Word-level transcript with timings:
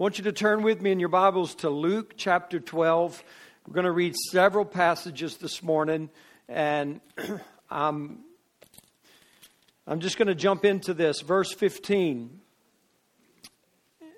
want 0.00 0.16
you 0.16 0.24
to 0.24 0.32
turn 0.32 0.62
with 0.62 0.80
me 0.80 0.90
in 0.92 0.98
your 0.98 1.10
Bibles 1.10 1.56
to 1.56 1.68
Luke 1.68 2.14
chapter 2.16 2.58
12. 2.58 3.22
We're 3.66 3.74
going 3.74 3.84
to 3.84 3.92
read 3.92 4.14
several 4.30 4.64
passages 4.64 5.36
this 5.36 5.62
morning, 5.62 6.08
and 6.48 7.02
I'm, 7.70 8.20
I'm 9.86 10.00
just 10.00 10.16
going 10.16 10.28
to 10.28 10.34
jump 10.34 10.64
into 10.64 10.94
this. 10.94 11.20
Verse 11.20 11.52
15. 11.52 12.40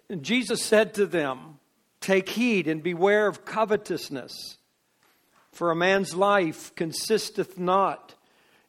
And 0.08 0.22
Jesus 0.22 0.64
said 0.64 0.94
to 0.94 1.04
them, 1.04 1.58
Take 2.00 2.28
heed 2.28 2.68
and 2.68 2.80
beware 2.80 3.26
of 3.26 3.44
covetousness, 3.44 4.58
for 5.50 5.72
a 5.72 5.76
man's 5.76 6.14
life 6.14 6.72
consisteth 6.76 7.58
not 7.58 8.14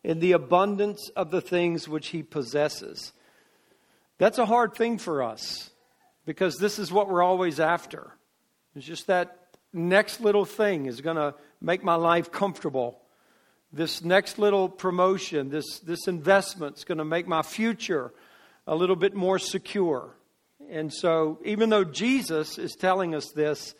in 0.03 0.19
the 0.19 0.31
abundance 0.31 1.11
of 1.15 1.29
the 1.29 1.41
things 1.41 1.87
which 1.87 2.07
he 2.07 2.23
possesses. 2.23 3.13
That's 4.17 4.39
a 4.39 4.47
hard 4.47 4.73
thing 4.73 4.97
for 4.97 5.21
us 5.21 5.69
because 6.25 6.55
this 6.57 6.79
is 6.79 6.91
what 6.91 7.09
we're 7.09 7.23
always 7.23 7.59
after. 7.59 8.13
It's 8.75 8.85
just 8.85 9.07
that 9.07 9.55
next 9.71 10.21
little 10.21 10.45
thing 10.45 10.85
is 10.85 11.01
going 11.01 11.17
to 11.17 11.35
make 11.61 11.83
my 11.83 11.95
life 11.95 12.31
comfortable. 12.31 12.99
This 13.71 14.03
next 14.03 14.37
little 14.37 14.69
promotion, 14.69 15.49
this, 15.49 15.79
this 15.79 16.07
investment 16.07 16.77
is 16.77 16.83
going 16.83 16.99
to 16.99 17.05
make 17.05 17.27
my 17.27 17.41
future 17.41 18.13
a 18.67 18.75
little 18.75 18.95
bit 18.95 19.15
more 19.15 19.39
secure. 19.39 20.15
And 20.69 20.93
so, 20.93 21.39
even 21.43 21.69
though 21.69 21.83
Jesus 21.83 22.57
is 22.57 22.75
telling 22.75 23.13
us 23.15 23.31
this, 23.31 23.75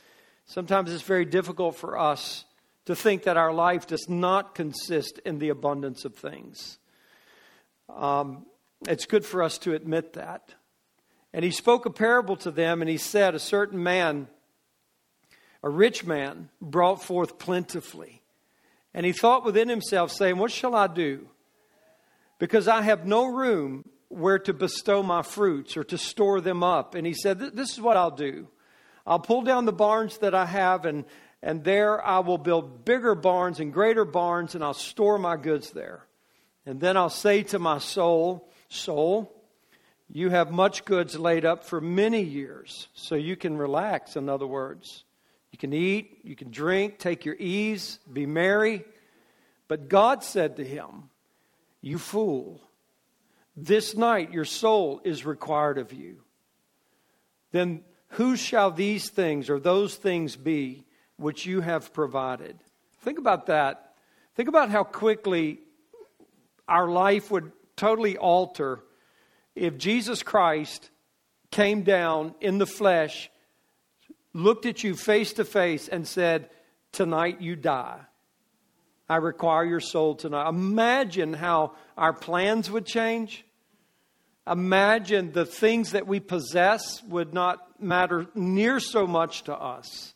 sometimes 0.45 0.91
it's 0.91 1.03
very 1.03 1.25
difficult 1.25 1.75
for 1.75 1.97
us 1.97 2.45
to 2.85 2.95
think 2.95 3.23
that 3.23 3.37
our 3.37 3.53
life 3.53 3.87
does 3.87 4.09
not 4.09 4.55
consist 4.55 5.19
in 5.19 5.39
the 5.39 5.49
abundance 5.49 6.03
of 6.05 6.15
things. 6.15 6.79
Um, 7.89 8.45
it's 8.87 9.05
good 9.05 9.25
for 9.25 9.41
us 9.41 9.57
to 9.59 9.73
admit 9.73 10.13
that. 10.13 10.53
And 11.33 11.43
he 11.43 11.51
spoke 11.51 11.85
a 11.85 11.89
parable 11.89 12.35
to 12.37 12.51
them, 12.51 12.81
and 12.81 12.89
he 12.89 12.97
said, 12.97 13.33
A 13.33 13.39
certain 13.39 13.81
man, 13.81 14.27
a 15.63 15.69
rich 15.69 16.05
man, 16.05 16.49
brought 16.61 17.01
forth 17.01 17.39
plentifully. 17.39 18.21
And 18.93 19.05
he 19.05 19.11
thought 19.11 19.43
within 19.43 19.67
himself, 19.67 20.11
saying, 20.11 20.37
What 20.37 20.51
shall 20.51 20.75
I 20.75 20.87
do? 20.87 21.27
Because 22.37 22.67
I 22.67 22.81
have 22.83 23.07
no 23.07 23.25
room 23.25 23.89
where 24.09 24.37
to 24.39 24.53
bestow 24.53 25.01
my 25.01 25.23
fruits 25.23 25.75
or 25.75 25.83
to 25.85 25.97
store 25.97 26.39
them 26.39 26.63
up. 26.63 26.93
And 26.93 27.07
he 27.07 27.13
said, 27.13 27.39
This 27.39 27.71
is 27.71 27.81
what 27.81 27.97
I'll 27.97 28.11
do. 28.11 28.47
I'll 29.05 29.19
pull 29.19 29.41
down 29.41 29.65
the 29.65 29.73
barns 29.73 30.19
that 30.19 30.35
I 30.35 30.45
have, 30.45 30.85
and, 30.85 31.03
and 31.41 31.63
there 31.63 32.05
I 32.05 32.19
will 32.19 32.37
build 32.37 32.85
bigger 32.85 33.15
barns 33.15 33.59
and 33.59 33.73
greater 33.73 34.05
barns, 34.05 34.53
and 34.55 34.63
I'll 34.63 34.73
store 34.73 35.17
my 35.17 35.35
goods 35.35 35.71
there. 35.71 36.05
And 36.65 36.79
then 36.79 36.95
I'll 36.95 37.09
say 37.09 37.43
to 37.43 37.59
my 37.59 37.79
soul, 37.79 38.49
Soul, 38.69 39.42
you 40.15 40.29
have 40.29 40.51
much 40.51 40.85
goods 40.85 41.17
laid 41.17 41.43
up 41.43 41.63
for 41.63 41.81
many 41.81 42.21
years, 42.21 42.87
so 42.93 43.15
you 43.15 43.35
can 43.35 43.57
relax, 43.57 44.15
in 44.15 44.29
other 44.29 44.45
words. 44.45 45.05
You 45.51 45.57
can 45.57 45.73
eat, 45.73 46.19
you 46.23 46.35
can 46.35 46.51
drink, 46.51 46.99
take 46.99 47.25
your 47.25 47.35
ease, 47.35 47.97
be 48.11 48.27
merry. 48.27 48.85
But 49.67 49.89
God 49.89 50.23
said 50.23 50.57
to 50.57 50.63
him, 50.63 51.09
You 51.81 51.97
fool. 51.97 52.61
This 53.57 53.95
night 53.95 54.31
your 54.31 54.45
soul 54.45 55.01
is 55.03 55.25
required 55.25 55.79
of 55.79 55.91
you. 55.91 56.21
Then 57.51 57.81
who 58.09 58.35
shall 58.35 58.69
these 58.69 59.09
things 59.09 59.49
or 59.49 59.59
those 59.59 59.95
things 59.95 60.35
be 60.35 60.85
which 61.17 61.47
you 61.47 61.61
have 61.61 61.91
provided? 61.91 62.55
Think 63.01 63.17
about 63.17 63.47
that. 63.47 63.95
Think 64.35 64.47
about 64.47 64.69
how 64.69 64.83
quickly 64.83 65.59
our 66.67 66.87
life 66.87 67.31
would 67.31 67.51
totally 67.75 68.15
alter 68.15 68.83
if 69.55 69.77
Jesus 69.77 70.23
Christ 70.23 70.89
came 71.51 71.83
down 71.83 72.33
in 72.41 72.57
the 72.57 72.65
flesh, 72.65 73.29
looked 74.33 74.65
at 74.65 74.83
you 74.83 74.95
face 74.95 75.33
to 75.33 75.45
face, 75.45 75.87
and 75.87 76.07
said, 76.07 76.49
Tonight 76.91 77.41
you 77.41 77.55
die. 77.55 77.99
I 79.09 79.17
require 79.17 79.65
your 79.65 79.79
soul 79.79 80.15
tonight. 80.15 80.47
Imagine 80.47 81.33
how 81.33 81.73
our 81.97 82.13
plans 82.13 82.71
would 82.71 82.85
change. 82.85 83.45
Imagine 84.49 85.31
the 85.31 85.45
things 85.45 85.91
that 85.91 86.07
we 86.07 86.19
possess 86.19 87.01
would 87.03 87.33
not 87.33 87.81
matter 87.81 88.27
near 88.35 88.79
so 88.79 89.05
much 89.07 89.43
to 89.43 89.55
us. 89.55 90.13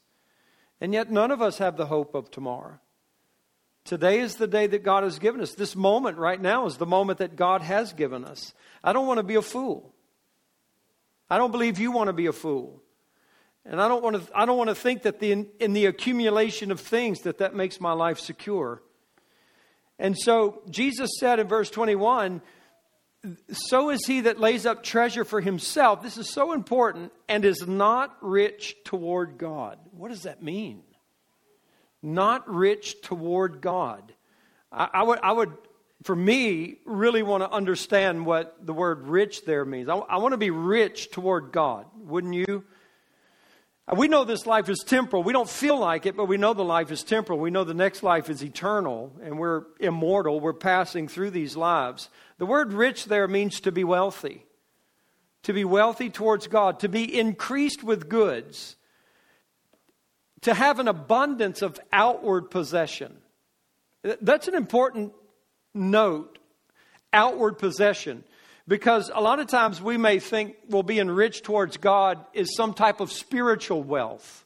And 0.79 0.93
yet, 0.93 1.11
none 1.11 1.31
of 1.31 1.41
us 1.41 1.57
have 1.57 1.77
the 1.77 1.85
hope 1.87 2.13
of 2.13 2.29
tomorrow. 2.29 2.79
Today 3.87 4.19
is 4.19 4.35
the 4.35 4.47
day 4.47 4.67
that 4.67 4.83
God 4.83 5.03
has 5.03 5.17
given 5.17 5.39
us. 5.39 5.53
This 5.53 5.73
moment 5.73 6.17
right 6.17 6.41
now 6.41 6.65
is 6.65 6.75
the 6.75 6.85
moment 6.85 7.19
that 7.19 7.37
God 7.37 7.61
has 7.61 7.93
given 7.93 8.25
us. 8.25 8.53
I 8.83 8.91
don't 8.91 9.07
want 9.07 9.19
to 9.19 9.23
be 9.23 9.35
a 9.35 9.41
fool. 9.41 9.93
I 11.29 11.37
don't 11.37 11.51
believe 11.51 11.79
you 11.79 11.91
want 11.91 12.09
to 12.09 12.13
be 12.13 12.25
a 12.25 12.33
fool. 12.33 12.83
And 13.65 13.81
I 13.81 13.87
don't 13.87 14.03
want 14.03 14.27
to, 14.27 14.37
I 14.37 14.45
don't 14.45 14.57
want 14.57 14.69
to 14.69 14.75
think 14.75 15.03
that 15.03 15.21
the, 15.21 15.31
in, 15.31 15.47
in 15.61 15.71
the 15.71 15.85
accumulation 15.85 16.69
of 16.69 16.81
things 16.81 17.21
that 17.21 17.37
that 17.37 17.55
makes 17.55 17.79
my 17.79 17.93
life 17.93 18.19
secure. 18.19 18.83
And 19.97 20.17
so 20.17 20.61
Jesus 20.69 21.09
said 21.17 21.39
in 21.39 21.47
verse 21.47 21.69
21 21.69 22.41
so 23.51 23.89
is 23.89 24.05
he 24.05 24.21
that 24.21 24.39
lays 24.39 24.65
up 24.65 24.83
treasure 24.83 25.23
for 25.23 25.39
himself. 25.39 26.01
This 26.01 26.17
is 26.17 26.29
so 26.29 26.51
important 26.51 27.13
and 27.29 27.45
is 27.45 27.65
not 27.65 28.15
rich 28.21 28.75
toward 28.83 29.37
God. 29.37 29.79
What 29.91 30.09
does 30.09 30.23
that 30.23 30.43
mean? 30.43 30.83
Not 32.01 32.47
rich 32.49 33.01
toward 33.01 33.61
God. 33.61 34.13
I, 34.71 34.89
I 34.93 35.03
would, 35.03 35.19
I 35.21 35.31
would, 35.31 35.53
for 36.03 36.15
me, 36.15 36.77
really 36.85 37.23
want 37.23 37.43
to 37.43 37.49
understand 37.49 38.25
what 38.25 38.65
the 38.65 38.73
word 38.73 39.07
rich 39.07 39.45
there 39.45 39.65
means. 39.65 39.89
I, 39.89 39.95
I 39.95 40.17
want 40.17 40.33
to 40.33 40.37
be 40.37 40.51
rich 40.51 41.11
toward 41.11 41.51
God, 41.51 41.85
wouldn't 41.95 42.33
you? 42.33 42.63
Uh, 43.87 43.95
we 43.97 44.07
know 44.07 44.23
this 44.23 44.45
life 44.45 44.69
is 44.69 44.79
temporal. 44.79 45.23
We 45.23 45.33
don't 45.33 45.49
feel 45.49 45.77
like 45.79 46.05
it, 46.05 46.15
but 46.15 46.25
we 46.25 46.37
know 46.37 46.53
the 46.53 46.63
life 46.63 46.91
is 46.91 47.03
temporal. 47.03 47.39
We 47.39 47.51
know 47.51 47.63
the 47.63 47.73
next 47.73 48.03
life 48.03 48.29
is 48.29 48.43
eternal, 48.43 49.11
and 49.21 49.39
we're 49.39 49.63
immortal. 49.79 50.39
We're 50.39 50.53
passing 50.53 51.07
through 51.07 51.31
these 51.31 51.55
lives. 51.55 52.09
The 52.37 52.45
word 52.45 52.73
rich 52.73 53.05
there 53.05 53.27
means 53.27 53.59
to 53.61 53.71
be 53.71 53.83
wealthy, 53.83 54.45
to 55.43 55.53
be 55.53 55.65
wealthy 55.65 56.09
towards 56.09 56.47
God, 56.47 56.79
to 56.81 56.89
be 56.89 57.19
increased 57.19 57.83
with 57.83 58.09
goods, 58.09 58.75
to 60.41 60.53
have 60.53 60.79
an 60.79 60.87
abundance 60.87 61.61
of 61.61 61.79
outward 61.91 62.51
possession. 62.51 63.17
That's 64.21 64.47
an 64.47 64.55
important 64.55 65.13
note 65.73 66.37
outward 67.13 67.57
possession. 67.57 68.23
Because 68.67 69.09
a 69.13 69.21
lot 69.21 69.39
of 69.39 69.47
times 69.47 69.81
we 69.81 69.97
may 69.97 70.19
think, 70.19 70.57
well, 70.69 70.83
being 70.83 71.09
rich 71.09 71.41
towards 71.41 71.77
God 71.77 72.19
is 72.33 72.55
some 72.55 72.73
type 72.73 72.99
of 72.99 73.11
spiritual 73.11 73.81
wealth, 73.81 74.45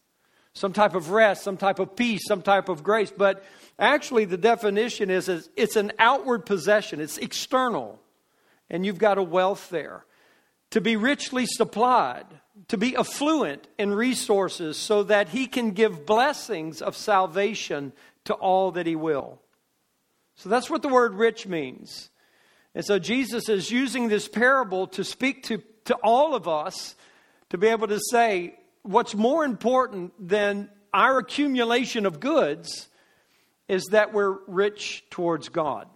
some 0.53 0.73
type 0.73 0.93
of 0.93 1.09
rest, 1.09 1.43
some 1.43 1.57
type 1.57 1.79
of 1.79 1.95
peace, 1.95 2.21
some 2.27 2.43
type 2.43 2.69
of 2.69 2.83
grace. 2.83 3.11
But 3.15 3.43
actually, 3.79 4.25
the 4.25 4.37
definition 4.37 5.09
is, 5.09 5.27
is 5.27 5.49
it's 5.55 5.75
an 5.75 5.91
outward 5.97 6.45
possession, 6.45 7.01
it's 7.01 7.17
external, 7.17 7.99
and 8.69 8.85
you've 8.85 8.99
got 8.99 9.17
a 9.17 9.23
wealth 9.23 9.69
there. 9.69 10.05
To 10.71 10.81
be 10.81 10.95
richly 10.95 11.47
supplied, 11.47 12.27
to 12.67 12.77
be 12.77 12.95
affluent 12.95 13.67
in 13.77 13.93
resources 13.93 14.77
so 14.77 15.03
that 15.03 15.29
he 15.29 15.47
can 15.47 15.71
give 15.71 16.05
blessings 16.05 16.81
of 16.81 16.95
salvation 16.95 17.93
to 18.25 18.33
all 18.33 18.71
that 18.71 18.85
he 18.85 18.95
will. 18.95 19.41
So 20.35 20.49
that's 20.49 20.69
what 20.69 20.81
the 20.81 20.89
word 20.89 21.13
rich 21.15 21.47
means. 21.47 22.09
And 22.73 22.85
so 22.85 22.99
Jesus 22.99 23.49
is 23.49 23.69
using 23.69 24.07
this 24.07 24.27
parable 24.27 24.87
to 24.87 25.03
speak 25.03 25.43
to, 25.43 25.61
to 25.85 25.95
all 25.95 26.35
of 26.35 26.47
us 26.47 26.95
to 27.49 27.57
be 27.57 27.67
able 27.67 27.87
to 27.87 27.99
say 28.11 28.55
what's 28.83 29.13
more 29.13 29.43
important 29.43 30.13
than 30.19 30.69
our 30.93 31.17
accumulation 31.19 32.05
of 32.05 32.19
goods 32.19 32.89
is 33.67 33.85
that 33.91 34.13
we're 34.13 34.37
rich 34.47 35.03
towards 35.09 35.49
God. 35.49 35.87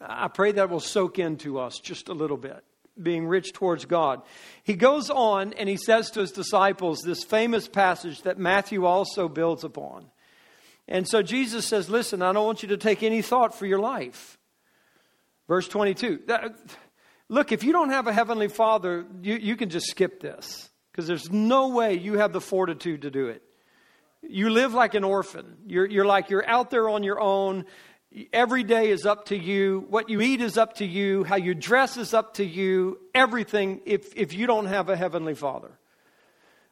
I 0.00 0.28
pray 0.28 0.52
that 0.52 0.70
will 0.70 0.80
soak 0.80 1.18
into 1.18 1.58
us 1.58 1.78
just 1.78 2.08
a 2.08 2.14
little 2.14 2.36
bit, 2.36 2.64
being 3.02 3.26
rich 3.26 3.52
towards 3.52 3.84
God. 3.84 4.22
He 4.62 4.74
goes 4.74 5.10
on 5.10 5.52
and 5.54 5.68
he 5.68 5.76
says 5.76 6.10
to 6.12 6.20
his 6.20 6.32
disciples 6.32 7.00
this 7.00 7.24
famous 7.24 7.68
passage 7.68 8.22
that 8.22 8.38
Matthew 8.38 8.84
also 8.84 9.28
builds 9.28 9.64
upon. 9.64 10.06
And 10.88 11.08
so 11.08 11.22
Jesus 11.22 11.66
says, 11.66 11.88
Listen, 11.88 12.22
I 12.22 12.32
don't 12.32 12.46
want 12.46 12.62
you 12.62 12.68
to 12.70 12.76
take 12.76 13.02
any 13.02 13.22
thought 13.22 13.54
for 13.54 13.66
your 13.66 13.78
life. 13.78 14.38
Verse 15.48 15.68
22. 15.68 16.20
Look, 17.28 17.52
if 17.52 17.64
you 17.64 17.72
don't 17.72 17.90
have 17.90 18.06
a 18.06 18.12
heavenly 18.12 18.48
father, 18.48 19.06
you, 19.22 19.36
you 19.36 19.56
can 19.56 19.70
just 19.70 19.86
skip 19.86 20.20
this 20.20 20.70
because 20.90 21.06
there's 21.06 21.30
no 21.30 21.68
way 21.68 21.94
you 21.94 22.18
have 22.18 22.32
the 22.32 22.40
fortitude 22.40 23.02
to 23.02 23.10
do 23.10 23.28
it. 23.28 23.42
You 24.22 24.50
live 24.50 24.74
like 24.74 24.94
an 24.94 25.02
orphan. 25.02 25.56
You're, 25.66 25.86
you're 25.86 26.04
like 26.04 26.30
you're 26.30 26.48
out 26.48 26.70
there 26.70 26.88
on 26.88 27.02
your 27.02 27.20
own. 27.20 27.64
Every 28.32 28.62
day 28.62 28.90
is 28.90 29.06
up 29.06 29.26
to 29.26 29.36
you. 29.36 29.86
What 29.88 30.10
you 30.10 30.20
eat 30.20 30.42
is 30.42 30.58
up 30.58 30.74
to 30.76 30.86
you. 30.86 31.24
How 31.24 31.36
you 31.36 31.54
dress 31.54 31.96
is 31.96 32.12
up 32.12 32.34
to 32.34 32.44
you. 32.44 32.98
Everything 33.14 33.80
if, 33.86 34.14
if 34.16 34.34
you 34.34 34.46
don't 34.46 34.66
have 34.66 34.90
a 34.90 34.96
heavenly 34.96 35.34
father. 35.34 35.70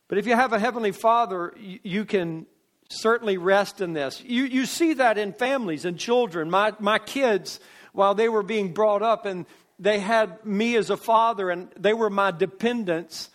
But 0.09 0.19
if 0.19 0.27
you 0.27 0.35
have 0.35 0.53
a 0.53 0.59
heavenly 0.59 0.93
father, 0.93 1.55
you, 1.57 1.79
you 1.83 2.05
can 2.05 2.47
certainly 2.91 3.39
rest 3.39 3.81
in 3.81 3.95
this. 3.95 4.23
You, 4.23 4.45
you 4.45 4.67
see 4.67 4.95
that 4.95 5.17
in 5.17 5.33
families 5.33 5.85
and 5.87 5.99
children. 5.99 6.51
My, 6.51 6.75
my 6.79 6.99
kids 6.99 7.59
while 7.93 8.15
they 8.15 8.29
were 8.29 8.43
being 8.43 8.75
brought 8.75 9.03
up 9.03 9.25
and 9.25 9.47
they 9.79 9.99
had 9.99 10.45
me 10.45 10.77
as 10.77 10.91
a 10.91 10.97
father 10.97 11.49
and 11.49 11.71
they 11.79 11.95
were 11.95 12.11
my 12.11 12.33
dependents. 12.33 13.31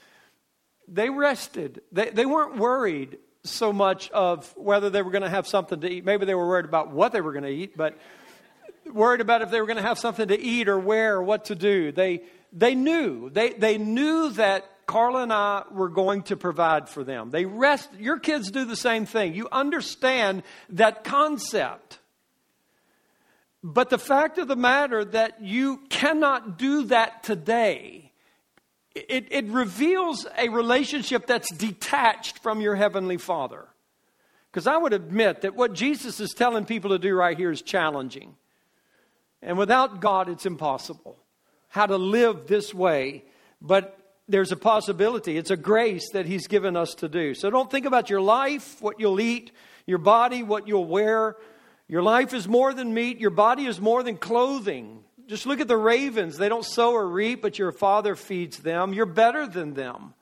They 0.87 1.09
rested. 1.09 1.81
They, 1.91 2.11
they 2.11 2.25
weren't 2.27 2.57
worried 2.57 3.17
so 3.45 3.71
much 3.71 4.09
of 4.11 4.51
whether 4.57 4.89
they 4.89 5.01
were 5.01 5.11
going 5.11 5.23
to 5.23 5.29
have 5.29 5.47
something 5.47 5.79
to 5.81 5.89
eat. 5.89 6.05
Maybe 6.05 6.25
they 6.25 6.35
were 6.35 6.47
worried 6.47 6.65
about 6.65 6.91
what 6.91 7.11
they 7.11 7.21
were 7.21 7.31
going 7.31 7.43
to 7.43 7.49
eat, 7.49 7.77
but 7.77 7.97
worried 8.91 9.21
about 9.21 9.41
if 9.41 9.51
they 9.51 9.59
were 9.59 9.67
going 9.67 9.77
to 9.77 9.83
have 9.83 9.99
something 9.99 10.27
to 10.27 10.39
eat 10.39 10.67
or 10.67 10.79
where 10.79 11.15
or 11.15 11.23
what 11.23 11.45
to 11.45 11.55
do. 11.55 11.91
They, 11.91 12.23
they 12.53 12.75
knew. 12.75 13.29
They, 13.29 13.53
they 13.53 13.77
knew 13.77 14.29
that 14.31 14.69
Carla 14.85 15.23
and 15.23 15.33
I 15.33 15.63
were 15.71 15.89
going 15.89 16.23
to 16.23 16.35
provide 16.35 16.89
for 16.89 17.03
them. 17.03 17.31
They 17.31 17.45
rest. 17.45 17.89
Your 17.99 18.19
kids 18.19 18.51
do 18.51 18.65
the 18.65 18.75
same 18.75 19.05
thing. 19.05 19.33
You 19.33 19.47
understand 19.51 20.43
that 20.69 21.03
concept. 21.03 21.99
But 23.63 23.89
the 23.89 23.97
fact 23.97 24.37
of 24.37 24.47
the 24.47 24.55
matter 24.55 25.03
that 25.05 25.41
you 25.41 25.77
cannot 25.89 26.59
do 26.59 26.83
that 26.85 27.23
today, 27.23 28.04
it, 28.95 29.27
it 29.29 29.45
reveals 29.47 30.25
a 30.37 30.49
relationship 30.49 31.27
that's 31.27 31.53
detached 31.53 32.39
from 32.39 32.61
your 32.61 32.75
Heavenly 32.75 33.17
Father. 33.17 33.65
Because 34.51 34.67
I 34.67 34.77
would 34.77 34.93
admit 34.93 35.41
that 35.41 35.55
what 35.55 35.73
Jesus 35.73 36.21
is 36.21 36.31
telling 36.31 36.63
people 36.65 36.91
to 36.91 36.99
do 36.99 37.13
right 37.13 37.37
here 37.37 37.51
is 37.51 37.61
challenging. 37.61 38.35
And 39.41 39.57
without 39.57 39.99
God, 39.99 40.29
it's 40.29 40.45
impossible 40.45 41.17
how 41.67 41.85
to 41.85 41.97
live 41.97 42.47
this 42.47 42.73
way. 42.73 43.25
But 43.61 43.99
there's 44.29 44.53
a 44.53 44.57
possibility. 44.57 45.37
It's 45.37 45.51
a 45.51 45.57
grace 45.57 46.09
that 46.13 46.25
He's 46.25 46.47
given 46.47 46.77
us 46.77 46.95
to 46.95 47.09
do. 47.09 47.33
So 47.33 47.49
don't 47.49 47.69
think 47.69 47.85
about 47.85 48.09
your 48.09 48.21
life, 48.21 48.81
what 48.81 48.99
you'll 48.99 49.19
eat, 49.19 49.51
your 49.85 49.97
body, 49.97 50.41
what 50.41 50.67
you'll 50.67 50.85
wear. 50.85 51.35
Your 51.87 52.01
life 52.01 52.33
is 52.33 52.47
more 52.47 52.73
than 52.73 52.93
meat, 52.93 53.19
your 53.19 53.29
body 53.29 53.65
is 53.65 53.79
more 53.79 54.01
than 54.01 54.17
clothing. 54.17 55.03
Just 55.27 55.45
look 55.45 55.59
at 55.59 55.67
the 55.67 55.77
ravens. 55.77 56.37
They 56.37 56.49
don't 56.49 56.65
sow 56.65 56.93
or 56.93 57.07
reap, 57.07 57.41
but 57.41 57.57
your 57.57 57.71
Father 57.71 58.15
feeds 58.15 58.59
them. 58.59 58.93
You're 58.93 59.05
better 59.05 59.47
than 59.47 59.73
them. 59.73 60.13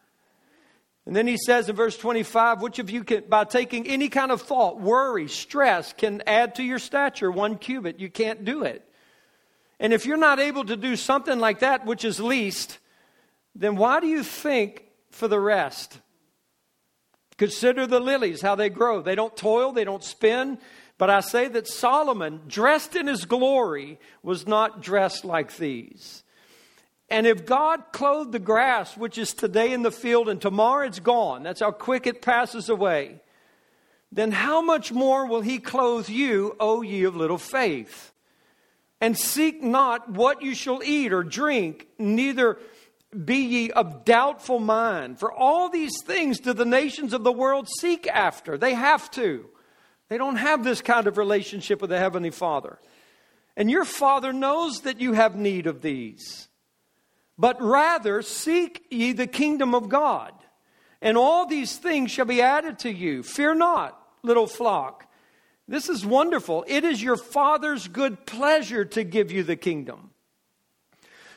And 1.05 1.15
then 1.15 1.27
he 1.27 1.37
says 1.37 1.67
in 1.67 1.75
verse 1.75 1.97
25, 1.97 2.61
which 2.61 2.79
of 2.79 2.89
you 2.89 3.03
can, 3.03 3.25
by 3.27 3.43
taking 3.43 3.87
any 3.87 4.07
kind 4.07 4.31
of 4.31 4.41
thought, 4.41 4.79
worry, 4.79 5.27
stress, 5.27 5.91
can 5.91 6.23
add 6.25 6.55
to 6.55 6.63
your 6.63 6.79
stature 6.79 7.29
one 7.29 7.57
cubit? 7.57 7.99
You 7.99 8.09
can't 8.09 8.45
do 8.45 8.63
it. 8.63 8.87
And 9.79 9.91
if 9.91 10.05
you're 10.05 10.15
not 10.15 10.39
able 10.39 10.63
to 10.63 10.77
do 10.77 10.95
something 10.95 11.39
like 11.39 11.59
that, 11.59 11.85
which 11.85 12.05
is 12.05 12.21
least, 12.21 12.79
then 13.53 13.75
why 13.75 13.99
do 13.99 14.07
you 14.07 14.23
think 14.23 14.85
for 15.11 15.27
the 15.27 15.39
rest? 15.39 15.99
Consider 17.37 17.85
the 17.85 17.99
lilies, 17.99 18.41
how 18.41 18.55
they 18.55 18.69
grow. 18.69 19.01
They 19.01 19.15
don't 19.15 19.35
toil, 19.35 19.73
they 19.73 19.83
don't 19.83 20.03
spin. 20.03 20.57
But 20.97 21.09
I 21.09 21.21
say 21.21 21.47
that 21.49 21.67
Solomon, 21.67 22.41
dressed 22.47 22.95
in 22.95 23.07
his 23.07 23.25
glory, 23.25 23.99
was 24.21 24.47
not 24.47 24.81
dressed 24.81 25.25
like 25.25 25.57
these. 25.57 26.23
And 27.09 27.27
if 27.27 27.45
God 27.45 27.91
clothed 27.91 28.31
the 28.31 28.39
grass, 28.39 28.95
which 28.95 29.17
is 29.17 29.33
today 29.33 29.73
in 29.73 29.81
the 29.81 29.91
field 29.91 30.29
and 30.29 30.41
tomorrow 30.41 30.87
it's 30.87 30.99
gone, 30.99 31.43
that's 31.43 31.59
how 31.59 31.71
quick 31.71 32.07
it 32.07 32.21
passes 32.21 32.69
away, 32.69 33.21
then 34.11 34.31
how 34.31 34.61
much 34.61 34.91
more 34.91 35.25
will 35.25 35.41
he 35.41 35.57
clothe 35.57 36.09
you, 36.09 36.55
O 36.59 36.81
ye 36.81 37.03
of 37.03 37.15
little 37.15 37.37
faith? 37.37 38.13
And 39.01 39.17
seek 39.17 39.61
not 39.61 40.09
what 40.09 40.41
you 40.41 40.55
shall 40.55 40.81
eat 40.83 41.11
or 41.11 41.23
drink, 41.23 41.87
neither 41.97 42.57
be 43.25 43.37
ye 43.37 43.71
of 43.71 44.05
doubtful 44.05 44.59
mind. 44.59 45.19
For 45.19 45.31
all 45.31 45.69
these 45.69 46.01
things 46.05 46.39
do 46.39 46.53
the 46.53 46.65
nations 46.65 47.13
of 47.13 47.23
the 47.23 47.31
world 47.31 47.67
seek 47.79 48.07
after. 48.07 48.57
They 48.57 48.73
have 48.73 49.11
to. 49.11 49.49
They 50.13 50.19
don't 50.19 50.35
have 50.35 50.63
this 50.63 50.83
kind 50.83 51.07
of 51.07 51.17
relationship 51.17 51.81
with 51.81 51.89
the 51.89 51.97
Heavenly 51.97 52.29
Father. 52.29 52.77
And 53.57 53.71
your 53.71 53.83
Father 53.83 54.31
knows 54.31 54.81
that 54.81 55.01
you 55.01 55.13
have 55.13 55.35
need 55.35 55.65
of 55.65 55.81
these. 55.81 56.49
But 57.35 57.59
rather, 57.59 58.21
seek 58.21 58.85
ye 58.91 59.13
the 59.13 59.25
kingdom 59.25 59.73
of 59.73 59.89
God, 59.89 60.31
and 61.01 61.17
all 61.17 61.47
these 61.47 61.77
things 61.77 62.11
shall 62.11 62.27
be 62.27 62.43
added 62.43 62.77
to 62.77 62.91
you. 62.91 63.23
Fear 63.23 63.55
not, 63.55 63.99
little 64.21 64.45
flock. 64.45 65.11
This 65.67 65.89
is 65.89 66.05
wonderful. 66.05 66.63
It 66.67 66.83
is 66.83 67.01
your 67.01 67.17
Father's 67.17 67.87
good 67.87 68.27
pleasure 68.27 68.85
to 68.85 69.03
give 69.03 69.31
you 69.31 69.41
the 69.41 69.55
kingdom. 69.55 70.11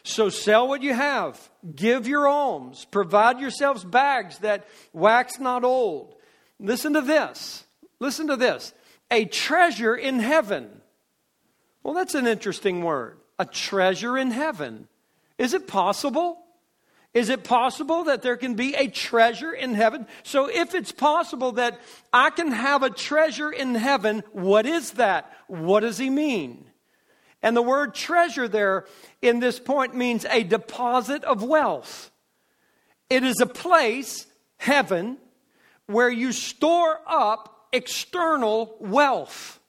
So 0.02 0.28
sell 0.28 0.68
what 0.68 0.82
you 0.82 0.92
have, 0.92 1.50
give 1.74 2.06
your 2.06 2.28
alms, 2.28 2.84
provide 2.90 3.40
yourselves 3.40 3.84
bags 3.84 4.40
that 4.40 4.66
wax 4.92 5.38
not 5.38 5.64
old. 5.64 6.14
Listen 6.60 6.92
to 6.92 7.00
this. 7.00 7.62
Listen 8.00 8.28
to 8.28 8.36
this. 8.36 8.72
A 9.10 9.24
treasure 9.24 9.94
in 9.94 10.18
heaven. 10.18 10.80
Well, 11.82 11.94
that's 11.94 12.14
an 12.14 12.26
interesting 12.26 12.82
word. 12.82 13.18
A 13.38 13.44
treasure 13.44 14.18
in 14.18 14.30
heaven. 14.30 14.88
Is 15.38 15.54
it 15.54 15.68
possible? 15.68 16.38
Is 17.14 17.30
it 17.30 17.44
possible 17.44 18.04
that 18.04 18.22
there 18.22 18.36
can 18.36 18.54
be 18.54 18.74
a 18.74 18.88
treasure 18.88 19.52
in 19.52 19.74
heaven? 19.74 20.06
So, 20.22 20.50
if 20.50 20.74
it's 20.74 20.92
possible 20.92 21.52
that 21.52 21.80
I 22.12 22.30
can 22.30 22.52
have 22.52 22.82
a 22.82 22.90
treasure 22.90 23.50
in 23.50 23.74
heaven, 23.74 24.22
what 24.32 24.66
is 24.66 24.92
that? 24.92 25.32
What 25.46 25.80
does 25.80 25.96
he 25.96 26.10
mean? 26.10 26.66
And 27.42 27.56
the 27.56 27.62
word 27.62 27.94
treasure 27.94 28.48
there 28.48 28.86
in 29.22 29.40
this 29.40 29.58
point 29.58 29.94
means 29.94 30.26
a 30.26 30.42
deposit 30.42 31.24
of 31.24 31.42
wealth. 31.42 32.10
It 33.08 33.22
is 33.22 33.40
a 33.40 33.46
place, 33.46 34.26
heaven, 34.56 35.18
where 35.86 36.10
you 36.10 36.32
store 36.32 36.98
up 37.06 37.55
external 37.76 38.76
wealth. 38.80 39.60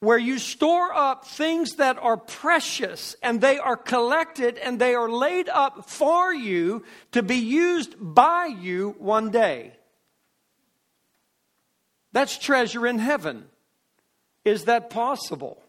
Where 0.00 0.18
you 0.18 0.38
store 0.38 0.92
up 0.92 1.26
things 1.26 1.76
that 1.76 1.96
are 1.98 2.18
precious 2.18 3.16
and 3.22 3.40
they 3.40 3.58
are 3.58 3.76
collected 3.76 4.58
and 4.58 4.78
they 4.78 4.94
are 4.94 5.08
laid 5.08 5.48
up 5.48 5.88
for 5.88 6.34
you 6.34 6.84
to 7.12 7.22
be 7.22 7.36
used 7.36 7.94
by 7.98 8.46
you 8.46 8.96
one 8.98 9.30
day. 9.30 9.72
That's 12.12 12.36
treasure 12.36 12.86
in 12.86 12.98
heaven. 12.98 13.46
Is 14.44 14.64
that 14.64 14.90
possible? 14.90 15.62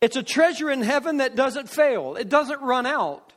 It's 0.00 0.16
a 0.16 0.22
treasure 0.22 0.70
in 0.70 0.82
heaven 0.82 1.16
that 1.16 1.34
doesn't 1.34 1.68
fail, 1.68 2.16
it 2.16 2.28
doesn't 2.28 2.60
run 2.60 2.86
out. 2.86 3.32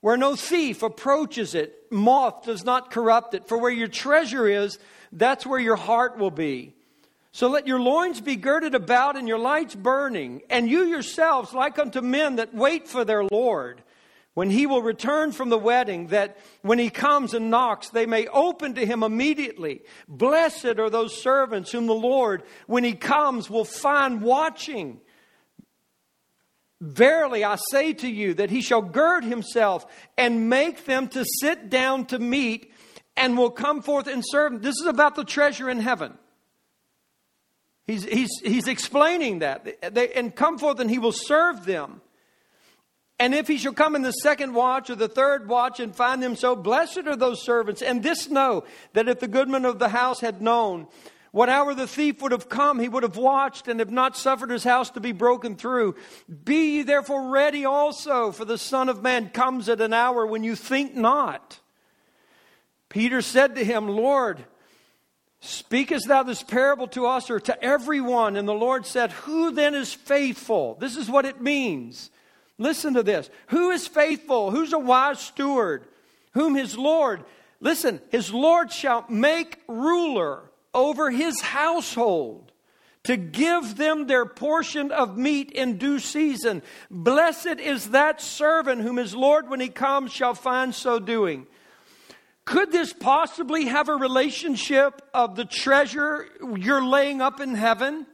Where 0.00 0.16
no 0.16 0.36
thief 0.36 0.82
approaches 0.82 1.54
it, 1.54 1.74
moth 1.90 2.44
does 2.44 2.64
not 2.64 2.90
corrupt 2.90 3.34
it. 3.34 3.48
For 3.48 3.58
where 3.58 3.70
your 3.70 3.88
treasure 3.88 4.46
is, 4.46 4.78
that's 5.12 5.46
where 5.46 5.60
your 5.60 5.76
heart 5.76 6.18
will 6.18 6.30
be. 6.30 6.74
So 7.32 7.48
let 7.48 7.66
your 7.66 7.80
loins 7.80 8.20
be 8.20 8.36
girded 8.36 8.74
about 8.74 9.16
and 9.16 9.28
your 9.28 9.38
lights 9.38 9.74
burning, 9.74 10.42
and 10.50 10.68
you 10.68 10.84
yourselves 10.84 11.52
like 11.52 11.78
unto 11.78 12.00
men 12.00 12.36
that 12.36 12.54
wait 12.54 12.88
for 12.88 13.04
their 13.04 13.22
Lord, 13.24 13.82
when 14.34 14.50
he 14.50 14.66
will 14.66 14.82
return 14.82 15.32
from 15.32 15.48
the 15.48 15.58
wedding, 15.58 16.08
that 16.08 16.38
when 16.62 16.78
he 16.78 16.90
comes 16.90 17.34
and 17.34 17.50
knocks, 17.50 17.90
they 17.90 18.06
may 18.06 18.26
open 18.28 18.74
to 18.74 18.86
him 18.86 19.02
immediately. 19.02 19.82
Blessed 20.06 20.78
are 20.78 20.90
those 20.90 21.20
servants 21.20 21.72
whom 21.72 21.86
the 21.86 21.94
Lord, 21.94 22.44
when 22.66 22.84
he 22.84 22.94
comes, 22.94 23.50
will 23.50 23.64
find 23.64 24.22
watching. 24.22 25.00
Verily 26.80 27.44
I 27.44 27.56
say 27.70 27.92
to 27.94 28.08
you 28.08 28.34
that 28.34 28.50
he 28.50 28.60
shall 28.60 28.82
gird 28.82 29.24
himself 29.24 29.84
and 30.16 30.48
make 30.48 30.84
them 30.84 31.08
to 31.08 31.24
sit 31.40 31.68
down 31.68 32.06
to 32.06 32.20
meat 32.20 32.72
and 33.18 33.36
will 33.36 33.50
come 33.50 33.82
forth 33.82 34.06
and 34.06 34.22
serve. 34.24 34.62
This 34.62 34.76
is 34.80 34.86
about 34.86 35.16
the 35.16 35.24
treasure 35.24 35.68
in 35.68 35.80
heaven. 35.80 36.16
He's, 37.86 38.04
he's, 38.04 38.30
he's 38.42 38.68
explaining 38.68 39.40
that. 39.40 39.94
They, 39.94 40.12
and 40.12 40.34
come 40.34 40.58
forth 40.58 40.78
and 40.78 40.90
he 40.90 40.98
will 40.98 41.12
serve 41.12 41.64
them. 41.64 42.00
And 43.18 43.34
if 43.34 43.48
he 43.48 43.58
shall 43.58 43.72
come 43.72 43.96
in 43.96 44.02
the 44.02 44.12
second 44.12 44.54
watch 44.54 44.90
or 44.90 44.94
the 44.94 45.08
third 45.08 45.48
watch 45.48 45.80
and 45.80 45.94
find 45.94 46.22
them 46.22 46.36
so, 46.36 46.54
blessed 46.54 47.06
are 47.06 47.16
those 47.16 47.44
servants. 47.44 47.82
And 47.82 48.02
this 48.02 48.28
know 48.28 48.64
that 48.92 49.08
if 49.08 49.18
the 49.18 49.26
goodman 49.26 49.64
of 49.64 49.78
the 49.78 49.88
house 49.88 50.20
had 50.20 50.40
known 50.40 50.86
what 51.32 51.48
hour 51.48 51.74
the 51.74 51.86
thief 51.86 52.22
would 52.22 52.32
have 52.32 52.48
come, 52.48 52.78
he 52.78 52.88
would 52.88 53.02
have 53.02 53.16
watched 53.16 53.68
and 53.68 53.80
have 53.80 53.90
not 53.90 54.16
suffered 54.16 54.50
his 54.50 54.64
house 54.64 54.90
to 54.90 55.00
be 55.00 55.12
broken 55.12 55.56
through. 55.56 55.96
Be 56.44 56.76
ye 56.76 56.82
therefore 56.82 57.30
ready 57.30 57.64
also, 57.64 58.32
for 58.32 58.44
the 58.44 58.56
Son 58.58 58.88
of 58.88 59.02
Man 59.02 59.30
comes 59.30 59.68
at 59.68 59.80
an 59.80 59.92
hour 59.92 60.24
when 60.26 60.44
you 60.44 60.54
think 60.54 60.94
not. 60.94 61.60
Peter 62.88 63.20
said 63.20 63.56
to 63.56 63.64
him, 63.64 63.88
Lord, 63.88 64.44
speakest 65.40 66.08
thou 66.08 66.22
this 66.22 66.42
parable 66.42 66.88
to 66.88 67.06
us 67.06 67.30
or 67.30 67.40
to 67.40 67.62
everyone? 67.62 68.36
And 68.36 68.48
the 68.48 68.54
Lord 68.54 68.86
said, 68.86 69.12
Who 69.12 69.50
then 69.50 69.74
is 69.74 69.92
faithful? 69.92 70.76
This 70.80 70.96
is 70.96 71.10
what 71.10 71.26
it 71.26 71.40
means. 71.40 72.10
Listen 72.58 72.94
to 72.94 73.02
this. 73.02 73.30
Who 73.48 73.70
is 73.70 73.86
faithful? 73.86 74.50
Who's 74.50 74.72
a 74.72 74.78
wise 74.78 75.20
steward? 75.20 75.84
Whom 76.32 76.54
his 76.54 76.76
Lord, 76.76 77.24
listen, 77.60 78.00
his 78.10 78.32
Lord 78.32 78.72
shall 78.72 79.04
make 79.08 79.60
ruler 79.68 80.42
over 80.74 81.10
his 81.10 81.40
household 81.40 82.52
to 83.04 83.16
give 83.16 83.76
them 83.76 84.06
their 84.06 84.26
portion 84.26 84.92
of 84.92 85.16
meat 85.16 85.50
in 85.52 85.78
due 85.78 85.98
season. 85.98 86.62
Blessed 86.90 87.58
is 87.58 87.90
that 87.90 88.20
servant 88.20 88.82
whom 88.82 88.96
his 88.96 89.14
Lord, 89.14 89.48
when 89.48 89.60
he 89.60 89.68
comes, 89.68 90.12
shall 90.12 90.34
find 90.34 90.74
so 90.74 90.98
doing. 90.98 91.46
Could 92.48 92.72
this 92.72 92.94
possibly 92.94 93.66
have 93.66 93.90
a 93.90 93.94
relationship 93.94 95.02
of 95.12 95.36
the 95.36 95.44
treasure 95.44 96.26
you're 96.56 96.82
laying 96.82 97.20
up 97.20 97.40
in 97.40 97.54
heaven? 97.54 98.06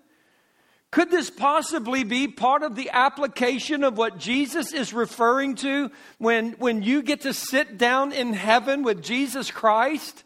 Could 0.90 1.08
this 1.08 1.30
possibly 1.30 2.02
be 2.02 2.26
part 2.26 2.64
of 2.64 2.74
the 2.74 2.90
application 2.90 3.84
of 3.84 3.96
what 3.96 4.18
Jesus 4.18 4.72
is 4.72 4.92
referring 4.92 5.54
to 5.58 5.88
when, 6.18 6.54
when 6.54 6.82
you 6.82 7.00
get 7.00 7.20
to 7.20 7.32
sit 7.32 7.78
down 7.78 8.10
in 8.10 8.32
heaven 8.32 8.82
with 8.82 9.04
Jesus 9.04 9.52
Christ 9.52 10.24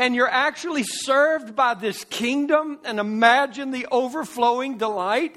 and 0.00 0.16
you're 0.16 0.26
actually 0.26 0.82
served 0.82 1.54
by 1.54 1.74
this 1.74 2.02
kingdom 2.06 2.80
and 2.84 2.98
imagine 2.98 3.70
the 3.70 3.86
overflowing 3.92 4.78
delight? 4.78 5.36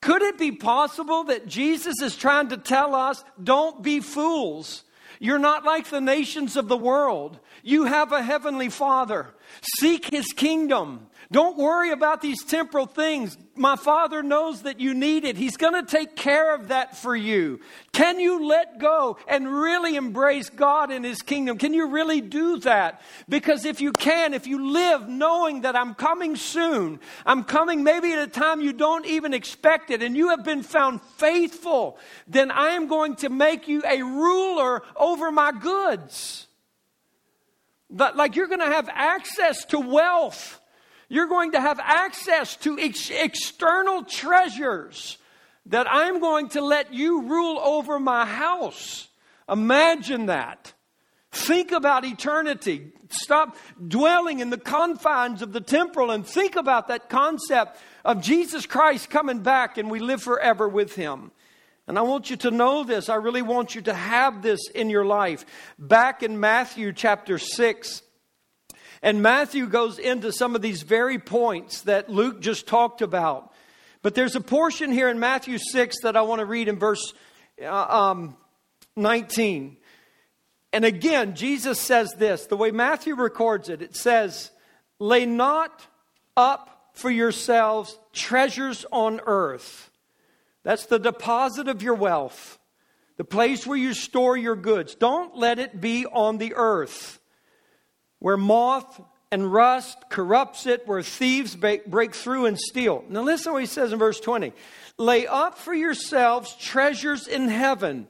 Could 0.00 0.22
it 0.22 0.38
be 0.38 0.50
possible 0.50 1.22
that 1.24 1.46
Jesus 1.46 2.02
is 2.02 2.16
trying 2.16 2.48
to 2.48 2.56
tell 2.56 2.96
us, 2.96 3.22
don't 3.40 3.80
be 3.80 4.00
fools? 4.00 4.82
You're 5.22 5.38
not 5.38 5.64
like 5.64 5.88
the 5.88 6.00
nations 6.00 6.56
of 6.56 6.66
the 6.66 6.76
world. 6.76 7.38
You 7.62 7.84
have 7.84 8.10
a 8.10 8.24
heavenly 8.24 8.68
Father. 8.68 9.28
Seek 9.78 10.10
his 10.10 10.26
kingdom. 10.34 11.06
Don't 11.32 11.56
worry 11.56 11.92
about 11.92 12.20
these 12.20 12.44
temporal 12.44 12.84
things. 12.84 13.38
My 13.56 13.76
Father 13.76 14.22
knows 14.22 14.62
that 14.62 14.80
you 14.80 14.92
need 14.92 15.24
it. 15.24 15.38
He's 15.38 15.56
going 15.56 15.72
to 15.72 15.90
take 15.90 16.14
care 16.14 16.54
of 16.54 16.68
that 16.68 16.98
for 16.98 17.16
you. 17.16 17.58
Can 17.92 18.20
you 18.20 18.46
let 18.46 18.78
go 18.78 19.16
and 19.26 19.48
really 19.50 19.96
embrace 19.96 20.50
God 20.50 20.90
and 20.90 21.06
His 21.06 21.22
kingdom? 21.22 21.56
Can 21.56 21.72
you 21.72 21.88
really 21.88 22.20
do 22.20 22.58
that? 22.60 23.00
Because 23.30 23.64
if 23.64 23.80
you 23.80 23.92
can, 23.92 24.34
if 24.34 24.46
you 24.46 24.72
live 24.72 25.08
knowing 25.08 25.62
that 25.62 25.74
I'm 25.74 25.94
coming 25.94 26.36
soon, 26.36 27.00
I'm 27.24 27.44
coming 27.44 27.82
maybe 27.82 28.12
at 28.12 28.28
a 28.28 28.30
time 28.30 28.60
you 28.60 28.74
don't 28.74 29.06
even 29.06 29.32
expect 29.32 29.90
it, 29.90 30.02
and 30.02 30.14
you 30.14 30.28
have 30.28 30.44
been 30.44 30.62
found 30.62 31.00
faithful, 31.16 31.96
then 32.28 32.50
I 32.50 32.72
am 32.72 32.88
going 32.88 33.16
to 33.16 33.30
make 33.30 33.68
you 33.68 33.82
a 33.86 34.02
ruler 34.02 34.82
over 34.96 35.32
my 35.32 35.50
goods. 35.52 36.46
But 37.88 38.16
like 38.16 38.36
you're 38.36 38.48
going 38.48 38.60
to 38.60 38.66
have 38.66 38.90
access 38.92 39.64
to 39.66 39.80
wealth 39.80 40.58
you're 41.12 41.26
going 41.26 41.52
to 41.52 41.60
have 41.60 41.78
access 41.78 42.56
to 42.56 42.78
ex- 42.78 43.10
external 43.10 44.02
treasures 44.02 45.18
that 45.66 45.86
I'm 45.86 46.20
going 46.20 46.48
to 46.50 46.62
let 46.62 46.94
you 46.94 47.20
rule 47.24 47.58
over 47.58 48.00
my 48.00 48.24
house. 48.24 49.08
Imagine 49.46 50.26
that. 50.26 50.72
Think 51.30 51.70
about 51.70 52.06
eternity. 52.06 52.92
Stop 53.10 53.58
dwelling 53.86 54.38
in 54.38 54.48
the 54.48 54.56
confines 54.56 55.42
of 55.42 55.52
the 55.52 55.60
temporal 55.60 56.10
and 56.10 56.26
think 56.26 56.56
about 56.56 56.88
that 56.88 57.10
concept 57.10 57.78
of 58.06 58.22
Jesus 58.22 58.64
Christ 58.64 59.10
coming 59.10 59.40
back 59.40 59.76
and 59.76 59.90
we 59.90 59.98
live 59.98 60.22
forever 60.22 60.66
with 60.66 60.94
him. 60.94 61.30
And 61.86 61.98
I 61.98 62.02
want 62.02 62.30
you 62.30 62.36
to 62.36 62.50
know 62.50 62.84
this. 62.84 63.10
I 63.10 63.16
really 63.16 63.42
want 63.42 63.74
you 63.74 63.82
to 63.82 63.92
have 63.92 64.40
this 64.40 64.60
in 64.74 64.88
your 64.88 65.04
life. 65.04 65.44
Back 65.78 66.22
in 66.22 66.40
Matthew 66.40 66.94
chapter 66.94 67.36
6, 67.36 68.02
and 69.02 69.20
Matthew 69.20 69.66
goes 69.66 69.98
into 69.98 70.30
some 70.30 70.54
of 70.54 70.62
these 70.62 70.82
very 70.82 71.18
points 71.18 71.82
that 71.82 72.08
Luke 72.08 72.40
just 72.40 72.68
talked 72.68 73.02
about. 73.02 73.52
But 74.00 74.14
there's 74.14 74.36
a 74.36 74.40
portion 74.40 74.92
here 74.92 75.08
in 75.08 75.18
Matthew 75.18 75.58
6 75.58 75.96
that 76.02 76.16
I 76.16 76.22
want 76.22 76.38
to 76.38 76.46
read 76.46 76.68
in 76.68 76.78
verse 76.78 77.12
uh, 77.60 77.66
um, 77.68 78.36
19. 78.94 79.76
And 80.72 80.84
again, 80.84 81.34
Jesus 81.34 81.80
says 81.80 82.14
this 82.16 82.46
the 82.46 82.56
way 82.56 82.70
Matthew 82.70 83.16
records 83.16 83.68
it, 83.68 83.82
it 83.82 83.96
says, 83.96 84.50
Lay 85.00 85.26
not 85.26 85.86
up 86.36 86.90
for 86.94 87.10
yourselves 87.10 87.98
treasures 88.12 88.86
on 88.92 89.20
earth. 89.26 89.90
That's 90.62 90.86
the 90.86 90.98
deposit 90.98 91.66
of 91.66 91.82
your 91.82 91.94
wealth, 91.94 92.58
the 93.16 93.24
place 93.24 93.66
where 93.66 93.76
you 93.76 93.94
store 93.94 94.36
your 94.36 94.54
goods. 94.54 94.94
Don't 94.94 95.36
let 95.36 95.58
it 95.58 95.80
be 95.80 96.06
on 96.06 96.38
the 96.38 96.54
earth 96.54 97.18
where 98.22 98.36
moth 98.36 99.00
and 99.32 99.52
rust 99.52 99.98
corrupts 100.08 100.66
it, 100.66 100.86
where 100.86 101.02
thieves 101.02 101.56
break 101.56 102.14
through 102.14 102.46
and 102.46 102.56
steal. 102.56 103.04
Now, 103.08 103.22
listen 103.22 103.46
to 103.46 103.52
what 103.54 103.62
he 103.62 103.66
says 103.66 103.92
in 103.92 103.98
verse 103.98 104.20
20 104.20 104.52
Lay 104.96 105.26
up 105.26 105.58
for 105.58 105.74
yourselves 105.74 106.54
treasures 106.54 107.26
in 107.26 107.48
heaven. 107.48 108.06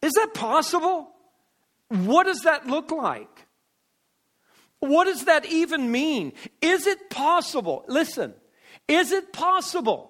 Is 0.00 0.12
that 0.12 0.32
possible? 0.32 1.10
What 1.88 2.24
does 2.24 2.42
that 2.42 2.68
look 2.68 2.92
like? 2.92 3.46
What 4.78 5.06
does 5.06 5.24
that 5.24 5.44
even 5.46 5.90
mean? 5.90 6.32
Is 6.62 6.86
it 6.86 7.10
possible? 7.10 7.84
Listen, 7.88 8.32
is 8.86 9.10
it 9.10 9.32
possible 9.32 10.09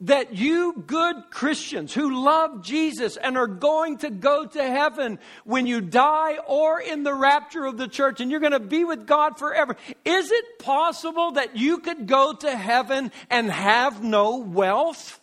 that 0.00 0.36
you 0.36 0.84
good 0.86 1.16
Christians 1.30 1.94
who 1.94 2.24
love 2.24 2.62
Jesus 2.62 3.16
and 3.16 3.38
are 3.38 3.46
going 3.46 3.98
to 3.98 4.10
go 4.10 4.44
to 4.44 4.62
heaven 4.62 5.18
when 5.44 5.66
you 5.66 5.80
die 5.80 6.38
or 6.46 6.80
in 6.80 7.04
the 7.04 7.14
rapture 7.14 7.64
of 7.64 7.76
the 7.76 7.88
church 7.88 8.20
and 8.20 8.30
you're 8.30 8.40
going 8.40 8.52
to 8.52 8.60
be 8.60 8.84
with 8.84 9.06
God 9.06 9.38
forever, 9.38 9.76
is 10.04 10.30
it 10.30 10.58
possible 10.58 11.32
that 11.32 11.56
you 11.56 11.78
could 11.78 12.06
go 12.06 12.34
to 12.34 12.56
heaven 12.56 13.12
and 13.30 13.50
have 13.50 14.02
no 14.02 14.38
wealth? 14.38 15.20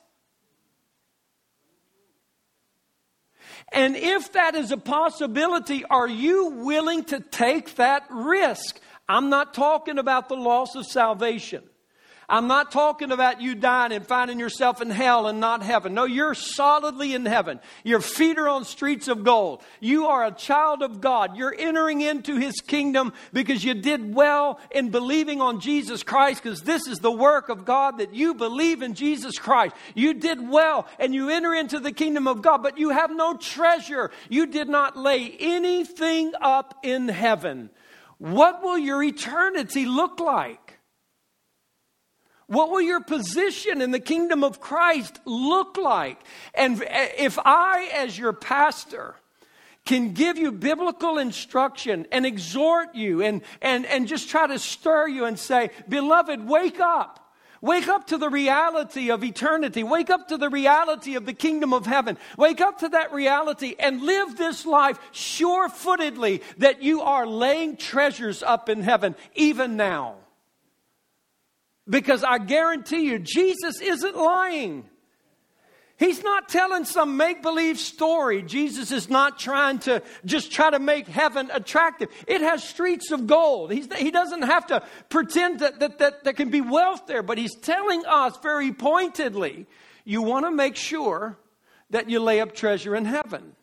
And 3.74 3.96
if 3.96 4.34
that 4.34 4.56
is 4.56 4.72
a 4.72 4.78
possibility, 4.78 5.86
are 5.86 6.08
you 6.08 6.50
willing 6.50 7.04
to 7.06 7.20
take 7.20 7.76
that 7.76 8.04
risk? 8.10 8.80
I'm 9.08 9.30
not 9.30 9.54
talking 9.54 9.98
about 9.98 10.28
the 10.28 10.36
loss 10.36 10.76
of 10.76 10.86
salvation. 10.86 11.64
I'm 12.32 12.48
not 12.48 12.72
talking 12.72 13.12
about 13.12 13.42
you 13.42 13.56
dying 13.56 13.92
and 13.92 14.08
finding 14.08 14.40
yourself 14.40 14.82
in 14.82 14.90
hell 14.90 15.28
and 15.28 15.42
not 15.42 15.62
heaven. 15.62 15.94
No, 15.94 16.06
you're 16.06 16.34
solidly 16.34 17.14
in 17.14 17.26
heaven. 17.26 17.60
Your 17.84 18.00
feet 18.00 18.40
are 18.40 18.48
on 18.48 18.64
streets 18.64 19.10
of 19.10 19.26
gold. 19.26 19.62
You 19.82 20.08
are 20.08 20.24
a 20.24 20.32
child 20.32 20.82
of 20.82 21.02
God. 21.02 21.36
You're 21.36 21.54
entering 21.54 22.00
into 22.00 22.38
his 22.38 22.62
kingdom 22.62 23.12
because 23.34 23.66
you 23.66 23.74
did 23.74 24.16
well 24.16 24.62
in 24.72 24.92
believing 24.92 25.42
on 25.42 25.60
Jesus 25.60 26.04
Christ 26.04 26.42
because 26.42 26.62
this 26.62 26.88
is 26.88 27.00
the 27.00 27.12
work 27.12 27.50
of 27.50 27.66
God 27.66 27.98
that 27.98 28.16
you 28.16 28.34
believe 28.34 28.82
in 28.82 28.94
Jesus 28.94 29.38
Christ. 29.38 29.76
You 29.94 30.14
did 30.14 30.50
well 30.50 30.88
and 31.00 31.14
you 31.14 31.30
enter 31.30 31.54
into 31.54 31.82
the 31.82 31.92
kingdom 31.92 32.30
of 32.30 32.42
God, 32.42 32.64
but 32.64 32.78
you 32.78 32.92
have 32.92 33.14
no 33.14 33.36
treasure. 33.36 34.10
You 34.30 34.46
did 34.46 34.70
not 34.70 34.96
lay 34.96 35.36
anything 35.38 36.32
up 36.40 36.80
in 36.82 37.10
heaven. 37.10 37.72
What 38.20 38.64
will 38.64 38.78
your 38.78 39.04
eternity 39.04 39.86
look 39.86 40.22
like? 40.22 40.61
What 42.52 42.70
will 42.70 42.82
your 42.82 43.00
position 43.00 43.82
in 43.82 43.92
the 43.92 44.00
kingdom 44.02 44.44
of 44.44 44.60
Christ 44.60 45.22
look 45.24 45.78
like? 45.78 46.20
And 46.54 46.84
if 46.86 47.40
I, 47.40 47.90
as 47.94 48.20
your 48.20 48.34
pastor, 48.34 49.16
can 49.86 50.12
give 50.12 50.38
you 50.38 50.52
biblical 50.52 51.18
instruction 51.18 52.08
and 52.12 52.26
exhort 52.26 52.94
you 52.94 53.22
and, 53.22 53.42
and, 53.62 53.86
and 53.86 54.06
just 54.06 54.28
try 54.28 54.48
to 54.48 54.60
stir 54.60 55.08
you 55.08 55.24
and 55.24 55.40
say, 55.40 55.70
Beloved, 55.88 56.46
wake 56.46 56.82
up. 56.82 57.34
Wake 57.62 57.88
up 57.88 58.08
to 58.08 58.18
the 58.18 58.30
reality 58.30 59.12
of 59.12 59.24
eternity. 59.24 59.84
Wake 59.84 60.10
up 60.10 60.28
to 60.28 60.36
the 60.36 60.50
reality 60.50 61.16
of 61.16 61.26
the 61.26 61.34
kingdom 61.34 61.74
of 61.74 61.86
heaven. 61.86 62.18
Wake 62.38 62.60
up 62.60 62.80
to 62.80 62.90
that 62.90 63.14
reality 63.14 63.76
and 63.80 64.02
live 64.02 64.36
this 64.36 64.66
life 64.66 65.00
sure 65.14 65.70
footedly 65.70 66.42
that 66.58 66.84
you 66.84 67.00
are 67.00 67.26
laying 67.26 67.78
treasures 67.78 68.44
up 68.44 68.68
in 68.68 68.82
heaven 68.82 69.16
even 69.36 69.78
now. 69.78 70.16
Because 71.90 72.24
I 72.24 72.38
guarantee 72.38 73.08
you, 73.08 73.20
Jesus 73.20 73.82
isn't 73.82 74.16
lying. 74.16 74.86
He's 76.02 76.24
not 76.24 76.50
telling 76.50 76.86
some 76.86 77.16
make 77.16 77.44
believe 77.44 77.78
story. 77.78 78.42
Jesus 78.42 78.92
is 78.92 79.08
not 79.08 79.38
trying 79.38 79.78
to 79.80 80.02
just 80.26 80.52
try 80.52 80.72
to 80.72 80.80
make 80.80 81.08
heaven 81.08 81.52
attractive. 81.54 82.10
It 82.28 82.42
has 82.42 82.64
streets 82.64 83.12
of 83.12 83.28
gold. 83.28 83.72
He's, 83.72 83.88
he 83.96 84.10
doesn't 84.10 84.42
have 84.42 84.66
to 84.68 84.84
pretend 85.10 85.60
that, 85.60 85.80
that, 85.80 86.00
that 86.00 86.24
there 86.24 86.34
can 86.34 86.50
be 86.50 86.60
wealth 86.60 87.06
there, 87.06 87.22
but 87.22 87.38
he's 87.38 87.56
telling 87.56 88.04
us 88.08 88.36
very 88.42 88.72
pointedly 88.74 89.68
you 90.04 90.24
want 90.24 90.48
to 90.48 90.52
make 90.52 90.76
sure 90.76 91.38
that 91.92 92.10
you 92.10 92.20
lay 92.20 92.40
up 92.40 92.56
treasure 92.56 92.96
in 92.96 93.06
heaven. 93.06 93.56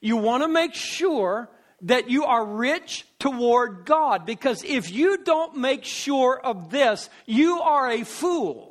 You 0.00 0.16
want 0.16 0.42
to 0.42 0.48
make 0.48 0.74
sure 0.74 1.50
that 1.84 2.10
you 2.10 2.24
are 2.24 2.44
rich 2.44 3.06
toward 3.18 3.84
God. 3.84 4.26
Because 4.26 4.64
if 4.64 4.90
you 4.90 5.18
don't 5.18 5.56
make 5.56 5.84
sure 5.84 6.38
of 6.38 6.70
this, 6.70 7.08
you 7.26 7.60
are 7.60 7.90
a 7.90 8.04
fool. 8.04 8.70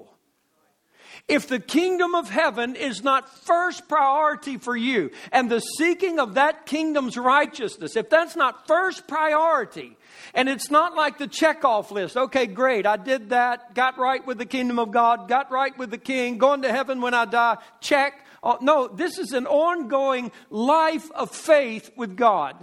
If 1.28 1.48
the 1.48 1.60
kingdom 1.60 2.16
of 2.16 2.30
heaven 2.30 2.76
is 2.76 3.02
not 3.02 3.30
first 3.46 3.88
priority 3.88 4.58
for 4.58 4.76
you 4.76 5.12
and 5.32 5.50
the 5.50 5.62
seeking 5.62 6.20
of 6.20 6.34
that 6.34 6.66
kingdom's 6.66 7.18
righteousness, 7.18 7.96
if 7.96 8.10
that's 8.10 8.36
not 8.36 8.68
first 8.68 9.08
priority, 9.08 9.96
and 10.34 10.50
it's 10.50 10.70
not 10.70 10.96
like 10.96 11.18
the 11.18 11.28
checkoff 11.28 11.92
list. 11.92 12.18
Okay, 12.18 12.46
great. 12.46 12.86
I 12.86 12.98
did 12.98 13.30
that. 13.30 13.74
Got 13.74 13.98
right 13.98 14.26
with 14.26 14.38
the 14.38 14.46
kingdom 14.46 14.80
of 14.80 14.92
God. 14.92 15.30
Got 15.30 15.50
right 15.52 15.78
with 15.78 15.92
the 15.92 15.98
king. 15.98 16.40
Going 16.40 16.64
to 16.64 16.72
heaven 16.72 17.00
when 17.00 17.14
I 17.14 17.26
die. 17.26 17.58
Check. 17.80 18.26
Oh, 18.42 18.58
no, 18.60 18.88
this 18.88 19.18
is 19.18 19.32
an 19.32 19.48
ongoing 19.48 20.32
life 20.50 21.10
of 21.12 21.32
faith 21.32 21.92
with 21.96 22.18
God. 22.18 22.56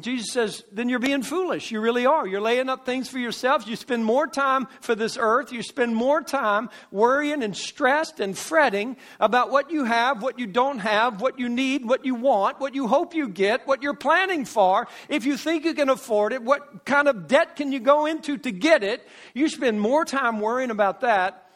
Jesus 0.00 0.32
says, 0.32 0.64
then 0.72 0.88
you're 0.88 0.98
being 0.98 1.22
foolish. 1.22 1.70
You 1.70 1.80
really 1.80 2.04
are. 2.04 2.26
You're 2.26 2.40
laying 2.40 2.68
up 2.68 2.84
things 2.84 3.08
for 3.08 3.20
yourselves. 3.20 3.68
You 3.68 3.76
spend 3.76 4.04
more 4.04 4.26
time 4.26 4.66
for 4.80 4.96
this 4.96 5.16
earth. 5.16 5.52
You 5.52 5.62
spend 5.62 5.94
more 5.94 6.20
time 6.20 6.68
worrying 6.90 7.44
and 7.44 7.56
stressed 7.56 8.18
and 8.18 8.36
fretting 8.36 8.96
about 9.20 9.52
what 9.52 9.70
you 9.70 9.84
have, 9.84 10.20
what 10.20 10.40
you 10.40 10.48
don't 10.48 10.80
have, 10.80 11.20
what 11.20 11.38
you 11.38 11.48
need, 11.48 11.84
what 11.84 12.04
you 12.04 12.16
want, 12.16 12.58
what 12.58 12.74
you 12.74 12.88
hope 12.88 13.14
you 13.14 13.28
get, 13.28 13.68
what 13.68 13.84
you're 13.84 13.94
planning 13.94 14.44
for. 14.44 14.88
If 15.08 15.26
you 15.26 15.36
think 15.36 15.64
you 15.64 15.74
can 15.74 15.88
afford 15.88 16.32
it, 16.32 16.42
what 16.42 16.84
kind 16.84 17.06
of 17.06 17.28
debt 17.28 17.54
can 17.54 17.70
you 17.70 17.78
go 17.78 18.06
into 18.06 18.36
to 18.38 18.50
get 18.50 18.82
it? 18.82 19.06
You 19.32 19.48
spend 19.48 19.80
more 19.80 20.04
time 20.04 20.40
worrying 20.40 20.70
about 20.70 21.02
that 21.02 21.48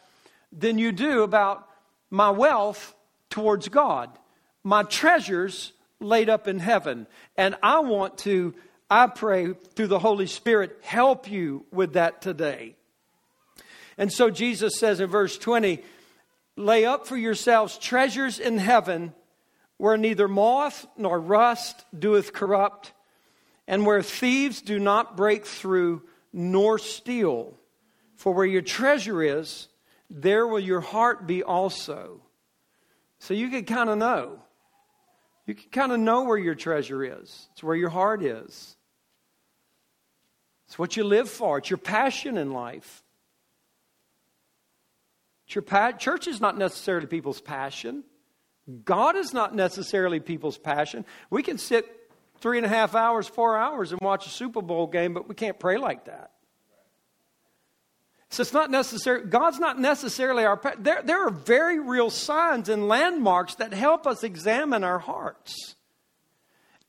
than 0.53 0.77
you 0.77 0.93
do 0.93 1.23
about 1.23 1.67
my 2.09 2.29
wealth 2.29 2.95
towards 3.29 3.67
God, 3.67 4.09
my 4.63 4.83
treasures 4.83 5.73
laid 5.99 6.29
up 6.29 6.47
in 6.47 6.59
heaven. 6.59 7.07
And 7.37 7.55
I 7.61 7.79
want 7.79 8.19
to, 8.19 8.55
I 8.89 9.07
pray 9.07 9.53
through 9.53 9.87
the 9.87 9.99
Holy 9.99 10.27
Spirit, 10.27 10.77
help 10.81 11.29
you 11.29 11.65
with 11.71 11.93
that 11.93 12.21
today. 12.21 12.75
And 13.97 14.11
so 14.11 14.29
Jesus 14.29 14.77
says 14.79 14.99
in 14.99 15.09
verse 15.09 15.37
20, 15.37 15.83
lay 16.55 16.85
up 16.85 17.07
for 17.07 17.17
yourselves 17.17 17.77
treasures 17.77 18.39
in 18.39 18.57
heaven 18.57 19.13
where 19.79 19.97
neither 19.97 20.27
moth 20.27 20.85
nor 20.97 21.19
rust 21.19 21.85
doeth 21.97 22.33
corrupt, 22.33 22.91
and 23.65 23.85
where 23.85 24.01
thieves 24.01 24.61
do 24.61 24.77
not 24.77 25.15
break 25.15 25.45
through 25.45 26.01
nor 26.33 26.77
steal. 26.77 27.57
For 28.17 28.33
where 28.33 28.45
your 28.45 28.61
treasure 28.61 29.23
is, 29.23 29.69
there 30.09 30.45
will 30.45 30.59
your 30.59 30.81
heart 30.81 31.25
be 31.25 31.43
also. 31.43 32.19
So 33.19 33.33
you 33.33 33.49
can 33.49 33.63
kind 33.63 33.89
of 33.89 33.97
know 33.97 34.39
you 35.49 35.55
can 35.55 35.71
kind 35.71 35.91
of 35.91 35.99
know 35.99 36.25
where 36.25 36.37
your 36.37 36.53
treasure 36.53 37.03
is. 37.03 37.49
It's 37.53 37.63
where 37.63 37.75
your 37.75 37.89
heart 37.89 38.21
is. 38.21 38.77
It's 40.67 40.77
what 40.77 40.95
you 40.95 41.03
live 41.03 41.27
for. 41.27 41.57
It's 41.57 41.71
your 41.71 41.79
passion 41.79 42.37
in 42.37 42.51
life. 42.51 43.01
Church 45.47 46.27
is 46.27 46.39
not 46.39 46.55
necessarily 46.55 47.07
people's 47.07 47.41
passion. 47.41 48.03
God 48.85 49.15
is 49.15 49.33
not 49.33 49.55
necessarily 49.55 50.19
people's 50.19 50.59
passion. 50.59 51.03
We 51.31 51.41
can 51.41 51.57
sit 51.57 51.87
three 52.41 52.57
and 52.57 52.65
a 52.65 52.69
half 52.69 52.93
hours, 52.93 53.27
four 53.27 53.57
hours, 53.57 53.91
and 53.91 53.99
watch 54.01 54.27
a 54.27 54.29
Super 54.29 54.61
Bowl 54.61 54.85
game, 54.85 55.15
but 55.15 55.27
we 55.27 55.33
can't 55.33 55.57
pray 55.57 55.77
like 55.77 56.05
that. 56.05 56.29
So 58.29 58.41
it's 58.41 58.53
not 58.53 58.69
necessary. 58.69 59.25
God's 59.25 59.59
not 59.59 59.79
necessarily 59.79 60.45
our. 60.45 60.61
There, 60.77 61.01
there 61.03 61.25
are 61.25 61.31
very 61.31 61.79
real 61.79 62.11
signs 62.11 62.69
and 62.69 62.87
landmarks 62.87 63.55
that 63.55 63.73
help 63.73 64.05
us 64.05 64.23
examine 64.23 64.83
our 64.83 64.99
hearts. 64.99 65.75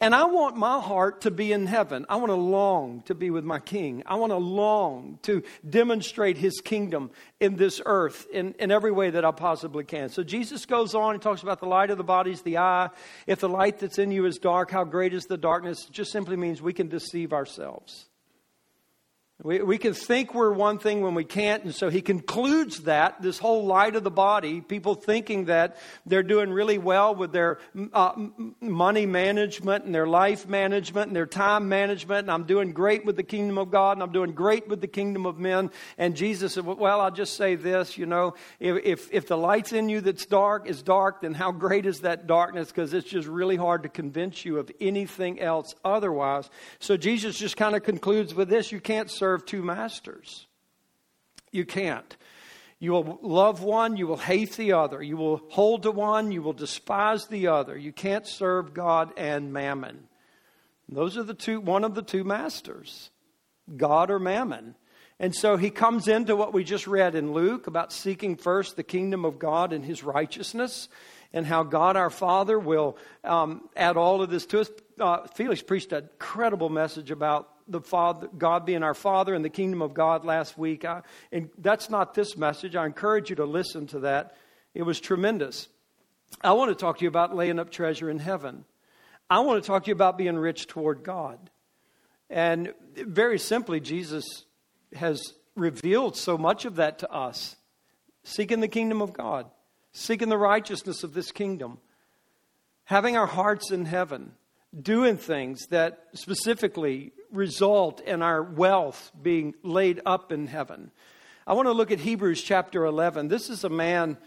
And 0.03 0.15
I 0.15 0.25
want 0.25 0.57
my 0.57 0.81
heart 0.81 1.23
to 1.23 1.31
be 1.31 1.53
in 1.53 1.67
heaven. 1.67 2.07
I 2.09 2.17
want 2.17 2.31
to 2.31 2.37
long 2.37 3.03
to 3.03 3.15
be 3.15 3.29
with 3.29 3.45
my 3.45 3.59
King. 3.59 4.03
I 4.07 4.15
want 4.15 4.33
to 4.33 4.39
long 4.39 5.19
to 5.23 5.43
demonstrate 5.69 6.39
his 6.39 6.61
kingdom 6.63 7.11
in 7.39 7.57
this 7.57 7.83
earth 7.85 8.27
in, 8.33 8.55
in 8.59 8.71
every 8.71 8.93
way 8.93 9.11
that 9.11 9.27
I 9.27 9.31
possibly 9.31 9.85
can. 9.85 10.09
So 10.09 10.23
Jesus 10.23 10.65
goes 10.65 10.95
on 10.95 11.15
and 11.15 11.23
talks 11.23 11.43
about 11.43 11.61
the 11.61 11.67
light 11.67 11.91
of 11.91 11.99
the 11.99 12.05
body 12.05 12.31
is 12.31 12.41
the 12.41 12.57
eye. 12.57 12.89
If 13.27 13.41
the 13.41 13.49
light 13.51 13.79
that's 13.79 13.99
in 13.99 14.11
you 14.11 14.25
is 14.25 14.39
dark, 14.39 14.71
how 14.71 14.85
great 14.85 15.13
is 15.13 15.25
the 15.25 15.37
darkness? 15.37 15.85
It 15.87 15.93
just 15.93 16.13
simply 16.13 16.37
means 16.37 16.63
we 16.63 16.73
can 16.73 16.89
deceive 16.89 17.35
ourselves. 17.35 18.10
We, 19.43 19.63
we 19.63 19.79
can 19.79 19.95
think 19.95 20.35
we're 20.35 20.53
one 20.53 20.79
thing 20.79 21.01
when 21.01 21.15
we 21.15 21.25
can't, 21.25 21.65
and 21.65 21.75
so 21.75 21.89
he 21.89 22.03
concludes 22.03 22.81
that, 22.81 23.23
this 23.23 23.39
whole 23.39 23.65
light 23.65 23.97
of 23.97 24.05
the 24.05 24.11
body, 24.11 24.61
people 24.61 24.95
thinking 24.95 25.47
that 25.47 25.79
they're 26.05 26.23
doing 26.23 26.51
really 26.51 26.77
well 26.77 27.15
with 27.15 27.33
their 27.33 27.59
uh, 27.95 28.13
money 28.61 29.07
management 29.07 29.87
and 29.87 29.95
their 29.95 30.07
life 30.07 30.47
management 30.47 31.07
and 31.07 31.17
their 31.17 31.25
time 31.25 31.71
management, 31.71 32.21
and 32.21 32.31
I'm 32.31 32.45
doing 32.45 32.73
great 32.73 33.07
with 33.07 33.17
the 33.17 33.23
kingdom 33.23 33.57
of 33.57 33.71
God, 33.71 33.93
and 33.97 34.03
I'm 34.03 34.13
doing 34.13 34.33
great 34.33 34.69
with 34.69 34.83
the 34.83 34.87
kingdom 34.87 35.25
of 35.25 35.39
men. 35.39 35.71
And 35.97 36.15
Jesus 36.15 36.55
said, 36.55 36.67
Well, 36.67 37.01
I'll 37.01 37.11
just 37.11 37.37
say 37.37 37.55
this, 37.55 37.97
you 37.97 38.05
know, 38.05 38.35
if, 38.59 38.85
if, 38.85 39.09
if 39.11 39.27
the 39.27 39.39
light's 39.39 39.73
in 39.73 39.89
you 39.89 40.03
that's 40.03 40.27
dark 40.27 40.69
is 40.69 40.83
dark, 40.83 41.23
then 41.23 41.33
how 41.33 41.51
great 41.51 41.87
is 41.87 42.01
that 42.01 42.27
darkness? 42.27 42.69
Because 42.69 42.93
it's 42.93 43.09
just 43.09 43.27
really 43.27 43.57
hard 43.57 43.85
to 43.85 43.89
convince 43.89 44.45
you 44.45 44.59
of 44.59 44.71
anything 44.83 45.41
else 45.41 45.75
otherwise. 45.83 46.51
So 46.79 46.99
Jesus 46.99 47.39
just 47.39 47.57
kind 47.57 47.75
of 47.75 47.85
concludes 47.85 48.35
with 48.35 48.51
this 48.51 48.71
you 48.71 48.81
can't 48.81 49.11
serve 49.11 49.30
serve 49.31 49.47
two 49.47 49.63
masters. 49.63 50.47
You 51.53 51.65
can't. 51.65 52.17
You 52.81 52.93
will 52.93 53.21
love 53.23 53.63
one, 53.63 53.97
you 53.97 54.09
will 54.09 54.17
hate 54.17 54.57
the 54.57 54.73
other. 54.73 55.01
You 55.01 55.17
will 55.17 55.41
hold 55.51 55.85
to 55.85 55.93
one, 55.93 56.33
you 56.33 56.43
will 56.43 56.53
despise 56.53 57.27
the 57.27 57.47
other. 57.47 57.79
You 57.79 57.93
can't 57.93 58.27
serve 58.27 58.75
God 58.75 59.13
and 59.17 59.53
mammon. 59.53 60.09
Those 60.89 61.17
are 61.17 61.23
the 61.23 61.35
two, 61.35 61.61
one 61.61 61.85
of 61.85 61.95
the 61.95 62.03
two 62.03 62.25
masters 62.25 63.11
God 63.77 64.11
or 64.11 64.19
mammon. 64.19 64.75
And 65.21 65.33
so 65.33 65.57
he 65.57 65.71
comes 65.71 66.09
into 66.09 66.35
what 66.35 66.53
we 66.53 66.65
just 66.65 66.89
read 66.89 67.15
in 67.15 67.33
Luke 67.33 67.69
about 67.69 67.93
seeking 67.93 68.35
first 68.35 68.75
the 68.75 68.83
kingdom 68.83 69.25
of 69.25 69.39
God 69.39 69.73
and 69.73 69.85
his 69.85 70.03
righteousness, 70.03 70.89
and 71.33 71.47
how 71.47 71.63
God 71.63 71.97
our 71.97 72.11
Father 72.11 72.59
will 72.59 72.97
um, 73.23 73.69
add 73.77 73.97
all 73.97 74.23
of 74.23 74.31
this 74.31 74.47
to 74.47 74.61
us. 74.61 74.71
Uh, 74.99 75.29
Felix 75.29 75.63
preached 75.63 75.93
a 75.93 76.03
credible 76.19 76.69
message 76.69 77.13
about 77.13 77.50
the 77.71 77.81
Father, 77.81 78.29
God 78.37 78.67
being 78.67 78.83
our 78.83 78.95
Father 78.95 79.35
and 79.35 79.45
the 79.45 79.51
kingdom 79.51 79.81
of 79.81 79.95
God 79.95 80.25
last 80.25 80.59
week. 80.59 80.85
I, 80.85 81.03
and 81.33 81.51
that's 81.59 81.89
not 81.89 82.15
this 82.15 82.37
message. 82.37 82.77
I 82.77 82.85
encourage 82.85 83.31
you 83.31 83.37
to 83.37 83.45
listen 83.45 83.87
to 83.89 84.01
that. 84.01 84.37
It 84.75 84.83
was 84.83 85.01
tremendous. 85.01 85.69
I 86.43 86.53
want 86.53 86.71
to 86.71 86.75
talk 86.75 86.99
to 86.99 87.05
you 87.05 87.09
about 87.09 87.35
laying 87.35 87.59
up 87.59 87.71
treasure 87.71 88.11
in 88.11 88.19
heaven. 88.19 88.65
I 89.29 89.41
want 89.41 89.63
to 89.63 89.67
talk 89.67 89.85
to 89.85 89.89
you 89.89 89.95
about 89.95 90.19
being 90.19 90.37
rich 90.37 90.67
toward 90.67 91.03
God. 91.03 91.51
And 92.29 92.75
very 92.97 93.39
simply, 93.39 93.81
Jesus 93.81 94.25
has 94.95 95.23
revealed 95.57 96.17
so 96.17 96.37
much 96.37 96.65
of 96.65 96.77
that 96.77 96.99
to 97.01 97.11
us. 97.11 97.57
Seeking 98.23 98.61
the 98.61 98.69
kingdom 98.69 99.01
of 99.01 99.13
God, 99.13 99.47
seeking 99.93 100.29
the 100.29 100.39
righteousness 100.39 101.03
of 101.03 101.15
this 101.15 101.33
kingdom, 101.33 101.79
having 102.85 103.17
our 103.17 103.27
hearts 103.27 103.71
in 103.71 103.87
heaven, 103.87 104.33
doing 104.79 105.17
things 105.17 105.67
that 105.69 106.07
specifically 106.13 107.13
result 107.33 108.01
in 108.01 108.23
our 108.23 108.43
wealth 108.43 109.13
being 109.21 109.55
laid 109.63 110.01
up 110.05 110.33
in 110.33 110.47
heaven. 110.47 110.91
I 111.47 111.55
want 111.55 111.67
to 111.67 111.73
look 111.73 111.91
at 111.91 112.01
Hebrews 112.01 112.43
chapter 112.43 112.85
11. 112.85 113.29
This 113.29 113.51
is 113.51 113.65
a 113.65 113.69
man 113.69 114.19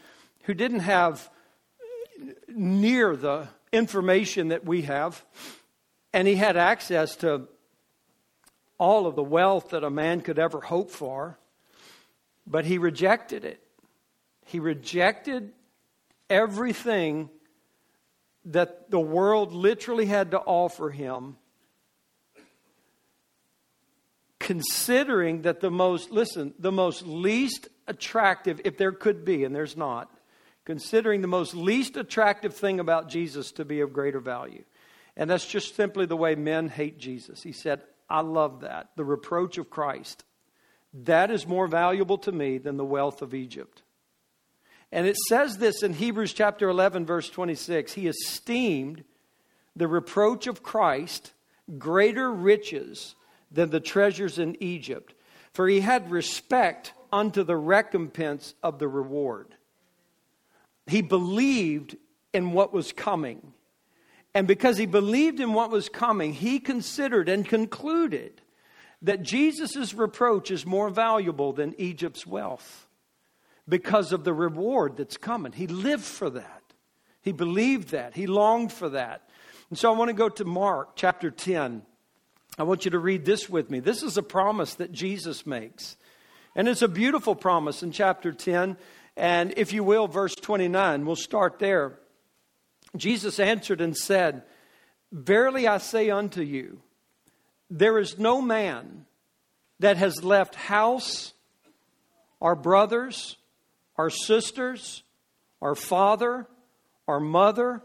who 0.44 0.54
didn't 0.54 0.82
have 0.82 1.30
near 2.48 3.16
the 3.16 3.48
information 3.72 4.50
that 4.50 4.66
we 4.66 4.84
have, 4.84 5.24
and 6.14 6.28
he 6.28 6.36
had 6.36 6.58
access 6.58 7.16
to 7.18 7.48
all 8.78 9.08
of 9.08 9.16
the 9.16 9.24
wealth 9.24 9.70
that 9.70 9.84
a 9.84 9.90
man 9.90 10.22
could 10.22 10.40
ever 10.40 10.60
hope 10.60 10.92
for, 10.92 11.38
but 12.46 12.66
he 12.66 12.78
rejected 12.78 13.46
it. 13.46 13.62
He 14.46 14.60
rejected 14.60 15.54
everything 16.30 17.30
that 18.46 18.92
the 18.92 19.00
world 19.00 19.54
literally 19.54 20.06
had 20.06 20.32
to 20.32 20.40
offer 20.40 20.90
him 20.90 21.38
considering 24.44 25.44
that 25.44 25.62
the 25.62 25.72
most, 25.72 26.12
listen, 26.12 26.54
the 26.60 26.72
most 26.72 27.08
least 27.08 27.70
attractive, 27.88 28.60
if 28.66 28.78
there 28.78 28.92
could 28.92 29.24
be, 29.24 29.46
and 29.46 29.56
there's 29.56 29.78
not, 29.78 30.12
considering 30.66 31.22
the 31.22 31.28
most 31.28 31.56
least 31.56 31.96
attractive 31.96 32.54
thing 32.54 32.82
about 32.82 33.10
Jesus 33.10 33.54
to 33.54 33.64
be 33.64 33.80
of 33.80 33.94
greater 33.94 34.20
value. 34.20 34.64
And 35.16 35.30
that's 35.30 35.48
just 35.48 35.76
simply 35.78 36.06
the 36.06 36.18
way 36.18 36.36
men 36.36 36.68
hate 36.68 37.00
Jesus. 37.00 37.42
He 37.42 37.54
said, 37.54 37.82
I 38.10 38.20
love 38.20 38.62
that. 38.62 38.90
The 38.98 39.06
reproach 39.06 39.58
of 39.58 39.70
Christ. 39.70 40.26
That 41.06 41.32
is 41.32 41.48
more 41.48 41.68
valuable 41.68 42.18
to 42.20 42.32
me 42.34 42.58
than 42.58 42.76
the 42.76 42.86
wealth 42.86 43.22
of 43.22 43.34
Egypt. 43.34 43.82
And 44.92 45.08
it 45.08 45.16
says 45.30 45.58
this 45.58 45.84
in 45.84 45.94
Hebrews 45.94 46.34
chapter 46.34 46.68
11, 46.68 47.06
verse 47.06 47.30
26. 47.30 47.94
He 47.94 48.08
esteemed 48.08 49.06
the 49.74 49.88
reproach 49.88 50.48
of 50.48 50.64
Christ 50.64 51.32
greater 51.78 52.30
riches 52.30 53.16
than 53.54 53.70
the 53.70 53.80
treasures 53.80 54.40
in 54.40 54.62
Egypt, 54.62 55.14
for 55.54 55.68
he 55.68 55.80
had 55.80 56.12
respect 56.12 56.94
unto 57.12 57.44
the 57.44 57.56
recompense 57.56 58.56
of 58.64 58.80
the 58.80 58.88
reward. 58.88 59.56
He 60.88 61.02
believed 61.02 61.96
in 62.34 62.52
what 62.52 62.74
was 62.74 62.92
coming. 62.92 63.54
And 64.34 64.48
because 64.48 64.78
he 64.78 64.88
believed 64.88 65.40
in 65.40 65.54
what 65.54 65.70
was 65.70 65.88
coming, 65.88 66.34
he 66.34 66.60
considered 66.60 67.30
and 67.30 67.48
concluded 67.48 68.42
that 69.04 69.22
Jesus' 69.22 69.94
reproach 69.94 70.50
is 70.50 70.66
more 70.66 70.90
valuable 70.90 71.54
than 71.54 71.76
Egypt's 71.78 72.26
wealth 72.26 72.88
because 73.70 74.12
of 74.12 74.24
the 74.24 74.34
reward 74.34 74.98
that's 74.98 75.18
coming. 75.18 75.52
He 75.52 75.68
lived 75.68 76.04
for 76.04 76.30
that. 76.32 76.62
He 77.22 77.32
believed 77.32 77.90
that. 77.90 78.16
He 78.16 78.28
longed 78.28 78.74
for 78.74 78.90
that. 78.90 79.30
And 79.70 79.78
so 79.78 79.94
I 79.94 79.98
want 79.98 80.10
to 80.10 80.14
go 80.14 80.30
to 80.30 80.46
Mark 80.46 80.96
chapter 80.96 81.30
10. 81.30 81.84
I 82.58 82.64
want 82.64 82.86
you 82.86 82.92
to 82.92 83.00
read 83.00 83.26
this 83.26 83.50
with 83.50 83.72
me. 83.72 83.80
This 83.80 84.04
is 84.04 84.18
a 84.18 84.24
promise 84.24 84.76
that 84.76 84.92
Jesus 84.92 85.46
makes. 85.46 85.98
And 86.56 86.68
it's 86.68 86.84
a 86.84 86.88
beautiful 86.88 87.36
promise 87.36 87.82
in 87.82 87.92
chapter 87.92 88.32
10. 88.32 88.78
And 89.18 89.54
if 89.58 89.74
you 89.74 89.84
will, 89.84 90.08
verse 90.08 90.36
29, 90.36 91.06
we'll 91.06 91.16
start 91.16 91.58
there. 91.58 91.98
Jesus 92.96 93.40
answered 93.40 93.82
and 93.82 93.98
said, 93.98 94.44
Verily 95.12 95.68
I 95.68 95.80
say 95.80 96.12
unto 96.12 96.42
you, 96.42 96.82
There 97.72 97.98
is 97.98 98.20
no 98.20 98.40
man 98.42 99.06
that 99.80 99.98
has 99.98 100.24
left 100.24 100.54
house, 100.54 101.34
our 102.40 102.56
brothers, 102.56 103.38
our 103.96 104.12
sisters, 104.12 105.02
our 105.60 105.76
father, 105.76 106.48
our 107.08 107.20
mother, 107.20 107.82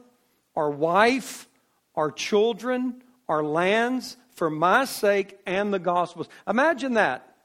our 0.54 0.70
wife, 0.70 1.48
our 1.94 2.10
children, 2.10 3.02
our 3.28 3.42
lands, 3.42 4.16
for 4.38 4.48
my 4.48 4.84
sake 4.84 5.38
and 5.44 5.74
the 5.74 5.78
gospel's. 5.78 6.28
Imagine 6.46 6.94
that. 6.94 7.36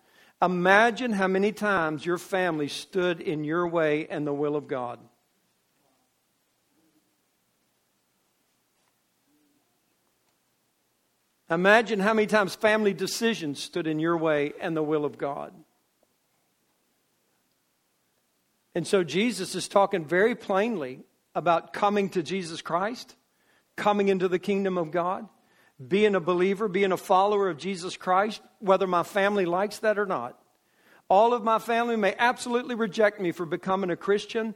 Imagine 0.42 1.12
how 1.12 1.28
many 1.28 1.52
times 1.52 2.06
your 2.06 2.18
family 2.18 2.68
stood 2.68 3.20
in 3.20 3.44
your 3.44 3.68
way 3.68 4.08
and 4.08 4.28
the 4.28 4.34
will 4.34 4.56
of 4.56 4.68
God. 4.68 5.00
Imagine 11.50 12.00
how 12.00 12.14
many 12.14 12.28
times 12.28 12.56
family 12.56 12.94
decisions 12.94 13.62
stood 13.62 13.88
in 13.88 14.00
your 14.00 14.18
way 14.18 14.54
and 14.62 14.76
the 14.76 14.84
will 14.84 15.06
of 15.06 15.18
God. 15.18 15.54
And 18.76 18.88
so 18.88 19.04
Jesus 19.04 19.56
is 19.56 19.68
talking 19.68 20.04
very 20.06 20.36
plainly 20.36 21.02
about 21.36 21.74
coming 21.74 22.10
to 22.10 22.24
Jesus 22.24 22.62
Christ, 22.62 23.16
coming 23.76 24.08
into 24.08 24.28
the 24.28 24.40
kingdom 24.40 24.78
of 24.78 24.92
God, 24.92 25.28
being 25.86 26.16
a 26.16 26.20
believer, 26.20 26.68
being 26.68 26.92
a 26.92 26.98
follower 26.98 27.50
of 27.50 27.58
Jesus 27.58 27.98
Christ, 27.98 28.42
whether 28.60 28.88
my 28.88 29.04
family 29.04 29.46
likes 29.46 29.80
that 29.80 29.98
or 29.98 30.06
not. 30.06 30.40
All 31.10 31.34
of 31.34 31.44
my 31.44 31.60
family 31.60 31.96
may 31.96 32.16
absolutely 32.18 32.76
reject 32.76 33.20
me 33.20 33.32
for 33.32 33.46
becoming 33.46 33.90
a 33.90 33.96
Christian, 33.96 34.56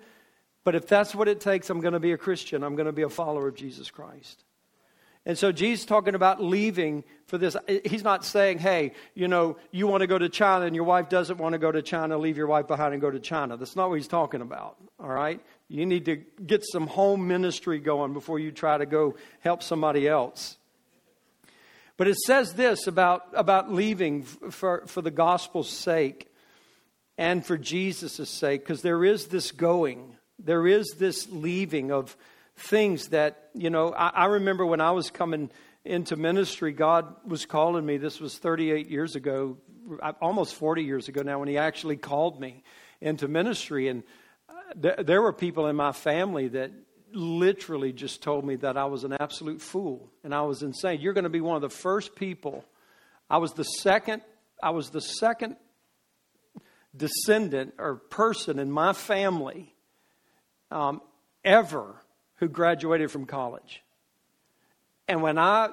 but 0.63 0.75
if 0.75 0.87
that's 0.87 1.13
what 1.13 1.27
it 1.27 1.39
takes, 1.39 1.69
I'm 1.69 1.81
going 1.81 1.93
to 1.93 1.99
be 1.99 2.11
a 2.11 2.17
Christian. 2.17 2.63
I'm 2.63 2.75
going 2.75 2.87
to 2.87 2.91
be 2.91 3.03
a 3.03 3.09
follower 3.09 3.47
of 3.47 3.55
Jesus 3.55 3.89
Christ. 3.89 4.43
And 5.25 5.37
so 5.37 5.51
Jesus 5.51 5.85
talking 5.85 6.15
about 6.15 6.41
leaving 6.41 7.03
for 7.25 7.37
this. 7.37 7.57
He's 7.83 8.03
not 8.03 8.23
saying, 8.23 8.59
hey, 8.59 8.93
you 9.13 9.27
know, 9.27 9.57
you 9.71 9.85
want 9.85 9.99
to 9.99 10.07
go 10.07 10.17
to 10.17 10.29
China 10.29 10.65
and 10.65 10.73
your 10.73 10.85
wife 10.85 11.09
doesn't 11.09 11.37
want 11.37 11.51
to 11.51 11.59
go 11.59 11.69
to 11.69 11.81
China, 11.81 12.17
leave 12.17 12.37
your 12.37 12.47
wife 12.47 12.67
behind 12.67 12.93
and 12.93 13.01
go 13.01 13.11
to 13.11 13.19
China. 13.19 13.57
That's 13.57 13.75
not 13.75 13.89
what 13.89 13.95
he's 13.95 14.07
talking 14.07 14.39
about. 14.39 14.77
All 14.99 15.09
right? 15.09 15.41
You 15.67 15.85
need 15.85 16.05
to 16.05 16.15
get 16.15 16.63
some 16.65 16.87
home 16.87 17.27
ministry 17.27 17.79
going 17.79 18.13
before 18.13 18.39
you 18.39 18.53
try 18.53 18.77
to 18.77 18.85
go 18.85 19.15
help 19.41 19.63
somebody 19.63 20.07
else. 20.07 20.56
But 21.97 22.07
it 22.07 22.17
says 22.17 22.53
this 22.53 22.85
about, 22.85 23.23
about 23.33 23.73
leaving 23.73 24.23
for, 24.23 24.85
for 24.85 25.01
the 25.01 25.11
gospel's 25.11 25.69
sake 25.69 26.31
and 27.17 27.43
for 27.43 27.57
Jesus' 27.57 28.29
sake, 28.29 28.61
because 28.61 28.83
there 28.83 29.03
is 29.03 29.27
this 29.27 29.51
going, 29.51 30.15
there 30.37 30.67
is 30.67 30.95
this 30.99 31.27
leaving 31.31 31.91
of 31.91 32.15
things 32.55 33.07
that, 33.09 33.49
you 33.55 33.71
know, 33.71 33.93
I, 33.93 34.09
I 34.09 34.25
remember 34.25 34.63
when 34.63 34.79
I 34.79 34.91
was 34.91 35.09
coming 35.09 35.49
into 35.83 36.15
ministry, 36.15 36.71
God 36.71 37.15
was 37.25 37.45
calling 37.47 37.85
me. 37.85 37.97
This 37.97 38.19
was 38.19 38.37
38 38.37 38.89
years 38.89 39.15
ago, 39.15 39.57
almost 40.21 40.53
40 40.53 40.83
years 40.83 41.07
ago 41.07 41.23
now, 41.23 41.39
when 41.39 41.47
He 41.47 41.57
actually 41.57 41.97
called 41.97 42.39
me 42.39 42.63
into 43.01 43.27
ministry. 43.27 43.87
And 43.87 44.03
uh, 44.47 44.53
th- 44.79 45.07
there 45.07 45.21
were 45.21 45.33
people 45.33 45.65
in 45.65 45.75
my 45.75 45.93
family 45.93 46.49
that 46.49 46.71
literally 47.13 47.93
just 47.93 48.21
told 48.21 48.45
me 48.45 48.55
that 48.57 48.77
I 48.77 48.85
was 48.85 49.03
an 49.03 49.15
absolute 49.19 49.61
fool 49.61 50.09
and 50.23 50.33
I 50.33 50.41
was 50.41 50.63
insane. 50.63 50.99
You're 51.01 51.13
going 51.13 51.23
to 51.23 51.29
be 51.29 51.41
one 51.41 51.55
of 51.55 51.61
the 51.61 51.69
first 51.69 52.15
people. 52.15 52.65
I 53.29 53.37
was 53.37 53.53
the 53.53 53.63
second. 53.63 54.21
I 54.61 54.71
was 54.71 54.89
the 54.89 55.01
second 55.01 55.57
descendant 56.95 57.73
or 57.77 57.95
person 57.95 58.59
in 58.59 58.71
my 58.71 58.93
family 58.93 59.73
um, 60.71 61.01
ever 61.43 61.95
who 62.35 62.47
graduated 62.47 63.11
from 63.11 63.25
college. 63.25 63.83
And 65.07 65.21
when 65.21 65.37
I 65.37 65.69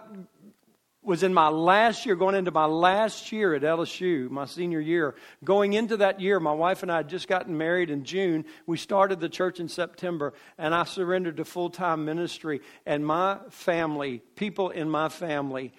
was 1.05 1.23
in 1.23 1.35
my 1.35 1.49
last 1.49 2.07
year, 2.07 2.17
going 2.17 2.35
into 2.35 2.51
my 2.51 2.65
last 2.65 3.31
year 3.33 3.55
at 3.55 3.63
LSU, 3.63 4.31
my 4.31 4.47
senior 4.47 4.81
year, 4.81 5.15
going 5.43 5.73
into 5.73 5.99
that 5.99 6.21
year, 6.21 6.41
my 6.41 6.53
wife 6.53 6.83
and 6.83 6.91
I 6.91 6.99
had 6.99 7.09
just 7.09 7.29
gotten 7.29 7.57
married 7.57 7.91
in 7.91 8.05
June. 8.05 8.45
We 8.67 8.77
started 8.77 9.21
the 9.21 9.29
church 9.29 9.61
in 9.61 9.69
September, 9.69 10.33
and 10.59 10.75
I 10.75 10.85
surrendered 10.85 11.37
to 11.39 11.45
full 11.45 11.71
time 11.71 12.05
ministry. 12.05 12.61
And 12.87 13.07
my 13.07 13.39
family, 13.51 14.23
people 14.37 14.71
in 14.71 14.89
my 14.89 15.09
family, 15.09 15.73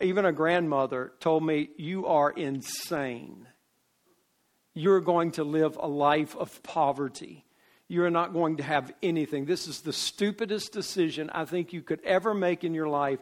even 0.00 0.24
a 0.24 0.32
grandmother, 0.32 1.12
told 1.20 1.44
me, 1.44 1.70
You 1.76 2.06
are 2.06 2.30
insane. 2.30 3.46
You're 4.74 5.00
going 5.00 5.32
to 5.32 5.44
live 5.44 5.76
a 5.76 5.88
life 5.88 6.36
of 6.36 6.62
poverty 6.62 7.44
you 7.90 8.04
are 8.04 8.10
not 8.10 8.32
going 8.32 8.58
to 8.58 8.62
have 8.62 8.92
anything. 9.02 9.46
This 9.46 9.66
is 9.66 9.80
the 9.80 9.92
stupidest 9.92 10.70
decision 10.70 11.28
I 11.34 11.44
think 11.44 11.72
you 11.72 11.82
could 11.82 12.00
ever 12.04 12.32
make 12.32 12.62
in 12.62 12.72
your 12.72 12.88
life. 12.88 13.18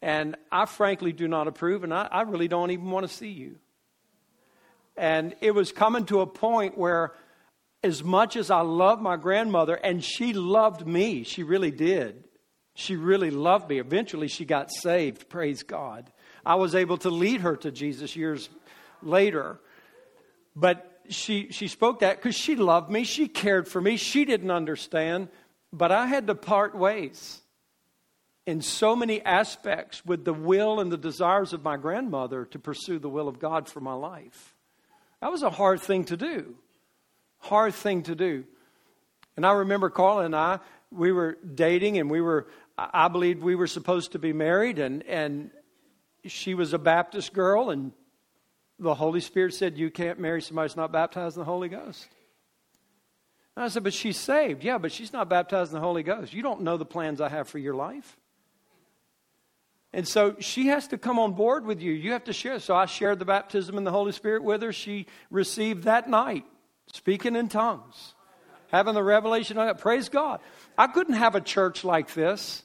And 0.00 0.35
I 0.62 0.64
frankly 0.64 1.12
do 1.12 1.28
not 1.28 1.48
approve, 1.48 1.84
and 1.84 1.92
I, 1.92 2.08
I 2.10 2.22
really 2.22 2.48
don't 2.48 2.70
even 2.70 2.90
want 2.90 3.06
to 3.06 3.14
see 3.14 3.28
you. 3.28 3.56
And 4.96 5.34
it 5.42 5.50
was 5.50 5.70
coming 5.70 6.06
to 6.06 6.20
a 6.20 6.26
point 6.26 6.78
where, 6.78 7.12
as 7.82 8.02
much 8.02 8.36
as 8.36 8.50
I 8.50 8.62
love 8.62 9.00
my 9.02 9.16
grandmother, 9.16 9.74
and 9.74 10.02
she 10.02 10.32
loved 10.32 10.86
me, 10.86 11.24
she 11.24 11.42
really 11.42 11.70
did. 11.70 12.24
She 12.74 12.96
really 12.96 13.30
loved 13.30 13.68
me. 13.68 13.78
Eventually, 13.78 14.28
she 14.28 14.46
got 14.46 14.70
saved, 14.70 15.28
praise 15.28 15.62
God. 15.62 16.10
I 16.44 16.54
was 16.54 16.74
able 16.74 16.96
to 16.98 17.10
lead 17.10 17.42
her 17.42 17.56
to 17.56 17.70
Jesus 17.70 18.16
years 18.16 18.48
later. 19.02 19.60
But 20.54 21.02
she, 21.10 21.48
she 21.50 21.68
spoke 21.68 22.00
that 22.00 22.16
because 22.16 22.34
she 22.34 22.56
loved 22.56 22.90
me, 22.90 23.04
she 23.04 23.28
cared 23.28 23.68
for 23.68 23.80
me, 23.80 23.98
she 23.98 24.24
didn't 24.24 24.50
understand, 24.50 25.28
but 25.72 25.92
I 25.92 26.06
had 26.06 26.26
to 26.28 26.34
part 26.34 26.74
ways 26.74 27.42
in 28.46 28.62
so 28.62 28.94
many 28.94 29.20
aspects 29.22 30.06
with 30.06 30.24
the 30.24 30.32
will 30.32 30.78
and 30.78 30.90
the 30.90 30.96
desires 30.96 31.52
of 31.52 31.64
my 31.64 31.76
grandmother 31.76 32.44
to 32.46 32.58
pursue 32.58 33.00
the 33.00 33.08
will 33.08 33.28
of 33.28 33.40
God 33.40 33.68
for 33.68 33.80
my 33.80 33.92
life. 33.92 34.54
That 35.20 35.32
was 35.32 35.42
a 35.42 35.50
hard 35.50 35.80
thing 35.80 36.04
to 36.06 36.16
do. 36.16 36.54
Hard 37.38 37.74
thing 37.74 38.04
to 38.04 38.14
do. 38.14 38.44
And 39.36 39.44
I 39.44 39.52
remember 39.52 39.90
Carla 39.90 40.24
and 40.24 40.34
I, 40.34 40.60
we 40.92 41.10
were 41.10 41.36
dating 41.54 41.98
and 41.98 42.08
we 42.08 42.20
were, 42.20 42.46
I 42.78 43.08
believed 43.08 43.42
we 43.42 43.56
were 43.56 43.66
supposed 43.66 44.12
to 44.12 44.18
be 44.20 44.32
married 44.32 44.78
and, 44.78 45.02
and 45.04 45.50
she 46.24 46.54
was 46.54 46.72
a 46.72 46.78
Baptist 46.78 47.32
girl 47.32 47.70
and 47.70 47.92
the 48.78 48.94
Holy 48.94 49.20
Spirit 49.20 49.54
said, 49.54 49.76
You 49.76 49.90
can't 49.90 50.20
marry 50.20 50.40
somebody 50.40 50.68
who's 50.68 50.76
not 50.76 50.92
baptized 50.92 51.36
in 51.36 51.40
the 51.40 51.46
Holy 51.46 51.68
Ghost. 51.68 52.06
And 53.56 53.64
I 53.64 53.68
said, 53.68 53.82
But 53.82 53.94
she's 53.94 54.18
saved. 54.18 54.62
Yeah, 54.62 54.78
but 54.78 54.92
she's 54.92 55.12
not 55.12 55.28
baptized 55.28 55.72
in 55.72 55.74
the 55.74 55.84
Holy 55.84 56.02
Ghost. 56.02 56.32
You 56.32 56.42
don't 56.42 56.60
know 56.60 56.76
the 56.76 56.84
plans 56.84 57.20
I 57.20 57.28
have 57.28 57.48
for 57.48 57.58
your 57.58 57.74
life. 57.74 58.16
And 59.92 60.06
so 60.06 60.36
she 60.40 60.66
has 60.66 60.88
to 60.88 60.98
come 60.98 61.18
on 61.18 61.32
board 61.32 61.64
with 61.64 61.80
you. 61.80 61.92
You 61.92 62.12
have 62.12 62.24
to 62.24 62.32
share. 62.32 62.58
So 62.58 62.74
I 62.74 62.86
shared 62.86 63.18
the 63.18 63.24
baptism 63.24 63.78
in 63.78 63.84
the 63.84 63.90
Holy 63.90 64.12
Spirit 64.12 64.42
with 64.42 64.62
her. 64.62 64.72
She 64.72 65.06
received 65.30 65.84
that 65.84 66.08
night, 66.08 66.44
speaking 66.92 67.34
in 67.36 67.48
tongues, 67.48 68.14
having 68.70 68.94
the 68.94 69.02
revelation. 69.02 69.58
Praise 69.78 70.08
God. 70.08 70.40
I 70.76 70.86
couldn't 70.88 71.14
have 71.14 71.34
a 71.34 71.40
church 71.40 71.84
like 71.84 72.12
this 72.14 72.62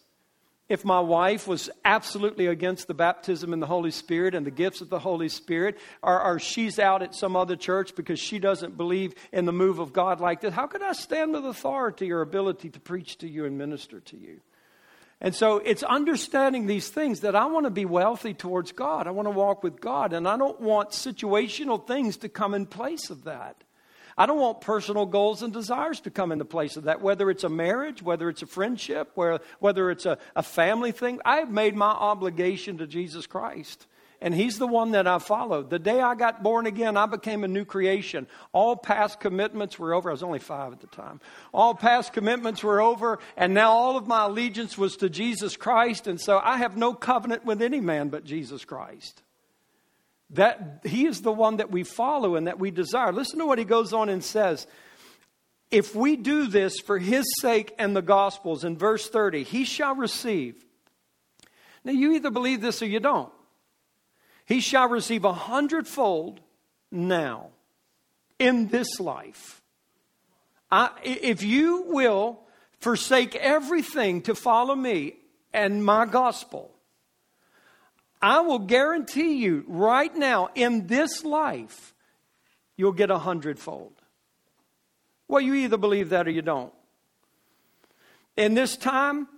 if 0.72 0.86
my 0.86 1.02
wife 1.02 1.50
was 1.50 1.70
absolutely 1.84 2.48
against 2.48 2.88
the 2.88 2.94
baptism 2.94 3.52
in 3.52 3.60
the 3.60 3.68
Holy 3.68 3.92
Spirit 3.92 4.34
and 4.34 4.46
the 4.46 4.52
gifts 4.52 4.80
of 4.80 4.90
the 4.90 5.00
Holy 5.00 5.28
Spirit, 5.28 5.78
or, 6.02 6.24
or, 6.24 6.40
she's 6.40 6.80
out 6.80 7.02
at 7.02 7.14
some 7.14 7.36
other 7.36 7.58
church 7.58 7.94
because 7.94 8.20
she 8.20 8.40
doesn't 8.40 8.78
believe 8.78 9.14
in 9.34 9.44
the 9.44 9.52
move 9.52 9.80
of 9.80 9.92
God 9.92 10.22
like 10.22 10.40
this, 10.40 10.54
how 10.54 10.68
could 10.68 10.82
I 10.82 10.94
stand 10.94 11.34
with 11.34 11.46
authority 11.46 12.10
or 12.10 12.22
ability 12.22 12.70
to 12.70 12.80
preach 12.80 13.18
to 13.18 13.28
you 13.28 13.44
and 13.44 13.58
minister 13.58 14.00
to 14.00 14.18
you? 14.18 14.40
And 15.24 15.36
so 15.36 15.58
it's 15.58 15.84
understanding 15.84 16.66
these 16.66 16.90
things 16.90 17.20
that 17.20 17.36
I 17.36 17.46
want 17.46 17.68
to 17.68 17.70
be 17.70 17.86
wealthy 17.86 18.34
towards 18.34 18.72
God. 18.72 19.06
I 19.06 19.12
want 19.12 19.28
to 19.28 19.32
walk 19.32 19.62
with 19.62 19.80
God, 19.80 20.14
and 20.14 20.28
I 20.28 20.36
don't 20.36 20.60
want 20.60 20.90
situational 20.90 21.86
things 21.86 22.18
to 22.18 22.30
come 22.30 22.56
in 22.56 22.66
place 22.66 23.12
of 23.12 23.26
that. 23.26 23.64
I 24.18 24.26
don't 24.26 24.40
want 24.40 24.62
personal 24.62 25.06
goals 25.06 25.44
and 25.44 25.54
desires 25.54 26.00
to 26.02 26.12
come 26.12 26.32
into 26.32 26.44
place 26.44 26.76
of 26.76 26.86
that, 26.86 27.02
whether 27.02 27.30
it's 27.30 27.44
a 27.44 27.50
marriage, 27.50 28.02
whether 28.02 28.30
it's 28.30 28.42
a 28.42 28.48
friendship, 28.48 29.12
whether 29.16 29.92
it's 29.92 30.06
a, 30.06 30.18
a 30.36 30.44
family 30.44 30.92
thing. 30.92 31.22
I've 31.24 31.52
made 31.52 31.76
my 31.76 31.92
obligation 31.92 32.80
to 32.80 32.88
Jesus 32.88 33.28
Christ. 33.28 33.88
And 34.24 34.36
he's 34.36 34.60
the 34.60 34.68
one 34.68 34.92
that 34.92 35.08
I 35.08 35.18
followed. 35.18 35.72
The 35.72 35.80
day 35.80 36.00
I 36.00 36.14
got 36.14 36.44
born 36.44 36.68
again, 36.68 36.96
I 36.96 37.08
became 37.08 37.44
a 37.44 37.48
new 37.48 37.66
creation. 37.66 38.28
All 38.54 38.76
past 38.76 39.20
commitments 39.20 39.80
were 39.80 39.96
over. 39.96 40.12
I 40.12 40.14
was 40.14 40.22
only 40.22 40.38
five 40.38 40.72
at 40.74 40.80
the 40.80 40.88
time. 40.88 41.20
All 41.52 41.74
past 41.74 42.14
commitments 42.14 42.64
were 42.64 42.80
over, 42.80 43.18
and 43.36 43.56
now 43.56 43.72
all 43.72 43.98
of 43.98 44.06
my 44.06 44.26
allegiance 44.26 44.78
was 44.78 44.96
to 44.98 45.10
Jesus 45.10 45.58
Christ. 45.58 46.06
And 46.06 46.22
so 46.22 46.38
I 46.38 46.58
have 46.58 46.78
no 46.78 46.94
covenant 46.94 47.46
with 47.46 47.64
any 47.64 47.82
man 47.82 48.10
but 48.10 48.24
Jesus 48.24 48.64
Christ. 48.64 49.24
That 50.30 50.82
he 50.84 51.08
is 51.08 51.22
the 51.22 51.32
one 51.32 51.58
that 51.58 51.72
we 51.72 51.84
follow 51.84 52.36
and 52.36 52.46
that 52.46 52.60
we 52.60 52.70
desire. 52.70 53.12
Listen 53.12 53.40
to 53.40 53.48
what 53.48 53.58
he 53.58 53.66
goes 53.66 53.92
on 53.92 54.08
and 54.08 54.24
says. 54.24 54.68
If 55.72 55.96
we 55.96 56.16
do 56.16 56.46
this 56.48 56.80
for 56.80 57.00
his 57.00 57.26
sake 57.40 57.74
and 57.80 57.96
the 57.96 58.02
gospel's, 58.02 58.64
in 58.64 58.78
verse 58.78 59.10
30, 59.10 59.44
he 59.44 59.64
shall 59.64 59.96
receive. 59.96 60.64
Now, 61.84 61.94
you 61.94 62.12
either 62.14 62.30
believe 62.30 62.62
this 62.62 62.82
or 62.84 62.86
you 62.86 63.00
don't. 63.00 63.32
He 64.52 64.60
shall 64.60 64.90
receive 64.90 65.24
a 65.24 65.32
hundredfold 65.32 66.42
now 66.92 67.52
in 68.38 68.68
this 68.68 69.00
life. 69.00 69.62
I, 70.70 70.90
if 71.06 71.42
you 71.42 71.86
will 71.88 72.38
forsake 72.82 73.34
everything 73.34 74.24
to 74.24 74.36
follow 74.36 74.76
me 74.76 75.16
and 75.54 75.86
my 75.86 76.06
gospel, 76.06 76.70
I 78.22 78.42
will 78.42 78.60
guarantee 78.60 79.36
you 79.36 79.64
right 79.70 80.14
now 80.14 80.50
in 80.54 80.88
this 80.88 81.24
life, 81.24 81.94
you'll 82.76 82.92
get 82.92 83.10
a 83.10 83.20
hundredfold. 83.20 83.94
Well, 85.30 85.40
you 85.40 85.54
either 85.54 85.78
believe 85.78 86.10
that 86.10 86.28
or 86.28 86.32
you 86.32 86.42
don't. 86.42 86.74
In 88.36 88.54
this 88.54 88.76
time, 88.76 89.30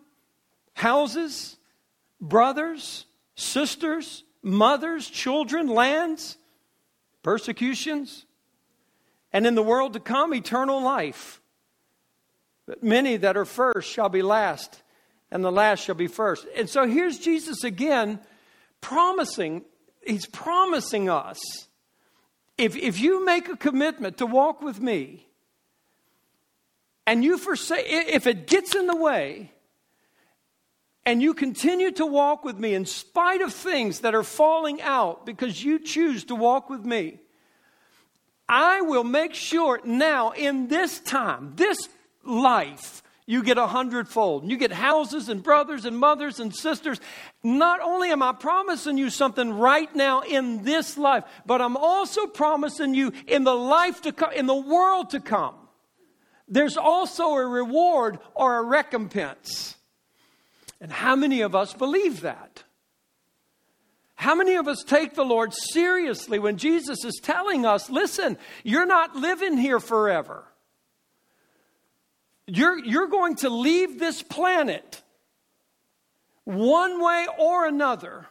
houses, 0.73 1.56
brothers, 2.19 3.06
sisters, 3.36 4.23
mothers, 4.44 5.10
children, 5.10 5.68
lands, 5.68 6.38
persecutions, 7.24 8.26
and 9.32 9.48
in 9.48 9.56
the 9.56 9.64
world 9.64 9.94
to 9.94 10.00
come, 10.00 10.34
eternal 10.34 10.82
life. 10.82 11.42
But 12.68 12.84
many 12.84 13.18
that 13.18 13.36
are 13.36 13.46
first 13.46 13.90
shall 13.90 14.10
be 14.10 14.22
last, 14.22 14.84
and 15.32 15.44
the 15.44 15.52
last 15.52 15.84
shall 15.84 15.96
be 15.96 16.08
first. 16.08 16.46
And 16.56 16.70
so 16.70 16.86
here's 16.86 17.18
Jesus 17.18 17.64
again 17.64 18.20
promising, 18.82 19.64
he's 20.06 20.26
promising 20.26 21.10
us 21.10 21.40
if, 22.58 22.76
if 22.76 23.00
you 23.00 23.26
make 23.26 23.50
a 23.50 23.58
commitment 23.58 24.18
to 24.18 24.26
walk 24.26 24.62
with 24.62 24.80
me, 24.80 25.28
and 27.06 27.24
you 27.24 27.38
forsake, 27.38 27.86
if 27.88 28.28
it 28.28 28.48
gets 28.48 28.76
in 28.76 28.88
the 28.88 28.96
way, 28.96 29.52
and 31.06 31.22
you 31.22 31.34
continue 31.34 31.92
to 31.92 32.06
walk 32.06 32.46
with 32.46 32.58
me 32.58 32.74
in 32.74 32.86
spite 32.86 33.42
of 33.42 33.54
things 33.54 34.00
that 34.02 34.16
are 34.16 34.24
falling 34.24 34.82
out 34.82 35.26
because 35.26 35.63
you 35.63 35.80
choose 35.80 36.24
to 36.26 36.36
walk 36.36 36.70
with 36.70 36.86
me, 36.86 37.20
I 38.48 38.82
will 38.82 39.04
make 39.04 39.34
sure 39.34 39.82
now 39.84 40.32
in 40.32 40.68
this 40.68 41.00
time, 41.00 41.54
this 41.56 41.89
life, 42.24 43.04
you 43.26 43.42
get 43.42 43.58
a 43.58 43.68
hundredfold. 43.68 44.50
You 44.50 44.58
get 44.58 44.72
houses 44.72 45.30
and 45.30 45.42
brothers 45.42 45.86
and 45.86 45.98
mothers 45.98 46.39
and 46.39 46.54
sisters. 46.54 47.00
Not 47.42 47.80
only 47.80 48.10
am 48.10 48.22
I 48.22 48.34
promising 48.34 48.98
you 48.98 49.10
something 49.10 49.54
right 49.54 49.94
now 49.96 50.22
in 50.22 50.63
this 50.63 50.98
life, 50.98 51.24
but 51.46 51.62
I'm 51.62 51.78
also 51.78 52.28
promising 52.28 52.94
you 52.94 53.13
in 53.28 53.46
the 53.46 53.56
life 53.56 54.02
to 54.02 54.12
come, 54.12 54.34
in 54.34 54.46
the 54.46 54.54
world 54.54 55.12
to 55.12 55.22
come. 55.22 55.56
There's 56.50 56.76
also 56.76 57.30
a 57.30 57.48
reward 57.48 58.20
or 58.36 58.58
a 58.58 58.63
recompense. 58.63 59.78
And 60.84 60.91
how 60.91 61.15
many 61.15 61.39
of 61.41 61.56
us 61.56 61.74
believe 61.74 62.22
that? 62.22 62.62
How 64.15 64.36
many 64.36 64.56
of 64.56 64.67
us 64.67 64.84
take 64.86 65.15
the 65.15 65.24
Lord 65.24 65.54
seriously 65.54 66.39
when 66.39 66.58
Jesus 66.58 67.06
is 67.06 67.22
telling 67.24 67.65
us, 67.65 67.89
listen, 67.89 68.38
you're 68.63 68.86
not 68.86 69.15
living 69.15 69.58
here 69.58 69.80
forever? 69.80 70.43
You're, 72.48 72.78
you're 72.84 73.08
going 73.08 73.38
to 73.38 73.50
leave 73.50 73.98
this 73.98 74.22
planet 74.22 75.02
one 76.43 77.02
way 77.02 77.28
or 77.39 77.65
another 77.65 78.28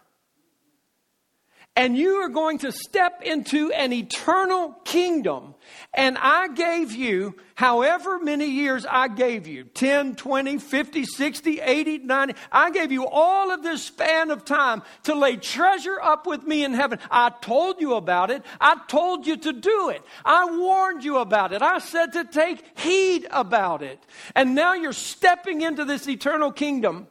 and 1.74 1.96
you 1.96 2.16
are 2.16 2.28
going 2.28 2.58
to 2.58 2.70
step 2.70 3.22
into 3.22 3.72
an 3.72 3.94
eternal 3.94 4.72
kingdom. 4.84 5.54
And 5.94 6.18
I 6.18 6.48
gave 6.48 6.92
you 6.92 7.34
however 7.54 8.18
many 8.18 8.44
years 8.44 8.84
I 8.84 9.08
gave 9.08 9.46
you 9.46 9.64
10, 9.64 10.16
20, 10.16 10.58
50, 10.58 11.04
60, 11.06 11.60
80, 11.60 11.98
90. 11.98 12.34
I 12.50 12.70
gave 12.70 12.92
you 12.92 13.06
all 13.06 13.50
of 13.50 13.62
this 13.62 13.82
span 13.84 14.30
of 14.30 14.44
time 14.44 14.82
to 15.04 15.14
lay 15.14 15.36
treasure 15.36 15.98
up 16.00 16.26
with 16.26 16.42
me 16.42 16.62
in 16.62 16.74
heaven. 16.74 16.98
I 17.10 17.32
told 17.40 17.80
you 17.80 17.94
about 17.94 18.30
it. 18.30 18.42
I 18.60 18.78
told 18.88 19.26
you 19.26 19.38
to 19.38 19.52
do 19.54 19.88
it. 19.88 20.02
I 20.26 20.44
warned 20.54 21.04
you 21.04 21.18
about 21.18 21.54
it. 21.54 21.62
I 21.62 21.78
said 21.78 22.12
to 22.12 22.24
take 22.24 22.78
heed 22.78 23.26
about 23.30 23.82
it. 23.82 23.98
And 24.34 24.54
now 24.54 24.74
you're 24.74 24.92
stepping 24.92 25.62
into 25.62 25.86
this 25.86 26.06
eternal 26.06 26.52
kingdom. 26.52 27.06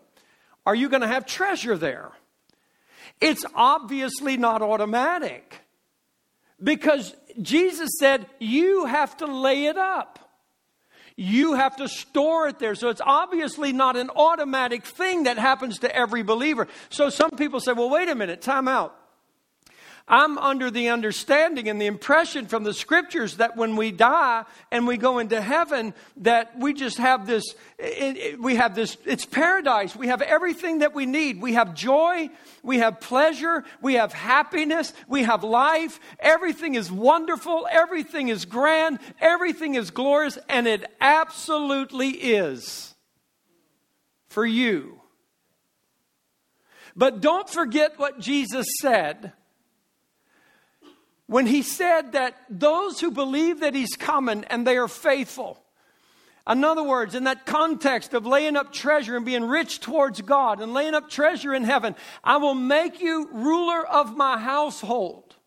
Are 0.67 0.75
you 0.75 0.87
going 0.87 1.01
to 1.01 1.07
have 1.07 1.25
treasure 1.25 1.77
there? 1.77 2.11
It's 3.21 3.45
obviously 3.55 4.35
not 4.35 4.61
automatic 4.63 5.61
because 6.61 7.15
Jesus 7.41 7.91
said, 7.99 8.25
You 8.39 8.85
have 8.85 9.15
to 9.17 9.27
lay 9.27 9.65
it 9.65 9.77
up. 9.77 10.17
You 11.15 11.53
have 11.53 11.75
to 11.77 11.87
store 11.87 12.47
it 12.47 12.57
there. 12.57 12.73
So 12.73 12.89
it's 12.89 13.01
obviously 13.05 13.73
not 13.73 13.95
an 13.95 14.09
automatic 14.09 14.83
thing 14.83 15.23
that 15.23 15.37
happens 15.37 15.79
to 15.79 15.95
every 15.95 16.23
believer. 16.23 16.67
So 16.89 17.09
some 17.09 17.31
people 17.31 17.59
say, 17.59 17.73
Well, 17.73 17.89
wait 17.89 18.09
a 18.09 18.15
minute, 18.15 18.41
time 18.41 18.67
out. 18.67 18.95
I'm 20.11 20.37
under 20.37 20.69
the 20.69 20.89
understanding 20.89 21.69
and 21.69 21.81
the 21.81 21.85
impression 21.85 22.45
from 22.45 22.65
the 22.65 22.73
scriptures 22.73 23.37
that 23.37 23.55
when 23.55 23.77
we 23.77 23.93
die 23.93 24.43
and 24.69 24.85
we 24.85 24.97
go 24.97 25.19
into 25.19 25.39
heaven, 25.39 25.93
that 26.17 26.59
we 26.59 26.73
just 26.73 26.97
have 26.97 27.25
this, 27.25 27.45
we 28.37 28.55
have 28.55 28.75
this, 28.75 28.97
it's 29.05 29.25
paradise. 29.25 29.95
We 29.95 30.07
have 30.07 30.21
everything 30.21 30.79
that 30.79 30.93
we 30.93 31.05
need. 31.05 31.41
We 31.41 31.53
have 31.53 31.75
joy, 31.75 32.29
we 32.61 32.79
have 32.79 32.99
pleasure, 32.99 33.63
we 33.81 33.93
have 33.93 34.11
happiness, 34.11 34.91
we 35.07 35.23
have 35.23 35.45
life. 35.45 35.97
Everything 36.19 36.75
is 36.75 36.91
wonderful, 36.91 37.65
everything 37.71 38.27
is 38.27 38.43
grand, 38.43 38.99
everything 39.21 39.75
is 39.75 39.91
glorious, 39.91 40.37
and 40.49 40.67
it 40.67 40.91
absolutely 40.99 42.09
is 42.09 42.93
for 44.27 44.45
you. 44.45 44.99
But 46.97 47.21
don't 47.21 47.49
forget 47.49 47.97
what 47.97 48.19
Jesus 48.19 48.67
said 48.81 49.31
when 51.31 51.47
he 51.47 51.61
said 51.61 52.11
that 52.11 52.35
those 52.49 52.99
who 52.99 53.09
believe 53.09 53.61
that 53.61 53.73
he's 53.73 53.95
coming 53.95 54.43
and 54.49 54.67
they 54.67 54.75
are 54.75 54.89
faithful, 54.89 55.63
in 56.45 56.61
other 56.65 56.83
words, 56.83 57.15
in 57.15 57.23
that 57.23 57.45
context 57.45 58.13
of 58.13 58.25
laying 58.25 58.57
up 58.57 58.73
treasure 58.73 59.15
and 59.15 59.25
being 59.25 59.45
rich 59.45 59.79
towards 59.79 60.19
God 60.19 60.59
and 60.59 60.73
laying 60.73 60.93
up 60.93 61.09
treasure 61.09 61.53
in 61.53 61.63
heaven, 61.63 61.95
I 62.21 62.35
will 62.35 62.53
make 62.53 62.99
you 62.99 63.29
ruler 63.31 63.87
of 63.87 64.17
my 64.17 64.39
household. 64.39 65.37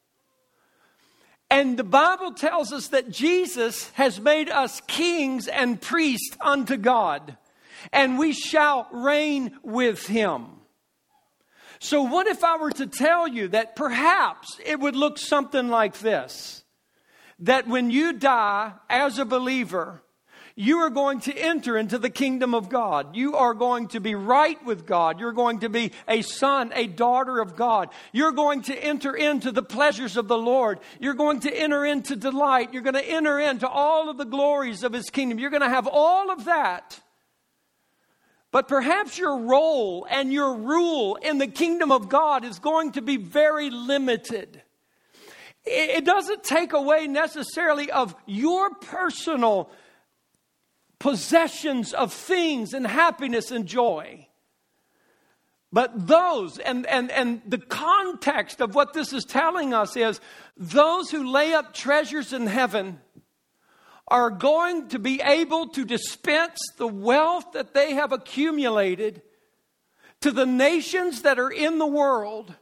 And 1.50 1.78
the 1.78 1.84
Bible 1.84 2.32
tells 2.32 2.72
us 2.72 2.88
that 2.88 3.10
Jesus 3.10 3.90
has 3.90 4.18
made 4.18 4.48
us 4.48 4.80
kings 4.86 5.48
and 5.48 5.78
priests 5.78 6.34
unto 6.40 6.78
God, 6.78 7.36
and 7.92 8.18
we 8.18 8.32
shall 8.32 8.88
reign 8.90 9.58
with 9.62 10.06
him. 10.06 10.46
So, 11.84 12.00
what 12.00 12.26
if 12.26 12.42
I 12.42 12.56
were 12.56 12.70
to 12.70 12.86
tell 12.86 13.28
you 13.28 13.48
that 13.48 13.76
perhaps 13.76 14.58
it 14.64 14.80
would 14.80 14.96
look 14.96 15.18
something 15.18 15.68
like 15.68 15.98
this? 15.98 16.64
That 17.40 17.68
when 17.68 17.90
you 17.90 18.14
die 18.14 18.72
as 18.88 19.18
a 19.18 19.26
believer, 19.26 20.02
you 20.56 20.78
are 20.78 20.88
going 20.88 21.20
to 21.20 21.36
enter 21.36 21.76
into 21.76 21.98
the 21.98 22.08
kingdom 22.08 22.54
of 22.54 22.70
God. 22.70 23.14
You 23.14 23.36
are 23.36 23.52
going 23.52 23.88
to 23.88 24.00
be 24.00 24.14
right 24.14 24.64
with 24.64 24.86
God. 24.86 25.20
You're 25.20 25.32
going 25.32 25.60
to 25.60 25.68
be 25.68 25.92
a 26.08 26.22
son, 26.22 26.72
a 26.74 26.86
daughter 26.86 27.38
of 27.38 27.54
God. 27.54 27.90
You're 28.12 28.32
going 28.32 28.62
to 28.62 28.74
enter 28.74 29.14
into 29.14 29.52
the 29.52 29.62
pleasures 29.62 30.16
of 30.16 30.26
the 30.26 30.38
Lord. 30.38 30.80
You're 31.00 31.12
going 31.12 31.40
to 31.40 31.54
enter 31.54 31.84
into 31.84 32.16
delight. 32.16 32.72
You're 32.72 32.80
going 32.80 32.94
to 32.94 33.06
enter 33.06 33.38
into 33.38 33.68
all 33.68 34.08
of 34.08 34.16
the 34.16 34.24
glories 34.24 34.84
of 34.84 34.94
His 34.94 35.10
kingdom. 35.10 35.38
You're 35.38 35.50
going 35.50 35.60
to 35.60 35.68
have 35.68 35.86
all 35.86 36.30
of 36.30 36.46
that. 36.46 36.98
But 38.54 38.68
perhaps 38.68 39.18
your 39.18 39.36
role 39.36 40.06
and 40.08 40.32
your 40.32 40.54
rule 40.54 41.16
in 41.16 41.38
the 41.38 41.48
kingdom 41.48 41.90
of 41.90 42.08
God 42.08 42.44
is 42.44 42.60
going 42.60 42.92
to 42.92 43.02
be 43.02 43.16
very 43.16 43.68
limited. 43.68 44.62
It 45.64 46.04
doesn't 46.04 46.44
take 46.44 46.72
away 46.72 47.08
necessarily 47.08 47.90
of 47.90 48.14
your 48.26 48.72
personal 48.76 49.70
possessions 51.00 51.92
of 51.94 52.12
things 52.12 52.74
and 52.74 52.86
happiness 52.86 53.50
and 53.50 53.66
joy. 53.66 54.28
But 55.72 56.06
those, 56.06 56.58
and, 56.58 56.86
and, 56.86 57.10
and 57.10 57.42
the 57.48 57.58
context 57.58 58.60
of 58.60 58.76
what 58.76 58.92
this 58.92 59.12
is 59.12 59.24
telling 59.24 59.74
us 59.74 59.96
is 59.96 60.20
those 60.56 61.10
who 61.10 61.28
lay 61.28 61.54
up 61.54 61.74
treasures 61.74 62.32
in 62.32 62.46
heaven 62.46 63.00
are 64.08 64.30
going 64.30 64.88
to 64.88 64.98
be 64.98 65.20
able 65.22 65.68
to 65.68 65.84
dispense 65.84 66.58
the 66.76 66.86
wealth 66.86 67.52
that 67.52 67.72
they 67.74 67.94
have 67.94 68.12
accumulated 68.12 69.22
to 70.20 70.30
the 70.30 70.46
nations 70.46 71.22
that 71.22 71.38
are 71.38 71.50
in 71.50 71.78
the 71.78 71.86
world 71.86 72.54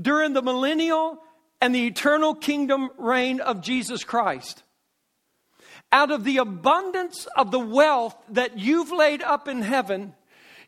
during 0.00 0.32
the 0.32 0.42
millennial 0.42 1.18
and 1.60 1.74
the 1.74 1.86
eternal 1.86 2.34
kingdom 2.34 2.90
reign 2.98 3.40
of 3.40 3.60
Jesus 3.60 4.04
Christ. 4.04 4.62
Out 5.92 6.10
of 6.10 6.24
the 6.24 6.38
abundance 6.38 7.26
of 7.36 7.50
the 7.50 7.58
wealth 7.58 8.16
that 8.30 8.58
you've 8.58 8.90
laid 8.90 9.22
up 9.22 9.46
in 9.46 9.60
heaven, 9.60 10.14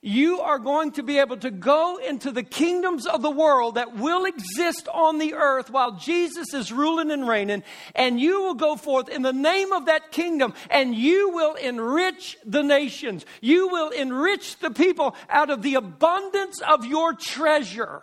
you 0.04 0.40
are 0.40 0.58
going 0.58 0.92
to 0.92 1.02
be 1.02 1.18
able 1.18 1.38
to 1.38 1.50
go 1.50 1.96
into 1.96 2.30
the 2.30 2.42
kingdoms 2.42 3.06
of 3.06 3.22
the 3.22 3.30
world 3.30 3.76
that 3.76 3.96
will 3.96 4.26
exist 4.26 4.86
on 4.92 5.16
the 5.16 5.32
earth 5.32 5.70
while 5.70 5.92
Jesus 5.92 6.52
is 6.52 6.70
ruling 6.70 7.10
and 7.10 7.26
reigning, 7.26 7.62
and 7.94 8.20
you 8.20 8.42
will 8.42 8.54
go 8.54 8.76
forth 8.76 9.08
in 9.08 9.22
the 9.22 9.32
name 9.32 9.72
of 9.72 9.86
that 9.86 10.12
kingdom 10.12 10.52
and 10.68 10.94
you 10.94 11.30
will 11.30 11.54
enrich 11.54 12.36
the 12.44 12.62
nations. 12.62 13.24
You 13.40 13.68
will 13.68 13.88
enrich 13.88 14.58
the 14.58 14.70
people 14.70 15.16
out 15.30 15.48
of 15.48 15.62
the 15.62 15.76
abundance 15.76 16.60
of 16.60 16.84
your 16.84 17.14
treasure. 17.14 18.02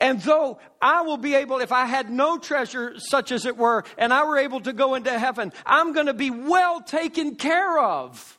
And 0.00 0.20
though 0.20 0.58
I 0.82 1.00
will 1.00 1.16
be 1.16 1.34
able, 1.34 1.60
if 1.60 1.72
I 1.72 1.86
had 1.86 2.10
no 2.10 2.36
treasure, 2.36 2.98
such 2.98 3.32
as 3.32 3.46
it 3.46 3.56
were, 3.56 3.84
and 3.96 4.12
I 4.12 4.24
were 4.24 4.36
able 4.36 4.60
to 4.60 4.74
go 4.74 4.96
into 4.96 5.18
heaven, 5.18 5.50
I'm 5.64 5.94
going 5.94 6.06
to 6.06 6.14
be 6.14 6.30
well 6.30 6.82
taken 6.82 7.36
care 7.36 7.78
of. 7.78 8.37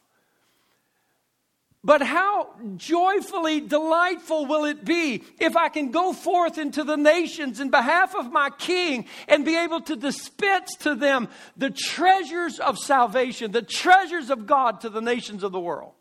But 1.82 2.02
how 2.02 2.50
joyfully 2.76 3.62
delightful 3.62 4.46
will 4.46 4.66
it 4.66 4.84
be 4.84 5.24
if 5.40 5.56
I 5.56 5.70
can 5.70 5.92
go 5.92 6.12
forth 6.12 6.58
into 6.58 6.84
the 6.84 6.98
nations 6.98 7.62
in 7.62 7.70
behalf 7.70 8.16
of 8.16 8.32
my 8.32 8.50
King 8.50 9.06
and 9.30 9.46
be 9.46 9.56
able 9.56 9.80
to 9.82 9.96
dispense 9.96 10.76
to 10.82 10.94
them 10.94 11.30
the 11.56 11.70
treasures 11.70 12.60
of 12.60 12.78
salvation, 12.78 13.52
the 13.52 13.62
treasures 13.62 14.30
of 14.30 14.46
God 14.46 14.82
to 14.82 14.90
the 14.90 15.02
nations 15.02 15.42
of 15.42 15.54
the 15.54 15.60
world? 15.60 15.94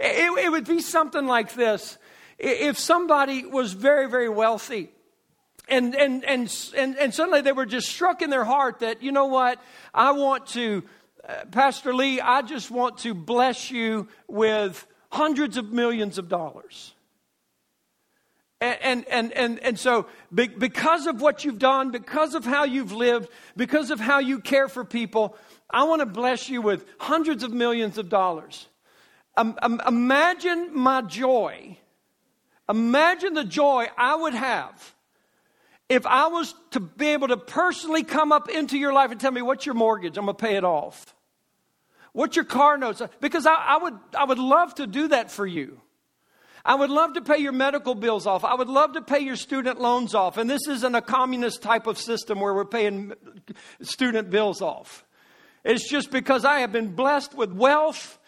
It, 0.00 0.46
it 0.46 0.50
would 0.50 0.66
be 0.66 0.80
something 0.80 1.26
like 1.26 1.54
this. 1.54 1.96
If 2.36 2.76
somebody 2.78 3.44
was 3.44 3.72
very, 3.72 4.08
very 4.08 4.28
wealthy, 4.28 4.90
and, 5.68 5.94
and, 5.94 6.24
and, 6.24 6.52
and, 6.76 6.98
and 6.98 7.14
suddenly 7.14 7.42
they 7.42 7.52
were 7.52 7.66
just 7.66 7.88
struck 7.88 8.20
in 8.22 8.30
their 8.30 8.44
heart 8.44 8.80
that, 8.80 9.00
you 9.00 9.12
know 9.12 9.26
what, 9.26 9.62
I 9.94 10.10
want 10.10 10.46
to, 10.48 10.82
uh, 11.28 11.44
Pastor 11.52 11.94
Lee, 11.94 12.20
I 12.20 12.42
just 12.42 12.70
want 12.72 12.98
to 12.98 13.14
bless 13.14 13.70
you 13.70 14.08
with 14.26 14.84
hundreds 15.10 15.56
of 15.56 15.72
millions 15.72 16.18
of 16.18 16.28
dollars. 16.28 16.94
And, 18.62 19.06
and, 19.08 19.32
and, 19.32 19.58
and, 19.60 19.78
so, 19.78 20.06
because 20.34 21.06
of 21.06 21.22
what 21.22 21.46
you've 21.46 21.58
done, 21.58 21.90
because 21.90 22.34
of 22.34 22.44
how 22.44 22.64
you've 22.64 22.92
lived, 22.92 23.30
because 23.56 23.90
of 23.90 23.98
how 23.98 24.18
you 24.18 24.38
care 24.38 24.68
for 24.68 24.84
people, 24.84 25.34
I 25.70 25.84
want 25.84 26.00
to 26.00 26.06
bless 26.06 26.50
you 26.50 26.60
with 26.60 26.84
hundreds 26.98 27.42
of 27.42 27.52
millions 27.52 27.96
of 27.96 28.10
dollars. 28.10 28.68
Um, 29.38 29.58
um, 29.62 29.80
imagine 29.86 30.76
my 30.76 31.00
joy. 31.00 31.78
Imagine 32.68 33.32
the 33.32 33.44
joy 33.44 33.86
I 33.96 34.16
would 34.16 34.34
have 34.34 34.94
if 35.88 36.06
I 36.06 36.28
was 36.28 36.54
to 36.72 36.80
be 36.80 37.08
able 37.08 37.28
to 37.28 37.38
personally 37.38 38.04
come 38.04 38.30
up 38.30 38.50
into 38.50 38.76
your 38.76 38.92
life 38.92 39.10
and 39.10 39.18
tell 39.18 39.32
me, 39.32 39.40
what's 39.42 39.64
your 39.64 39.74
mortgage? 39.74 40.18
I'm 40.18 40.26
going 40.26 40.36
to 40.36 40.42
pay 40.42 40.56
it 40.56 40.64
off. 40.64 41.14
What's 42.12 42.36
your 42.36 42.44
car 42.44 42.76
notes? 42.78 43.02
Because 43.20 43.46
I, 43.46 43.54
I, 43.54 43.78
would, 43.78 43.98
I 44.16 44.24
would 44.24 44.38
love 44.38 44.74
to 44.76 44.86
do 44.86 45.08
that 45.08 45.30
for 45.30 45.46
you. 45.46 45.80
I 46.64 46.74
would 46.74 46.90
love 46.90 47.14
to 47.14 47.22
pay 47.22 47.38
your 47.38 47.52
medical 47.52 47.94
bills 47.94 48.26
off. 48.26 48.44
I 48.44 48.54
would 48.54 48.68
love 48.68 48.92
to 48.92 49.02
pay 49.02 49.20
your 49.20 49.36
student 49.36 49.80
loans 49.80 50.14
off. 50.14 50.36
And 50.36 50.48
this 50.48 50.68
isn't 50.68 50.94
a 50.94 51.00
communist 51.00 51.62
type 51.62 51.86
of 51.86 51.98
system 51.98 52.40
where 52.40 52.52
we're 52.52 52.66
paying 52.66 53.12
student 53.80 54.30
bills 54.30 54.60
off. 54.60 55.04
It's 55.64 55.88
just 55.88 56.10
because 56.10 56.44
I 56.44 56.60
have 56.60 56.72
been 56.72 56.94
blessed 56.94 57.34
with 57.34 57.52
wealth 57.52 58.18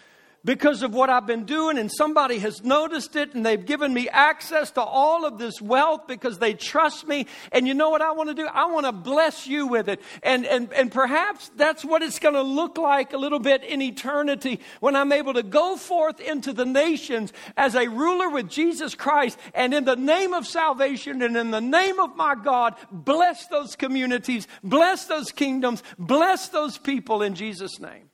because 0.44 0.82
of 0.82 0.92
what 0.92 1.10
I've 1.10 1.26
been 1.26 1.44
doing, 1.44 1.78
and 1.78 1.90
somebody 1.90 2.38
has 2.40 2.64
noticed 2.64 3.14
it, 3.16 3.34
and 3.34 3.46
they've 3.46 3.64
given 3.64 3.94
me 3.94 4.08
access 4.08 4.70
to 4.72 4.80
all 4.80 5.24
of 5.24 5.38
this 5.38 5.60
wealth 5.60 6.06
because 6.08 6.38
they 6.38 6.54
trust 6.54 7.06
me. 7.06 7.26
And 7.52 7.66
you 7.66 7.74
know 7.74 7.90
what 7.90 8.02
I 8.02 8.12
want 8.12 8.28
to 8.28 8.34
do? 8.34 8.46
I 8.46 8.66
want 8.66 8.86
to 8.86 8.92
bless 8.92 9.46
you 9.46 9.66
with 9.66 9.88
it. 9.88 10.00
And, 10.22 10.44
and, 10.46 10.72
and 10.72 10.90
perhaps 10.90 11.50
that's 11.56 11.84
what 11.84 12.02
it's 12.02 12.18
going 12.18 12.34
to 12.34 12.42
look 12.42 12.76
like 12.76 13.12
a 13.12 13.18
little 13.18 13.38
bit 13.38 13.62
in 13.62 13.80
eternity 13.80 14.60
when 14.80 14.96
I'm 14.96 15.12
able 15.12 15.34
to 15.34 15.42
go 15.42 15.76
forth 15.76 16.20
into 16.20 16.52
the 16.52 16.66
nations 16.66 17.32
as 17.56 17.74
a 17.74 17.88
ruler 17.88 18.28
with 18.28 18.48
Jesus 18.48 18.94
Christ, 18.94 19.38
and 19.54 19.72
in 19.72 19.84
the 19.84 19.96
name 19.96 20.34
of 20.34 20.46
salvation 20.46 21.22
and 21.22 21.36
in 21.36 21.50
the 21.50 21.60
name 21.60 22.00
of 22.00 22.16
my 22.16 22.34
God, 22.34 22.74
bless 22.90 23.46
those 23.46 23.76
communities, 23.76 24.48
bless 24.62 25.06
those 25.06 25.30
kingdoms, 25.30 25.82
bless 25.98 26.48
those 26.48 26.78
people 26.78 27.22
in 27.22 27.34
Jesus' 27.34 27.80
name. 27.80 28.11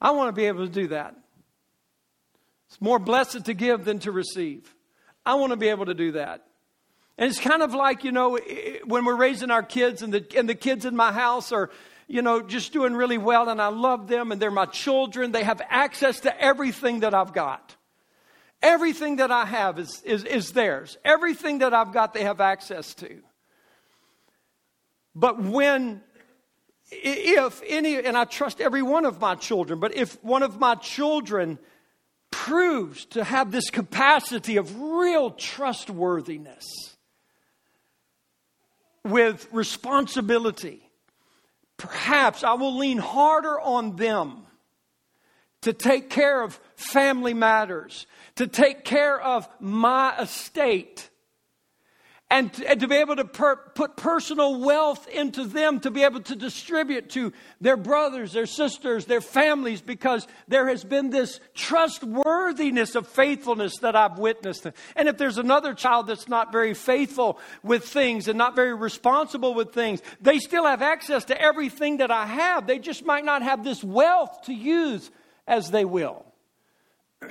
I 0.00 0.12
want 0.12 0.28
to 0.28 0.32
be 0.32 0.46
able 0.46 0.66
to 0.66 0.72
do 0.72 0.88
that. 0.88 1.14
It's 2.68 2.80
more 2.80 2.98
blessed 2.98 3.46
to 3.46 3.54
give 3.54 3.84
than 3.84 3.98
to 4.00 4.12
receive. 4.12 4.74
I 5.24 5.34
want 5.34 5.50
to 5.50 5.56
be 5.56 5.68
able 5.68 5.86
to 5.86 5.94
do 5.94 6.12
that. 6.12 6.44
And 7.16 7.28
it's 7.28 7.40
kind 7.40 7.62
of 7.62 7.74
like, 7.74 8.04
you 8.04 8.12
know, 8.12 8.38
when 8.84 9.04
we're 9.04 9.16
raising 9.16 9.50
our 9.50 9.62
kids 9.62 10.02
and 10.02 10.14
the, 10.14 10.24
and 10.36 10.48
the 10.48 10.54
kids 10.54 10.84
in 10.84 10.94
my 10.94 11.12
house 11.12 11.50
are, 11.50 11.70
you 12.06 12.22
know, 12.22 12.40
just 12.40 12.72
doing 12.72 12.94
really 12.94 13.18
well 13.18 13.48
and 13.48 13.60
I 13.60 13.68
love 13.68 14.06
them 14.06 14.30
and 14.30 14.40
they're 14.40 14.50
my 14.50 14.66
children. 14.66 15.32
They 15.32 15.42
have 15.42 15.60
access 15.68 16.20
to 16.20 16.40
everything 16.40 17.00
that 17.00 17.14
I've 17.14 17.32
got. 17.32 17.74
Everything 18.62 19.16
that 19.16 19.30
I 19.30 19.44
have 19.44 19.78
is, 19.78 20.02
is, 20.02 20.24
is 20.24 20.52
theirs. 20.52 20.96
Everything 21.04 21.58
that 21.58 21.74
I've 21.74 21.92
got, 21.92 22.14
they 22.14 22.24
have 22.24 22.40
access 22.40 22.94
to. 22.94 23.20
But 25.14 25.42
when 25.42 26.02
if 26.90 27.62
any, 27.66 27.96
and 27.96 28.16
I 28.16 28.24
trust 28.24 28.60
every 28.60 28.82
one 28.82 29.04
of 29.04 29.20
my 29.20 29.34
children, 29.34 29.80
but 29.80 29.94
if 29.94 30.22
one 30.24 30.42
of 30.42 30.58
my 30.58 30.74
children 30.76 31.58
proves 32.30 33.04
to 33.06 33.24
have 33.24 33.50
this 33.50 33.70
capacity 33.70 34.56
of 34.56 34.80
real 34.80 35.30
trustworthiness 35.30 36.96
with 39.04 39.48
responsibility, 39.52 40.82
perhaps 41.76 42.44
I 42.44 42.54
will 42.54 42.76
lean 42.76 42.98
harder 42.98 43.60
on 43.60 43.96
them 43.96 44.46
to 45.62 45.72
take 45.72 46.08
care 46.10 46.42
of 46.42 46.58
family 46.76 47.34
matters, 47.34 48.06
to 48.36 48.46
take 48.46 48.84
care 48.84 49.20
of 49.20 49.48
my 49.60 50.16
estate 50.18 51.07
and 52.30 52.52
to, 52.52 52.68
and 52.68 52.80
to 52.80 52.88
be 52.88 52.96
able 52.96 53.16
to 53.16 53.24
per, 53.24 53.56
put 53.56 53.96
personal 53.96 54.60
wealth 54.60 55.08
into 55.08 55.44
them 55.44 55.80
to 55.80 55.90
be 55.90 56.02
able 56.02 56.20
to 56.20 56.36
distribute 56.36 57.08
to 57.10 57.32
their 57.60 57.76
brothers, 57.76 58.32
their 58.32 58.46
sisters, 58.46 59.06
their 59.06 59.22
families, 59.22 59.80
because 59.80 60.26
there 60.46 60.68
has 60.68 60.84
been 60.84 61.08
this 61.08 61.40
trustworthiness 61.54 62.94
of 62.94 63.08
faithfulness 63.08 63.78
that 63.78 63.96
I've 63.96 64.18
witnessed. 64.18 64.66
And 64.94 65.08
if 65.08 65.16
there's 65.16 65.38
another 65.38 65.72
child 65.72 66.06
that's 66.06 66.28
not 66.28 66.52
very 66.52 66.74
faithful 66.74 67.38
with 67.62 67.84
things 67.84 68.28
and 68.28 68.36
not 68.36 68.54
very 68.54 68.74
responsible 68.74 69.54
with 69.54 69.72
things, 69.72 70.02
they 70.20 70.38
still 70.38 70.66
have 70.66 70.82
access 70.82 71.24
to 71.26 71.40
everything 71.40 71.98
that 71.98 72.10
I 72.10 72.26
have. 72.26 72.66
They 72.66 72.78
just 72.78 73.06
might 73.06 73.24
not 73.24 73.42
have 73.42 73.64
this 73.64 73.82
wealth 73.82 74.42
to 74.42 74.52
use 74.52 75.10
as 75.46 75.70
they 75.70 75.86
will. 75.86 76.26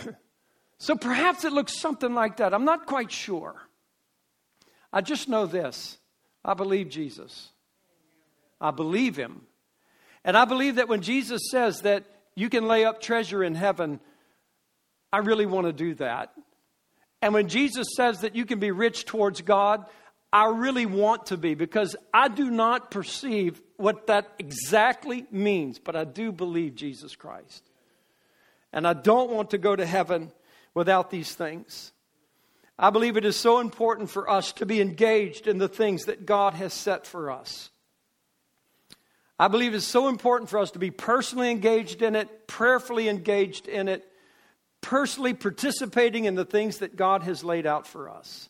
so 0.80 0.96
perhaps 0.96 1.46
it 1.46 1.54
looks 1.54 1.78
something 1.78 2.16
like 2.16 2.38
that. 2.38 2.52
I'm 2.52 2.66
not 2.66 2.88
quite 2.88 3.12
sure. 3.12 3.67
I 4.98 5.02
just 5.02 5.30
know 5.30 5.46
this 5.46 6.00
I 6.44 6.56
believe 6.56 6.90
Jesus. 6.90 7.52
I 8.60 8.72
believe 8.72 9.16
him. 9.16 9.42
And 10.24 10.36
I 10.36 10.46
believe 10.46 10.78
that 10.78 10.90
when 10.90 11.02
Jesus 11.02 11.40
says 11.52 11.82
that 11.82 12.04
you 12.34 12.50
can 12.50 12.68
lay 12.68 12.84
up 12.84 13.00
treasure 13.00 13.44
in 13.44 13.54
heaven, 13.54 14.00
I 15.14 15.20
really 15.20 15.46
want 15.46 15.68
to 15.68 15.74
do 15.74 15.94
that. 15.96 16.34
And 17.22 17.32
when 17.36 17.48
Jesus 17.48 17.86
says 17.96 18.22
that 18.22 18.36
you 18.36 18.44
can 18.44 18.58
be 18.58 18.72
rich 18.72 19.06
towards 19.06 19.42
God, 19.42 19.86
I 20.34 20.48
really 20.48 20.88
want 20.88 21.28
to 21.28 21.38
be 21.38 21.54
because 21.54 21.96
I 22.12 22.28
do 22.28 22.50
not 22.50 22.90
perceive 22.90 23.62
what 23.76 24.08
that 24.08 24.34
exactly 24.40 25.28
means, 25.30 25.78
but 25.78 25.96
I 25.96 26.06
do 26.06 26.32
believe 26.32 26.74
Jesus 26.74 27.16
Christ. 27.16 27.64
And 28.74 28.88
I 28.88 28.94
don't 28.94 29.30
want 29.30 29.52
to 29.52 29.60
go 29.60 29.76
to 29.76 29.86
heaven 29.86 30.32
without 30.74 31.12
these 31.12 31.36
things. 31.36 31.92
I 32.80 32.92
believe 32.92 33.18
it 33.18 33.26
is 33.26 33.36
so 33.36 33.60
important 33.60 34.10
for 34.10 34.30
us 34.30 34.52
to 34.54 34.66
be 34.66 34.82
engaged 34.82 35.48
in 35.48 35.58
the 35.58 35.68
things 35.68 36.06
that 36.06 36.26
God 36.26 36.54
has 36.54 36.74
set 36.74 37.08
for 37.08 37.32
us. 37.32 37.72
I 39.40 39.48
believe 39.48 39.74
it's 39.74 39.86
so 39.86 40.08
important 40.08 40.50
for 40.50 40.60
us 40.60 40.72
to 40.72 40.80
be 40.80 40.92
personally 40.92 41.50
engaged 41.52 42.02
in 42.02 42.16
it, 42.16 42.48
prayerfully 42.48 43.10
engaged 43.10 43.68
in 43.68 43.88
it, 43.88 44.04
personally 44.82 45.34
participating 45.34 46.26
in 46.26 46.36
the 46.36 46.46
things 46.46 46.80
that 46.80 46.96
God 46.96 47.24
has 47.24 47.44
laid 47.44 47.66
out 47.66 47.88
for 47.88 48.10
us. 48.10 48.50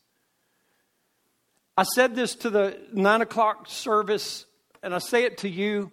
I 1.78 1.84
said 1.84 2.16
this 2.16 2.36
to 2.36 2.50
the 2.50 2.80
nine 2.92 3.22
o'clock 3.22 3.66
service, 3.70 4.46
and 4.82 4.94
I 4.96 5.00
say 5.00 5.24
it 5.24 5.40
to 5.40 5.50
you. 5.50 5.92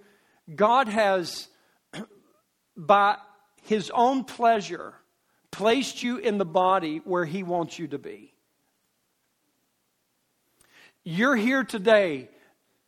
God 0.55 0.89
has, 0.89 1.49
by 2.77 3.17
his 3.63 3.91
own 3.91 4.25
pleasure, 4.25 4.95
placed 5.55 6.03
you 6.03 6.19
in 6.19 6.37
the 6.37 6.45
body 6.45 7.01
where 7.05 7.25
He 7.25 7.45
wants 7.45 7.79
you 7.79 7.87
to 7.89 7.99
be. 7.99 8.35
You're 11.05 11.37
here 11.37 11.63
today, 11.63 12.29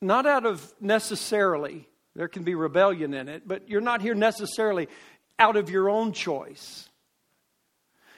not 0.01 0.27
out 0.27 0.45
of 0.45 0.75
necessarily, 0.81 1.89
there 2.17 2.27
can 2.27 2.43
be 2.43 2.57
rebellion 2.57 3.15
in 3.15 3.29
it, 3.29 3.47
but 3.47 3.69
you're 3.69 3.81
not 3.81 4.03
here 4.03 4.17
necessarily 4.17 4.89
out 5.39 5.57
of 5.57 5.71
your 5.71 5.89
own 5.89 6.13
choice. 6.13 6.89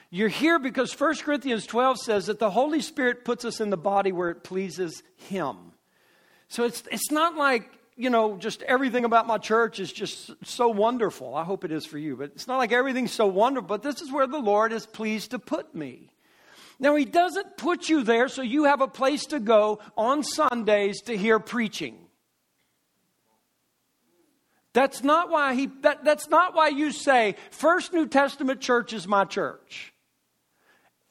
You're 0.09 0.29
here 0.29 0.57
because 0.57 0.99
1 0.99 1.17
Corinthians 1.17 1.67
12 1.67 1.99
says 1.99 2.25
that 2.25 2.39
the 2.39 2.49
Holy 2.49 2.81
Spirit 2.81 3.23
puts 3.23 3.45
us 3.45 3.61
in 3.61 3.69
the 3.69 3.77
body 3.77 4.11
where 4.11 4.31
it 4.31 4.43
pleases 4.43 5.03
Him. 5.27 5.57
So 6.47 6.63
it's, 6.63 6.81
it's 6.91 7.11
not 7.11 7.35
like 7.35 7.69
you 7.99 8.09
know, 8.09 8.37
just 8.37 8.63
everything 8.63 9.03
about 9.03 9.27
my 9.27 9.37
church 9.37 9.77
is 9.81 9.91
just 9.91 10.31
so 10.45 10.69
wonderful. 10.69 11.35
I 11.35 11.43
hope 11.43 11.65
it 11.65 11.71
is 11.73 11.85
for 11.85 11.97
you, 11.97 12.15
but 12.15 12.31
it's 12.33 12.47
not 12.47 12.57
like 12.57 12.71
everything's 12.71 13.11
so 13.11 13.27
wonderful, 13.27 13.67
but 13.67 13.83
this 13.83 14.01
is 14.01 14.09
where 14.09 14.25
the 14.25 14.39
Lord 14.39 14.71
is 14.71 14.85
pleased 14.85 15.31
to 15.31 15.39
put 15.39 15.75
me. 15.75 16.09
Now, 16.79 16.95
He 16.95 17.03
doesn't 17.03 17.57
put 17.57 17.89
you 17.89 18.03
there 18.03 18.29
so 18.29 18.41
you 18.41 18.63
have 18.63 18.79
a 18.79 18.87
place 18.87 19.25
to 19.27 19.39
go 19.41 19.79
on 19.97 20.23
Sundays 20.23 21.01
to 21.03 21.17
hear 21.17 21.39
preaching. 21.39 21.97
That's 24.71 25.03
not 25.03 25.29
why 25.29 25.55
he 25.55 25.65
that, 25.81 26.05
that's 26.05 26.29
not 26.29 26.55
why 26.55 26.69
you 26.69 26.91
say 26.91 27.35
First 27.51 27.91
New 27.91 28.07
Testament 28.07 28.61
church 28.61 28.93
is 28.93 29.07
my 29.07 29.25
church. 29.25 29.93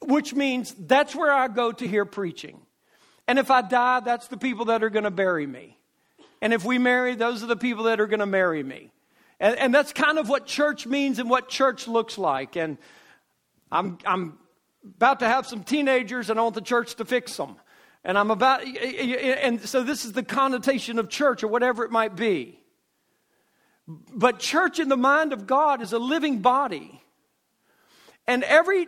Which 0.00 0.32
means 0.32 0.74
that's 0.78 1.14
where 1.14 1.32
I 1.32 1.48
go 1.48 1.72
to 1.72 1.86
hear 1.86 2.04
preaching. 2.04 2.60
And 3.26 3.38
if 3.38 3.50
I 3.50 3.62
die, 3.62 4.00
that's 4.00 4.28
the 4.28 4.36
people 4.36 4.66
that 4.66 4.82
are 4.84 4.90
going 4.90 5.04
to 5.04 5.10
bury 5.10 5.46
me. 5.46 5.77
And 6.40 6.52
if 6.52 6.64
we 6.64 6.78
marry, 6.78 7.14
those 7.14 7.42
are 7.42 7.46
the 7.46 7.56
people 7.56 7.84
that 7.84 8.00
are 8.00 8.06
going 8.06 8.20
to 8.20 8.26
marry 8.26 8.62
me. 8.62 8.92
And, 9.40 9.56
and 9.56 9.74
that's 9.74 9.92
kind 9.92 10.18
of 10.18 10.28
what 10.28 10.46
church 10.46 10.86
means 10.86 11.18
and 11.18 11.28
what 11.30 11.48
church 11.48 11.88
looks 11.88 12.18
like. 12.18 12.56
And 12.56 12.78
I'm, 13.70 13.98
I'm 14.04 14.38
about 14.96 15.20
to 15.20 15.26
have 15.26 15.46
some 15.46 15.64
teenagers 15.64 16.30
and 16.30 16.38
I 16.38 16.42
want 16.42 16.54
the 16.54 16.60
church 16.60 16.94
to 16.96 17.04
fix 17.04 17.36
them. 17.36 17.56
And 18.04 18.16
I'm 18.16 18.30
about, 18.30 18.64
and 18.64 19.60
so 19.60 19.82
this 19.82 20.04
is 20.04 20.12
the 20.12 20.22
connotation 20.22 20.98
of 20.98 21.08
church 21.08 21.42
or 21.42 21.48
whatever 21.48 21.84
it 21.84 21.90
might 21.90 22.16
be. 22.16 22.60
But 23.86 24.38
church 24.38 24.78
in 24.78 24.88
the 24.88 24.96
mind 24.96 25.32
of 25.32 25.46
God 25.46 25.82
is 25.82 25.92
a 25.92 25.98
living 25.98 26.38
body. 26.40 27.02
And 28.28 28.44
every 28.44 28.86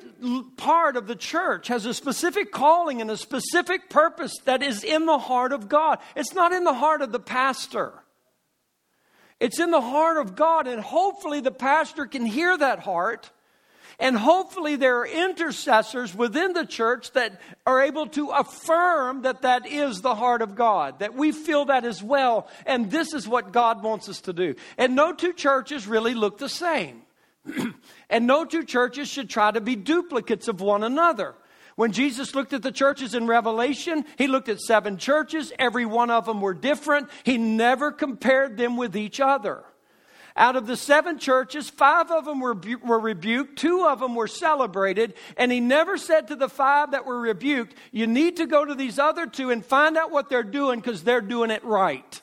part 0.59 0.99
of 0.99 1.07
the 1.07 1.17
church 1.17 1.69
has 1.69 1.87
a 1.87 1.95
specific 1.95 2.53
calling 2.53 3.01
and 3.01 3.11
a 3.11 3.17
specific 3.17 3.89
purpose 3.89 4.37
that 4.45 4.63
is 4.63 4.85
in 4.85 5.07
the 5.07 5.19
heart 5.19 5.55
of 5.55 5.67
God. 5.67 5.99
It's 6.15 6.35
not 6.35 6.53
in 6.53 6.63
the 6.63 6.75
heart 6.75 7.01
of 7.01 7.11
the 7.11 7.19
pastor. 7.19 7.95
It's 9.41 9.59
in 9.59 9.71
the 9.71 9.81
heart 9.81 10.19
of 10.19 10.37
God, 10.37 10.67
and 10.67 10.83
hopefully 10.83 11.41
the 11.41 11.51
pastor 11.51 12.05
can 12.05 12.27
hear 12.27 12.57
that 12.59 12.81
heart. 12.81 13.31
And 13.99 14.15
hopefully, 14.15 14.77
there 14.77 14.99
are 14.99 15.07
intercessors 15.07 16.15
within 16.15 16.53
the 16.53 16.67
church 16.67 17.13
that 17.13 17.41
are 17.67 17.83
able 17.83 18.09
to 18.09 18.29
affirm 18.31 19.23
that 19.23 19.43
that 19.43 19.67
is 19.67 20.03
the 20.03 20.15
heart 20.15 20.43
of 20.43 20.55
God, 20.55 20.99
that 20.99 21.15
we 21.15 21.33
feel 21.33 21.67
that 21.67 21.87
as 21.87 22.03
well, 22.03 22.47
and 22.67 22.91
this 22.91 23.15
is 23.15 23.27
what 23.27 23.53
God 23.53 23.83
wants 23.83 24.09
us 24.11 24.21
to 24.23 24.35
do. 24.35 24.55
And 24.77 24.95
no 24.95 25.15
two 25.15 25.33
churches 25.33 25.87
really 25.87 26.13
look 26.13 26.37
the 26.37 26.49
same. 26.49 27.03
and 28.11 28.27
no 28.27 28.45
two 28.45 28.65
churches 28.65 29.09
should 29.09 29.31
try 29.31 29.51
to 29.51 29.61
be 29.61 29.77
duplicates 29.77 30.49
of 30.49 30.61
one 30.61 30.83
another. 30.83 31.35
When 31.77 31.93
Jesus 31.93 32.35
looked 32.35 32.53
at 32.53 32.63
the 32.63 32.73
churches 32.73 33.15
in 33.15 33.27
Revelation, 33.27 34.05
he 34.19 34.27
looked 34.27 34.49
at 34.49 34.61
seven 34.61 34.99
churches. 34.99 35.53
Every 35.59 35.87
one 35.87 36.11
of 36.11 36.27
them 36.27 36.41
were 36.41 36.53
different. 36.53 37.09
He 37.25 37.39
never 37.39 37.91
compared 37.91 38.57
them 38.57 38.77
with 38.77 38.97
each 38.97 39.21
other. 39.21 39.65
Out 40.37 40.57
of 40.57 40.67
the 40.67 40.77
seven 40.77 41.19
churches, 41.19 41.69
five 41.69 42.11
of 42.11 42.25
them 42.25 42.41
were, 42.41 42.57
were 42.85 43.01
rebuked, 43.01 43.59
two 43.59 43.87
of 43.87 44.01
them 44.01 44.15
were 44.15 44.29
celebrated, 44.29 45.15
and 45.37 45.51
he 45.51 45.61
never 45.61 45.97
said 45.97 46.29
to 46.29 46.37
the 46.37 46.49
five 46.49 46.93
that 46.93 47.05
were 47.05 47.21
rebuked, 47.21 47.75
You 47.91 48.07
need 48.07 48.37
to 48.37 48.47
go 48.47 48.65
to 48.65 48.75
these 48.75 48.99
other 48.99 49.27
two 49.27 49.51
and 49.51 49.65
find 49.65 49.97
out 49.97 50.11
what 50.11 50.29
they're 50.29 50.43
doing 50.43 50.81
because 50.81 51.03
they're 51.03 51.21
doing 51.21 51.51
it 51.51 51.65
right. 51.65 52.21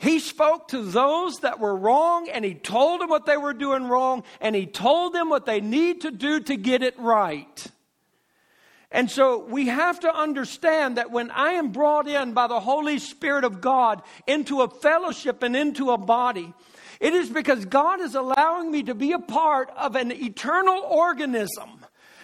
He 0.00 0.18
spoke 0.18 0.68
to 0.68 0.82
those 0.82 1.40
that 1.40 1.60
were 1.60 1.76
wrong 1.76 2.26
and 2.30 2.42
he 2.42 2.54
told 2.54 3.02
them 3.02 3.10
what 3.10 3.26
they 3.26 3.36
were 3.36 3.52
doing 3.52 3.84
wrong 3.84 4.24
and 4.40 4.56
he 4.56 4.64
told 4.64 5.12
them 5.12 5.28
what 5.28 5.44
they 5.44 5.60
need 5.60 6.00
to 6.00 6.10
do 6.10 6.40
to 6.40 6.56
get 6.56 6.82
it 6.82 6.98
right. 6.98 7.66
And 8.90 9.10
so 9.10 9.44
we 9.44 9.66
have 9.66 10.00
to 10.00 10.12
understand 10.12 10.96
that 10.96 11.10
when 11.10 11.30
I 11.30 11.52
am 11.52 11.70
brought 11.70 12.08
in 12.08 12.32
by 12.32 12.46
the 12.46 12.60
Holy 12.60 12.98
Spirit 12.98 13.44
of 13.44 13.60
God 13.60 14.00
into 14.26 14.62
a 14.62 14.70
fellowship 14.70 15.42
and 15.42 15.54
into 15.54 15.90
a 15.90 15.98
body, 15.98 16.54
it 16.98 17.12
is 17.12 17.28
because 17.28 17.66
God 17.66 18.00
is 18.00 18.14
allowing 18.14 18.70
me 18.70 18.84
to 18.84 18.94
be 18.94 19.12
a 19.12 19.18
part 19.18 19.70
of 19.76 19.96
an 19.96 20.12
eternal 20.12 20.82
organism 20.82 21.79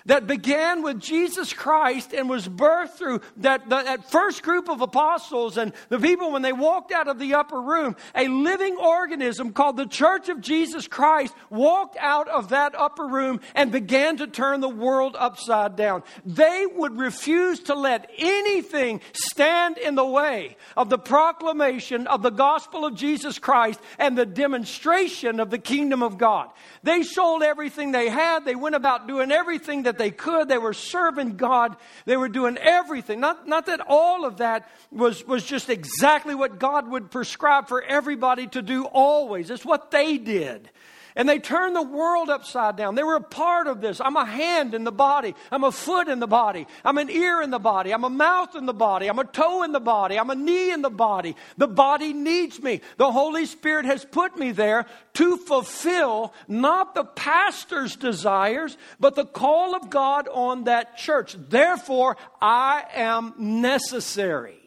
that 0.07 0.27
began 0.27 0.83
with 0.83 1.01
Jesus 1.01 1.53
Christ 1.53 2.13
and 2.13 2.29
was 2.29 2.49
birthed 2.49 2.97
through 2.97 3.21
that, 3.39 3.69
that 3.69 4.11
first 4.11 4.43
group 4.43 4.69
of 4.69 4.81
apostles 4.81 5.59
and 5.59 5.73
the 5.89 5.99
people 5.99 6.33
when 6.33 6.43
they 6.43 6.53
walked 6.53 6.93
out 6.93 7.09
of 7.09 7.19
the 7.19 7.35
upper 7.35 7.61
room. 7.61 7.97
A 8.15 8.29
living 8.29 8.77
organism 8.77 9.53
called 9.53 9.77
the 9.77 9.87
Church 9.87 10.29
of 10.29 10.41
Jesus 10.41 10.89
Christ 10.89 11.35
walked 11.51 11.97
out 12.01 12.29
of 12.29 12.51
that 12.51 12.75
upper 12.77 13.07
room 13.07 13.41
and 13.55 13.71
began 13.71 14.17
to 14.19 14.27
turn 14.27 14.61
the 14.61 14.69
world 14.69 15.17
upside 15.19 15.77
down. 15.77 16.03
They 16.25 16.67
would 16.75 16.99
refuse 16.99 17.61
to 17.65 17.75
let 17.75 18.11
anything 18.19 19.01
stand 19.13 19.79
in 19.79 19.95
the 19.95 20.07
way 20.07 20.57
of 20.77 20.89
the 20.89 20.99
proclamation 20.99 22.07
of 22.07 22.23
the 22.23 22.31
gospel 22.31 22.85
of 22.85 22.95
Jesus 22.95 23.39
Christ 23.39 23.81
and 23.99 24.17
the 24.17 24.27
demonstration 24.27 25.41
of 25.41 25.51
the 25.51 25.59
kingdom 25.59 26.03
of 26.03 26.19
God. 26.19 26.51
They 26.83 27.03
sold 27.03 27.43
everything 27.43 27.93
they 27.93 28.09
had. 28.09 28.45
They 28.45 28.55
went 28.55 28.77
about 28.77 29.09
doing 29.09 29.33
everything 29.33 29.83
that 29.85 29.96
they 29.99 30.11
could. 30.11 30.49
They 30.49 30.59
were 30.59 30.73
serving 30.73 31.37
God. 31.37 31.77
They 32.05 32.17
were 32.17 32.29
doing 32.29 32.57
everything. 32.59 33.21
Not, 33.21 33.47
not 33.47 33.67
that 33.67 33.81
all 33.87 34.25
of 34.25 34.39
that 34.39 34.71
was, 34.91 35.27
was 35.27 35.45
just 35.45 35.69
exactly 35.71 36.35
what 36.35 36.59
God 36.59 36.89
would 36.89 37.11
prescribe 37.11 37.69
for 37.69 37.83
everybody 37.83 38.47
to 38.49 38.63
do 38.63 38.85
always. 38.85 39.51
It's 39.51 39.65
what 39.65 39.91
they 39.91 40.19
did. 40.19 40.71
And 41.17 41.27
they 41.27 41.39
turned 41.39 41.75
the 41.75 41.83
world 41.83 42.29
upside 42.29 42.77
down. 42.77 42.95
They 42.95 43.03
were 43.03 43.17
a 43.17 43.23
part 43.23 43.67
of 43.67 43.81
this. 43.81 44.03
I'm 44.03 44.17
a 44.17 44.27
hand 44.27 44.75
in 44.75 44.85
the 44.85 44.93
body. 44.93 45.35
I'm 45.51 45.65
a 45.65 45.73
foot 45.73 46.09
in 46.09 46.21
the 46.21 46.27
body. 46.27 46.67
I'm 46.85 46.99
an 46.99 47.11
ear 47.11 47.41
in 47.41 47.49
the 47.49 47.59
body. 47.59 47.95
I'm 47.95 48.05
a 48.05 48.11
mouth 48.11 48.55
in 48.55 48.67
the 48.67 48.75
body. 48.75 49.09
I'm 49.09 49.19
a 49.19 49.25
toe 49.25 49.63
in 49.63 49.73
the 49.73 49.81
body. 49.81 50.19
I'm 50.19 50.29
a 50.29 50.35
knee 50.35 50.71
in 50.71 50.83
the 50.83 50.91
body. 50.91 51.35
The 51.57 51.69
body 51.69 52.13
needs 52.13 52.63
me. 52.63 52.83
The 52.99 53.11
Holy 53.11 53.47
Spirit 53.47 53.87
has 53.87 54.05
put 54.05 54.39
me 54.39 54.53
there 54.53 54.85
to 55.15 55.39
fulfill 55.39 56.35
not 56.49 56.95
the 56.95 57.05
pastor's 57.05 57.97
desires, 57.97 58.77
but 59.01 59.15
the 59.15 59.25
call 59.25 59.75
of 59.75 59.89
God 59.89 60.29
on 60.31 60.65
that 60.65 60.99
church. 60.99 61.35
Therefore, 61.49 62.19
I 62.43 62.85
am 62.95 63.33
necessary. 63.39 64.66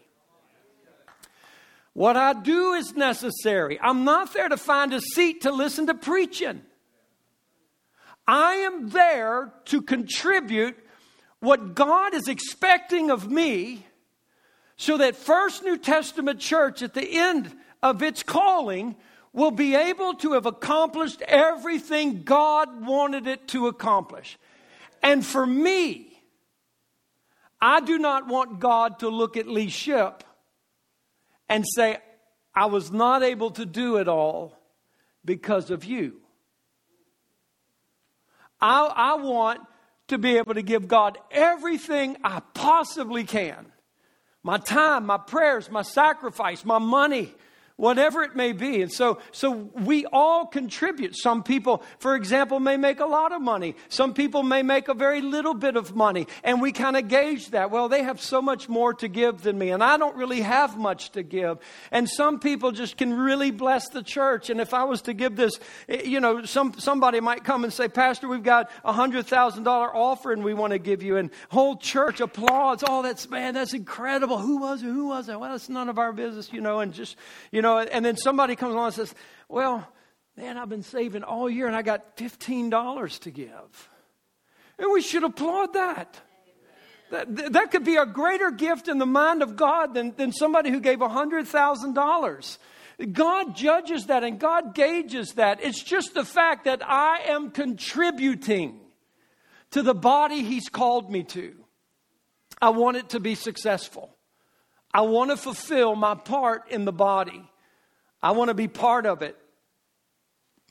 What 1.93 2.17
I 2.17 2.33
do 2.33 2.73
is 2.73 2.95
necessary. 2.95 3.79
I'm 3.81 4.03
not 4.03 4.33
there 4.33 4.49
to 4.49 4.57
find 4.57 4.93
a 4.93 5.01
seat 5.01 5.41
to 5.41 5.51
listen 5.51 5.87
to 5.87 5.93
preaching. 5.93 6.61
I 8.27 8.53
am 8.55 8.89
there 8.89 9.53
to 9.65 9.81
contribute 9.81 10.77
what 11.39 11.73
God 11.73 12.13
is 12.13 12.27
expecting 12.27 13.09
of 13.09 13.29
me 13.29 13.85
so 14.77 14.97
that 14.97 15.15
First 15.15 15.63
New 15.63 15.77
Testament 15.77 16.39
church 16.39 16.81
at 16.81 16.93
the 16.93 17.17
end 17.17 17.53
of 17.81 18.03
its 18.03 18.23
calling 18.23 18.95
will 19.33 19.51
be 19.51 19.75
able 19.75 20.13
to 20.15 20.33
have 20.33 20.45
accomplished 20.45 21.21
everything 21.23 22.23
God 22.23 22.85
wanted 22.85 23.27
it 23.27 23.47
to 23.49 23.67
accomplish. 23.67 24.37
And 25.01 25.25
for 25.25 25.45
me, 25.45 26.21
I 27.61 27.81
do 27.81 27.97
not 27.97 28.27
want 28.27 28.59
God 28.59 28.99
to 28.99 29.09
look 29.09 29.37
at 29.37 29.47
Lee 29.47 29.69
Shipp 29.69 30.23
and 31.49 31.65
say, 31.67 31.97
I 32.55 32.67
was 32.67 32.91
not 32.91 33.23
able 33.23 33.51
to 33.51 33.65
do 33.65 33.97
it 33.97 34.07
all 34.07 34.57
because 35.25 35.71
of 35.71 35.83
you. 35.83 36.21
I, 38.61 38.85
I 38.85 39.13
want 39.15 39.61
to 40.07 40.17
be 40.17 40.37
able 40.37 40.53
to 40.53 40.61
give 40.61 40.87
God 40.87 41.17
everything 41.31 42.17
I 42.23 42.41
possibly 42.53 43.23
can 43.23 43.71
my 44.43 44.57
time, 44.57 45.05
my 45.05 45.17
prayers, 45.17 45.69
my 45.69 45.81
sacrifice, 45.81 46.63
my 46.63 46.79
money, 46.79 47.33
whatever 47.79 48.23
it 48.23 48.35
may 48.35 48.51
be. 48.51 48.81
And 48.81 48.91
so, 48.91 49.19
so 49.31 49.51
we 49.73 50.05
all 50.11 50.45
contribute. 50.45 51.15
Some 51.15 51.43
people, 51.43 51.81
for 51.99 52.13
example, 52.13 52.59
may 52.59 52.75
make 52.75 52.99
a 52.99 53.05
lot 53.05 53.31
of 53.31 53.41
money. 53.41 53.73
Some 53.87 54.13
people 54.13 54.43
may 54.43 54.63
make 54.63 54.89
a 54.89 54.93
very 54.93 55.21
little 55.21 55.53
bit 55.53 55.77
of 55.77 55.95
money. 55.95 56.27
And 56.43 56.61
we 56.61 56.73
kind 56.73 56.97
of 56.97 57.07
gauge 57.07 57.51
that. 57.51 57.71
Well, 57.71 57.87
they 57.87 58.03
have 58.03 58.21
so 58.21 58.41
much 58.41 58.67
more 58.67 58.93
to 58.95 59.07
give 59.07 59.43
than 59.43 59.57
me, 59.57 59.69
and 59.69 59.81
I 59.81 59.95
don't 59.95 60.17
really 60.17 60.41
have 60.41 60.77
much 60.77 61.11
to 61.11 61.23
give. 61.23 61.59
And 61.89 62.09
some 62.09 62.39
people 62.39 62.73
just 62.73 62.97
can 62.97 63.13
really 63.13 63.49
bless 63.49 63.87
the 63.87 64.03
church. 64.03 64.49
And 64.49 64.59
if 64.59 64.73
I 64.73 64.83
was 64.83 65.03
to 65.03 65.13
give 65.13 65.37
this, 65.37 65.57
eh, 65.87 66.01
you 66.03 66.19
know, 66.19 66.43
some, 66.43 66.73
somebody 66.77 67.21
might 67.21 67.45
come 67.45 67.63
and 67.63 67.71
say, 67.71 67.87
Pastor, 67.87 68.27
we've 68.27 68.43
got 68.43 68.69
a 68.83 68.91
hundred 68.91 69.25
thousand 69.25 69.63
dollar 69.63 69.95
offering 69.95 70.43
we 70.43 70.53
want 70.53 70.73
to 70.73 70.79
give 70.79 71.01
you. 71.01 71.15
And 71.15 71.29
whole 71.47 71.77
church 71.77 72.19
applauds. 72.19 72.83
Oh, 72.85 73.03
that's 73.03 73.29
man, 73.29 73.53
that's 73.53 73.73
incredible. 73.73 74.37
Who 74.37 74.57
was 74.57 74.83
it? 74.83 74.87
Who 74.87 75.07
was 75.07 75.29
it? 75.29 75.39
Well, 75.39 75.55
it's 75.55 75.69
none 75.69 75.87
of 75.87 75.97
our 75.97 76.11
business, 76.11 76.51
you 76.51 76.59
know, 76.59 76.81
and 76.81 76.93
just, 76.93 77.15
you 77.53 77.61
know, 77.61 77.68
know, 77.69 77.79
and 77.79 78.03
then 78.03 78.17
somebody 78.17 78.55
comes 78.55 78.73
along 78.73 78.87
and 78.87 78.95
says, 78.95 79.15
Well, 79.47 79.87
man, 80.35 80.57
I've 80.57 80.69
been 80.69 80.83
saving 80.83 81.23
all 81.23 81.49
year 81.49 81.67
and 81.67 81.75
I 81.75 81.81
got 81.81 82.17
$15 82.17 83.19
to 83.19 83.31
give. 83.31 83.89
And 84.77 84.91
we 84.93 85.01
should 85.01 85.23
applaud 85.23 85.73
that. 85.73 86.19
That, 87.11 87.53
that 87.53 87.71
could 87.71 87.83
be 87.83 87.95
a 87.95 88.05
greater 88.05 88.51
gift 88.51 88.87
in 88.87 88.99
the 88.99 89.05
mind 89.05 89.41
of 89.41 89.55
God 89.55 89.93
than, 89.93 90.13
than 90.15 90.31
somebody 90.31 90.69
who 90.69 90.79
gave 90.79 90.99
$100,000. 90.99 92.57
God 93.11 93.55
judges 93.55 94.07
that 94.07 94.23
and 94.23 94.39
God 94.39 94.75
gauges 94.75 95.33
that. 95.33 95.63
It's 95.63 95.81
just 95.81 96.13
the 96.13 96.25
fact 96.25 96.65
that 96.65 96.81
I 96.85 97.19
am 97.27 97.51
contributing 97.51 98.79
to 99.71 99.81
the 99.81 99.95
body 99.95 100.43
He's 100.43 100.69
called 100.69 101.11
me 101.11 101.23
to. 101.23 101.55
I 102.61 102.69
want 102.69 102.97
it 102.97 103.09
to 103.09 103.19
be 103.19 103.35
successful. 103.35 104.15
I 104.93 105.01
want 105.01 105.31
to 105.31 105.37
fulfill 105.37 105.95
my 105.95 106.15
part 106.15 106.71
in 106.71 106.85
the 106.85 106.91
body. 106.91 107.49
I 108.21 108.31
want 108.31 108.49
to 108.49 108.53
be 108.53 108.67
part 108.67 109.05
of 109.05 109.21
it. 109.21 109.37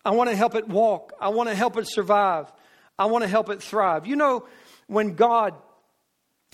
I 0.05 0.11
want 0.11 0.30
to 0.30 0.36
help 0.36 0.55
it 0.55 0.68
walk. 0.68 1.12
I 1.20 1.28
want 1.28 1.49
to 1.49 1.55
help 1.55 1.76
it 1.76 1.86
survive. 1.86 2.53
I 2.99 3.07
want 3.07 3.22
to 3.22 3.28
help 3.28 3.51
it 3.51 3.62
thrive. 3.62 4.07
You 4.07 4.16
know, 4.16 4.46
when 4.86 5.14
God 5.14 5.55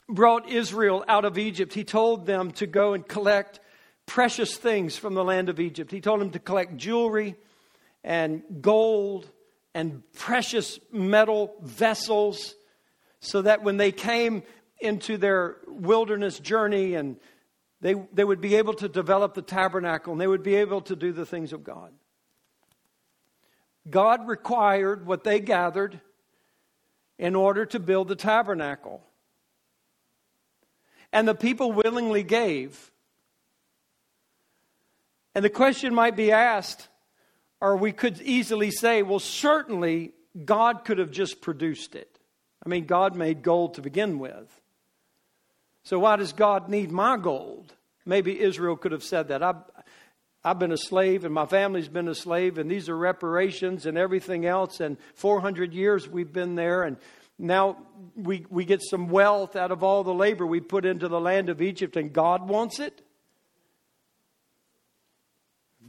brought 0.08 0.48
Israel 0.48 1.04
out 1.08 1.24
of 1.24 1.38
Egypt, 1.38 1.72
He 1.72 1.84
told 1.84 2.26
them 2.26 2.50
to 2.52 2.66
go 2.66 2.94
and 2.94 3.06
collect 3.06 3.60
precious 4.06 4.56
things 4.56 4.96
from 4.96 5.14
the 5.14 5.24
land 5.24 5.48
of 5.48 5.58
Egypt. 5.60 5.90
He 5.90 6.00
told 6.00 6.20
them 6.20 6.30
to 6.30 6.38
collect 6.38 6.76
jewelry 6.76 7.36
and 8.02 8.42
gold 8.60 9.30
and 9.74 10.02
precious 10.12 10.78
metal 10.92 11.56
vessels 11.62 12.54
so 13.20 13.42
that 13.42 13.62
when 13.62 13.78
they 13.78 13.92
came 13.92 14.42
into 14.80 15.16
their 15.16 15.56
wilderness 15.66 16.38
journey 16.38 16.94
and 16.94 17.16
they, 17.84 17.92
they 18.14 18.24
would 18.24 18.40
be 18.40 18.54
able 18.54 18.72
to 18.72 18.88
develop 18.88 19.34
the 19.34 19.42
tabernacle 19.42 20.12
and 20.12 20.18
they 20.18 20.26
would 20.26 20.42
be 20.42 20.54
able 20.54 20.80
to 20.80 20.96
do 20.96 21.12
the 21.12 21.26
things 21.26 21.52
of 21.52 21.62
God. 21.62 21.92
God 23.90 24.26
required 24.26 25.06
what 25.06 25.22
they 25.22 25.38
gathered 25.38 26.00
in 27.18 27.34
order 27.34 27.66
to 27.66 27.78
build 27.78 28.08
the 28.08 28.16
tabernacle. 28.16 29.02
And 31.12 31.28
the 31.28 31.34
people 31.34 31.72
willingly 31.72 32.22
gave. 32.22 32.90
And 35.34 35.44
the 35.44 35.50
question 35.50 35.94
might 35.94 36.16
be 36.16 36.32
asked, 36.32 36.88
or 37.60 37.76
we 37.76 37.92
could 37.92 38.18
easily 38.22 38.70
say, 38.70 39.02
well, 39.02 39.18
certainly 39.18 40.14
God 40.42 40.86
could 40.86 40.96
have 40.96 41.10
just 41.10 41.42
produced 41.42 41.94
it. 41.94 42.18
I 42.64 42.70
mean, 42.70 42.86
God 42.86 43.14
made 43.14 43.42
gold 43.42 43.74
to 43.74 43.82
begin 43.82 44.18
with. 44.18 44.62
So 45.84 45.98
why 45.98 46.16
does 46.16 46.32
God 46.32 46.68
need 46.68 46.90
my 46.90 47.16
gold? 47.16 47.72
Maybe 48.06 48.40
Israel 48.40 48.76
could 48.76 48.92
have 48.92 49.04
said 49.04 49.28
that. 49.28 49.42
I've, 49.42 49.62
I've 50.42 50.58
been 50.58 50.72
a 50.72 50.78
slave 50.78 51.24
and 51.24 51.32
my 51.32 51.46
family's 51.46 51.88
been 51.88 52.08
a 52.08 52.14
slave, 52.14 52.58
and 52.58 52.70
these 52.70 52.88
are 52.88 52.96
reparations 52.96 53.86
and 53.86 53.96
everything 53.96 54.46
else. 54.46 54.80
And 54.80 54.96
400 55.14 55.72
years 55.72 56.08
we've 56.08 56.32
been 56.32 56.54
there, 56.54 56.82
and 56.82 56.96
now 57.38 57.78
we, 58.16 58.46
we 58.48 58.64
get 58.64 58.82
some 58.82 59.08
wealth 59.08 59.56
out 59.56 59.72
of 59.72 59.82
all 59.82 60.04
the 60.04 60.14
labor 60.14 60.46
we 60.46 60.60
put 60.60 60.84
into 60.84 61.08
the 61.08 61.20
land 61.20 61.48
of 61.48 61.60
Egypt, 61.60 61.96
and 61.96 62.12
God 62.12 62.48
wants 62.48 62.80
it? 62.80 63.02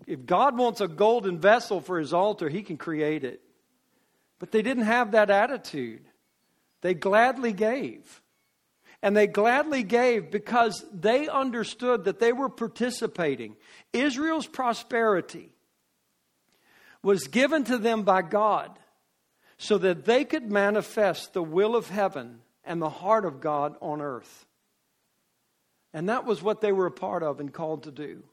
If 0.08 0.26
God 0.26 0.58
wants 0.58 0.82
a 0.82 0.88
golden 0.88 1.40
vessel 1.40 1.82
for 1.82 2.00
his 2.00 2.14
altar, 2.14 2.48
he 2.50 2.62
can 2.64 2.78
create 2.78 3.24
it. 3.24 3.42
But 4.40 4.52
they 4.52 4.62
didn't 4.62 4.84
have 4.84 5.12
that 5.12 5.30
attitude. 5.30 6.06
They 6.82 6.94
gladly 6.94 7.54
gave. 7.54 8.22
And 9.02 9.16
they 9.16 9.28
gladly 9.28 9.84
gave 9.84 10.32
because 10.32 10.84
they 10.92 11.28
understood 11.28 12.06
that 12.06 12.20
they 12.20 12.34
were 12.34 12.50
participating. 12.50 13.56
Israel's 13.94 14.48
prosperity 14.48 15.50
was 17.04 17.28
given 17.28 17.64
to 17.66 17.78
them 17.78 18.04
by 18.04 18.22
God 18.22 18.78
so 19.58 19.78
that 19.78 20.06
they 20.06 20.26
could 20.26 20.52
manifest 20.52 21.34
the 21.34 21.44
will 21.44 21.76
of 21.76 21.90
heaven 21.90 22.40
and 22.64 22.82
the 22.82 22.90
heart 22.90 23.26
of 23.26 23.42
God 23.42 23.76
on 23.82 24.02
earth. 24.02 24.46
And 25.94 26.10
that 26.10 26.26
was 26.26 26.42
what 26.42 26.62
they 26.62 26.72
were 26.72 26.88
a 26.88 26.92
part 26.92 27.24
of 27.24 27.40
and 27.40 27.54
called 27.54 27.84
to 27.84 27.92
do. 27.92 28.24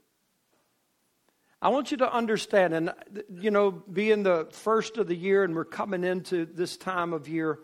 I 1.61 1.69
want 1.69 1.93
you 1.93 1.99
to 1.99 2.13
understand, 2.13 2.75
and 2.75 2.93
you 3.39 3.53
know, 3.53 3.71
being 3.71 4.25
the 4.25 4.49
first 4.51 4.99
of 4.99 5.07
the 5.07 5.15
year 5.15 5.45
and 5.45 5.55
we're 5.55 5.65
coming 5.65 6.03
into 6.03 6.45
this 6.45 6.77
time 6.77 7.13
of 7.13 7.29
year, 7.29 7.61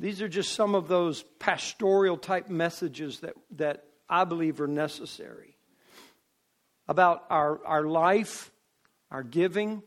these 0.00 0.22
are 0.22 0.28
just 0.28 0.54
some 0.54 0.74
of 0.74 0.88
those 0.88 1.24
pastoral 1.38 2.16
type 2.16 2.48
messages 2.48 3.20
that, 3.20 3.34
that 3.56 3.84
I 4.08 4.24
believe 4.24 4.58
are 4.62 4.66
necessary 4.66 5.58
about 6.88 7.24
our, 7.28 7.60
our 7.66 7.84
life, 7.84 8.50
our 9.10 9.22
giving, 9.22 9.82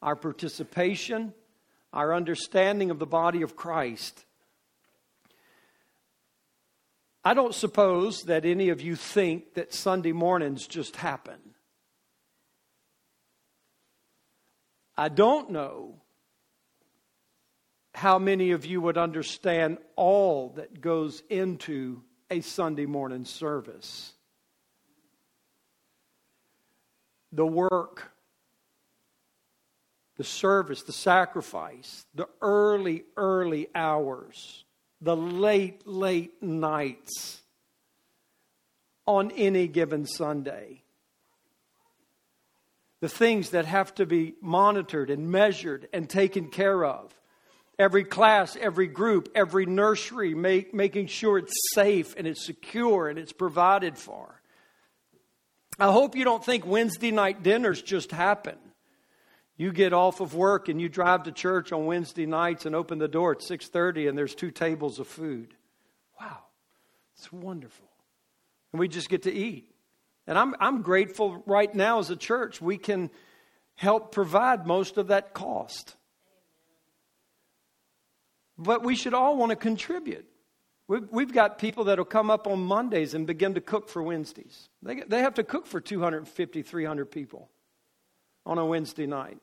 our 0.00 0.14
participation, 0.14 1.34
our 1.92 2.14
understanding 2.14 2.92
of 2.92 3.00
the 3.00 3.06
body 3.06 3.42
of 3.42 3.56
Christ. 3.56 4.24
I 7.24 7.34
don't 7.34 7.54
suppose 7.54 8.22
that 8.22 8.44
any 8.44 8.68
of 8.68 8.80
you 8.80 8.94
think 8.94 9.54
that 9.54 9.74
Sunday 9.74 10.12
mornings 10.12 10.68
just 10.68 10.94
happen. 10.94 11.40
I 14.96 15.08
don't 15.08 15.50
know 15.50 15.96
how 17.94 18.18
many 18.18 18.52
of 18.52 18.64
you 18.64 18.80
would 18.80 18.98
understand 18.98 19.78
all 19.96 20.50
that 20.56 20.80
goes 20.80 21.22
into 21.28 22.02
a 22.30 22.40
Sunday 22.40 22.86
morning 22.86 23.24
service. 23.24 24.12
The 27.32 27.46
work, 27.46 28.12
the 30.16 30.24
service, 30.24 30.82
the 30.82 30.92
sacrifice, 30.92 32.06
the 32.14 32.28
early, 32.40 33.04
early 33.16 33.68
hours, 33.74 34.64
the 35.00 35.16
late, 35.16 35.86
late 35.86 36.42
nights 36.42 37.40
on 39.06 39.30
any 39.32 39.66
given 39.66 40.06
Sunday. 40.06 40.82
The 43.00 43.08
things 43.08 43.50
that 43.50 43.64
have 43.64 43.94
to 43.94 44.06
be 44.06 44.34
monitored 44.40 45.10
and 45.10 45.30
measured 45.30 45.88
and 45.92 46.08
taken 46.08 46.48
care 46.48 46.84
of 46.84 47.14
every 47.80 48.04
class, 48.04 48.58
every 48.60 48.86
group, 48.86 49.30
every 49.34 49.64
nursery, 49.64 50.34
make, 50.34 50.74
making 50.74 51.06
sure 51.06 51.38
it's 51.38 51.54
safe 51.74 52.14
and 52.18 52.26
it's 52.26 52.44
secure 52.44 53.08
and 53.08 53.18
it's 53.18 53.32
provided 53.32 53.96
for. 53.96 54.42
I 55.78 55.90
hope 55.90 56.14
you 56.14 56.24
don't 56.24 56.44
think 56.44 56.66
Wednesday 56.66 57.10
night 57.10 57.42
dinners 57.42 57.80
just 57.80 58.10
happen. 58.10 58.58
You 59.56 59.72
get 59.72 59.94
off 59.94 60.20
of 60.20 60.34
work 60.34 60.68
and 60.68 60.78
you 60.78 60.90
drive 60.90 61.22
to 61.22 61.32
church 61.32 61.72
on 61.72 61.86
Wednesday 61.86 62.26
nights 62.26 62.66
and 62.66 62.76
open 62.76 62.98
the 62.98 63.08
door 63.08 63.32
at 63.32 63.38
6:30 63.38 64.08
and 64.08 64.16
there's 64.16 64.34
two 64.34 64.50
tables 64.50 64.98
of 64.98 65.08
food. 65.08 65.54
Wow. 66.20 66.38
It's 67.16 67.32
wonderful. 67.32 67.88
And 68.72 68.80
we 68.80 68.88
just 68.88 69.08
get 69.08 69.22
to 69.22 69.32
eat. 69.32 69.74
And 70.26 70.38
I'm 70.38 70.54
I'm 70.60 70.82
grateful 70.82 71.42
right 71.46 71.74
now 71.74 71.98
as 71.98 72.10
a 72.10 72.16
church 72.16 72.60
we 72.60 72.76
can 72.76 73.10
help 73.74 74.12
provide 74.12 74.66
most 74.66 74.98
of 74.98 75.08
that 75.08 75.32
cost. 75.32 75.96
But 78.60 78.84
we 78.84 78.94
should 78.94 79.14
all 79.14 79.38
want 79.38 79.50
to 79.50 79.56
contribute. 79.56 80.26
We've, 80.86 81.08
we've 81.10 81.32
got 81.32 81.58
people 81.58 81.84
that 81.84 81.96
will 81.96 82.04
come 82.04 82.30
up 82.30 82.46
on 82.46 82.60
Mondays 82.60 83.14
and 83.14 83.26
begin 83.26 83.54
to 83.54 83.60
cook 83.60 83.88
for 83.88 84.02
Wednesdays. 84.02 84.68
They, 84.82 85.00
they 85.00 85.20
have 85.20 85.34
to 85.34 85.44
cook 85.44 85.66
for 85.66 85.80
250, 85.80 86.62
300 86.62 87.10
people 87.10 87.48
on 88.44 88.58
a 88.58 88.66
Wednesday 88.66 89.06
night. 89.06 89.38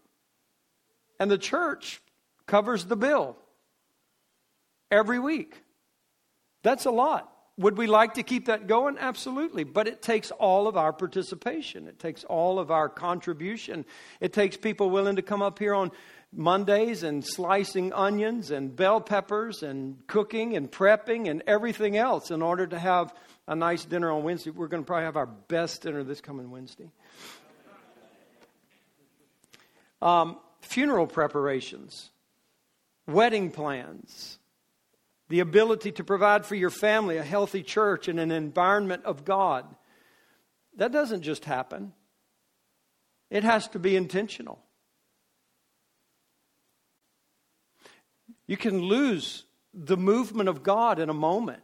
And 1.19 1.31
the 1.31 1.37
church 1.37 1.99
covers 2.45 2.85
the 2.85 2.95
bill 2.95 3.35
every 4.91 5.17
week. 5.17 5.63
That's 6.61 6.85
a 6.85 6.91
lot. 6.91 7.33
Would 7.57 7.75
we 7.75 7.87
like 7.87 8.13
to 8.15 8.23
keep 8.23 8.45
that 8.45 8.67
going? 8.67 8.99
Absolutely. 8.99 9.63
But 9.63 9.87
it 9.87 10.03
takes 10.03 10.29
all 10.29 10.67
of 10.67 10.77
our 10.77 10.93
participation. 10.93 11.87
It 11.87 11.97
takes 11.97 12.23
all 12.23 12.59
of 12.59 12.69
our 12.69 12.87
contribution. 12.87 13.83
It 14.21 14.31
takes 14.31 14.57
people 14.57 14.91
willing 14.91 15.15
to 15.15 15.23
come 15.23 15.41
up 15.41 15.57
here 15.57 15.73
on 15.73 15.91
Mondays 16.37 17.01
and 17.01 17.25
slicing 17.25 17.91
onions 17.93 18.51
and 18.51 18.75
bell 18.75 19.01
peppers 19.01 19.63
and 19.63 20.05
cooking 20.05 20.55
and 20.55 20.71
prepping 20.71 21.27
and 21.27 21.41
everything 21.47 21.97
else 21.97 22.29
in 22.29 22.43
order 22.43 22.67
to 22.67 22.77
have 22.77 23.11
a 23.47 23.55
nice 23.55 23.83
dinner 23.85 24.11
on 24.11 24.23
Wednesday. 24.23 24.51
We're 24.51 24.67
going 24.67 24.83
to 24.83 24.87
probably 24.87 25.05
have 25.05 25.17
our 25.17 25.25
best 25.25 25.81
dinner 25.81 26.03
this 26.03 26.21
coming 26.21 26.51
Wednesday. 26.51 26.91
Um, 29.99 30.37
funeral 30.61 31.07
preparations, 31.07 32.11
wedding 33.07 33.49
plans, 33.49 34.37
the 35.29 35.39
ability 35.39 35.93
to 35.93 36.03
provide 36.03 36.45
for 36.45 36.53
your 36.53 36.69
family 36.69 37.17
a 37.17 37.23
healthy 37.23 37.63
church 37.63 38.07
and 38.07 38.19
an 38.19 38.29
environment 38.29 39.05
of 39.05 39.25
God. 39.25 39.65
That 40.75 40.91
doesn't 40.91 41.23
just 41.23 41.45
happen, 41.45 41.93
it 43.31 43.43
has 43.43 43.67
to 43.69 43.79
be 43.79 43.95
intentional. 43.95 44.59
You 48.47 48.57
can 48.57 48.81
lose 48.81 49.43
the 49.73 49.97
movement 49.97 50.49
of 50.49 50.63
God 50.63 50.99
in 50.99 51.09
a 51.09 51.13
moment 51.13 51.61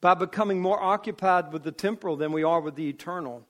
by 0.00 0.14
becoming 0.14 0.60
more 0.60 0.82
occupied 0.82 1.52
with 1.52 1.62
the 1.62 1.72
temporal 1.72 2.16
than 2.16 2.32
we 2.32 2.42
are 2.42 2.60
with 2.60 2.74
the 2.74 2.88
eternal. 2.88 3.46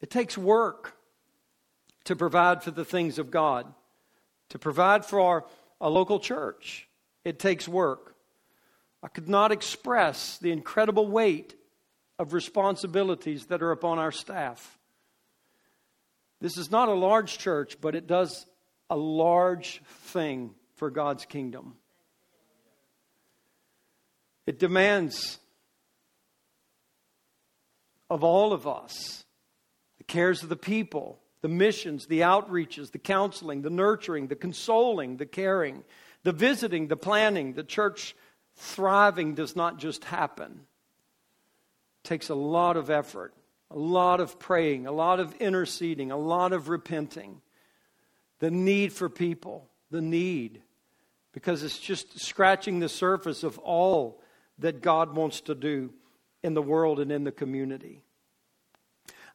It 0.00 0.10
takes 0.10 0.38
work 0.38 0.96
to 2.04 2.16
provide 2.16 2.62
for 2.62 2.70
the 2.70 2.84
things 2.84 3.18
of 3.18 3.30
God, 3.30 3.72
to 4.48 4.58
provide 4.58 5.04
for 5.04 5.20
our, 5.20 5.44
a 5.80 5.90
local 5.90 6.18
church. 6.18 6.88
It 7.24 7.38
takes 7.38 7.68
work. 7.68 8.16
I 9.02 9.08
could 9.08 9.28
not 9.28 9.52
express 9.52 10.38
the 10.38 10.52
incredible 10.52 11.06
weight 11.06 11.54
of 12.18 12.32
responsibilities 12.32 13.46
that 13.46 13.62
are 13.62 13.72
upon 13.72 13.98
our 13.98 14.12
staff. 14.12 14.78
This 16.40 16.56
is 16.56 16.70
not 16.70 16.88
a 16.88 16.94
large 16.94 17.38
church, 17.38 17.80
but 17.80 17.94
it 17.94 18.06
does 18.06 18.46
a 18.92 18.96
large 18.96 19.80
thing 19.86 20.54
for 20.74 20.90
God's 20.90 21.24
kingdom. 21.24 21.76
It 24.46 24.58
demands 24.58 25.38
of 28.10 28.22
all 28.22 28.52
of 28.52 28.66
us 28.66 29.24
the 29.96 30.04
cares 30.04 30.42
of 30.42 30.50
the 30.50 30.56
people, 30.56 31.18
the 31.40 31.48
missions, 31.48 32.06
the 32.06 32.20
outreaches, 32.20 32.90
the 32.90 32.98
counseling, 32.98 33.62
the 33.62 33.70
nurturing, 33.70 34.26
the 34.26 34.36
consoling, 34.36 35.16
the 35.16 35.24
caring, 35.24 35.84
the 36.22 36.32
visiting, 36.32 36.88
the 36.88 36.96
planning. 36.96 37.54
The 37.54 37.64
church 37.64 38.14
thriving 38.56 39.34
does 39.34 39.56
not 39.56 39.78
just 39.78 40.04
happen. 40.04 40.66
It 42.04 42.08
takes 42.08 42.28
a 42.28 42.34
lot 42.34 42.76
of 42.76 42.90
effort, 42.90 43.32
a 43.70 43.78
lot 43.78 44.20
of 44.20 44.38
praying, 44.38 44.86
a 44.86 44.92
lot 44.92 45.18
of 45.18 45.34
interceding, 45.36 46.10
a 46.10 46.18
lot 46.18 46.52
of 46.52 46.68
repenting 46.68 47.40
the 48.42 48.50
need 48.50 48.92
for 48.92 49.08
people, 49.08 49.68
the 49.92 50.00
need, 50.00 50.62
because 51.32 51.62
it's 51.62 51.78
just 51.78 52.18
scratching 52.18 52.80
the 52.80 52.88
surface 52.88 53.44
of 53.44 53.56
all 53.60 54.20
that 54.58 54.82
God 54.82 55.14
wants 55.14 55.42
to 55.42 55.54
do 55.54 55.90
in 56.42 56.52
the 56.52 56.60
world 56.60 56.98
and 56.98 57.12
in 57.12 57.22
the 57.22 57.30
community. 57.30 58.02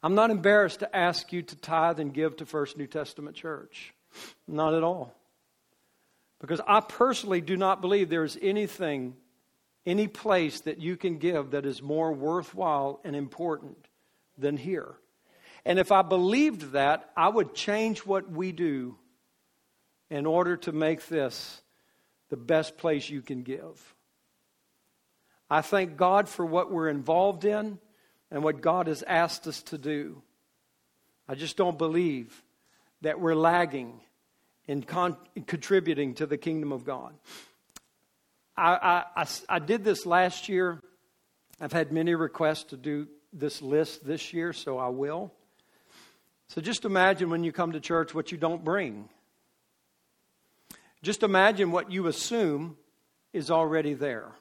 I'm 0.02 0.14
not 0.14 0.28
embarrassed 0.28 0.80
to 0.80 0.94
ask 0.94 1.32
you 1.32 1.40
to 1.40 1.56
tithe 1.56 2.00
and 2.00 2.12
give 2.12 2.36
to 2.36 2.44
First 2.44 2.76
New 2.76 2.86
Testament 2.86 3.34
Church. 3.34 3.94
Not 4.46 4.74
at 4.74 4.82
all. 4.82 5.14
Because 6.38 6.60
I 6.68 6.80
personally 6.80 7.40
do 7.40 7.56
not 7.56 7.80
believe 7.80 8.10
there 8.10 8.24
is 8.24 8.38
anything, 8.42 9.16
any 9.86 10.06
place 10.06 10.60
that 10.60 10.80
you 10.82 10.98
can 10.98 11.16
give 11.16 11.52
that 11.52 11.64
is 11.64 11.80
more 11.80 12.12
worthwhile 12.12 13.00
and 13.04 13.16
important 13.16 13.88
than 14.36 14.58
here. 14.58 14.96
And 15.68 15.78
if 15.78 15.92
I 15.92 16.00
believed 16.00 16.72
that, 16.72 17.10
I 17.14 17.28
would 17.28 17.54
change 17.54 17.98
what 18.06 18.30
we 18.30 18.52
do 18.52 18.96
in 20.08 20.24
order 20.24 20.56
to 20.56 20.72
make 20.72 21.06
this 21.08 21.60
the 22.30 22.38
best 22.38 22.78
place 22.78 23.10
you 23.10 23.20
can 23.20 23.42
give. 23.42 23.94
I 25.50 25.60
thank 25.60 25.98
God 25.98 26.26
for 26.26 26.46
what 26.46 26.72
we're 26.72 26.88
involved 26.88 27.44
in 27.44 27.78
and 28.30 28.42
what 28.42 28.62
God 28.62 28.86
has 28.86 29.02
asked 29.02 29.46
us 29.46 29.62
to 29.64 29.76
do. 29.76 30.22
I 31.28 31.34
just 31.34 31.58
don't 31.58 31.76
believe 31.76 32.42
that 33.02 33.20
we're 33.20 33.34
lagging 33.34 34.00
in, 34.66 34.82
con- 34.82 35.18
in 35.36 35.42
contributing 35.42 36.14
to 36.14 36.24
the 36.24 36.38
kingdom 36.38 36.72
of 36.72 36.86
God. 36.86 37.12
I, 38.56 39.04
I, 39.16 39.22
I, 39.22 39.26
I 39.50 39.58
did 39.58 39.84
this 39.84 40.06
last 40.06 40.48
year. 40.48 40.80
I've 41.60 41.74
had 41.74 41.92
many 41.92 42.14
requests 42.14 42.64
to 42.64 42.78
do 42.78 43.06
this 43.34 43.60
list 43.60 44.06
this 44.06 44.32
year, 44.32 44.54
so 44.54 44.78
I 44.78 44.88
will. 44.88 45.30
So 46.48 46.60
just 46.60 46.84
imagine 46.84 47.30
when 47.30 47.44
you 47.44 47.52
come 47.52 47.72
to 47.72 47.80
church 47.80 48.14
what 48.14 48.32
you 48.32 48.38
don't 48.38 48.64
bring. 48.64 49.08
Just 51.02 51.22
imagine 51.22 51.70
what 51.70 51.92
you 51.92 52.06
assume 52.06 52.76
is 53.32 53.50
already 53.50 53.94
there. 53.94 54.32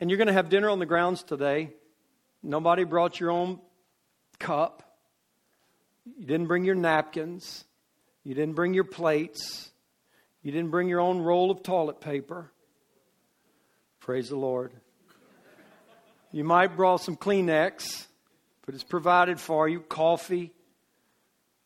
And 0.00 0.10
you're 0.10 0.18
going 0.18 0.26
to 0.26 0.32
have 0.32 0.48
dinner 0.48 0.68
on 0.68 0.80
the 0.80 0.86
grounds 0.86 1.22
today. 1.22 1.70
Nobody 2.42 2.84
brought 2.84 3.20
your 3.20 3.30
own 3.30 3.60
cup. 4.40 4.98
You 6.18 6.26
didn't 6.26 6.48
bring 6.48 6.64
your 6.64 6.74
napkins. 6.74 7.64
You 8.24 8.34
didn't 8.34 8.54
bring 8.54 8.74
your 8.74 8.84
plates. 8.84 9.70
You 10.42 10.50
didn't 10.50 10.70
bring 10.70 10.88
your 10.88 11.00
own 11.00 11.20
roll 11.20 11.52
of 11.52 11.62
toilet 11.62 12.00
paper. 12.00 12.50
Praise 14.00 14.28
the 14.28 14.36
Lord. 14.36 14.72
You 16.32 16.42
might 16.42 16.76
brought 16.76 17.00
some 17.00 17.16
Kleenex, 17.16 18.06
but 18.64 18.74
it's 18.74 18.84
provided 18.84 19.40
for 19.40 19.68
you. 19.68 19.80
Coffee, 19.80 20.52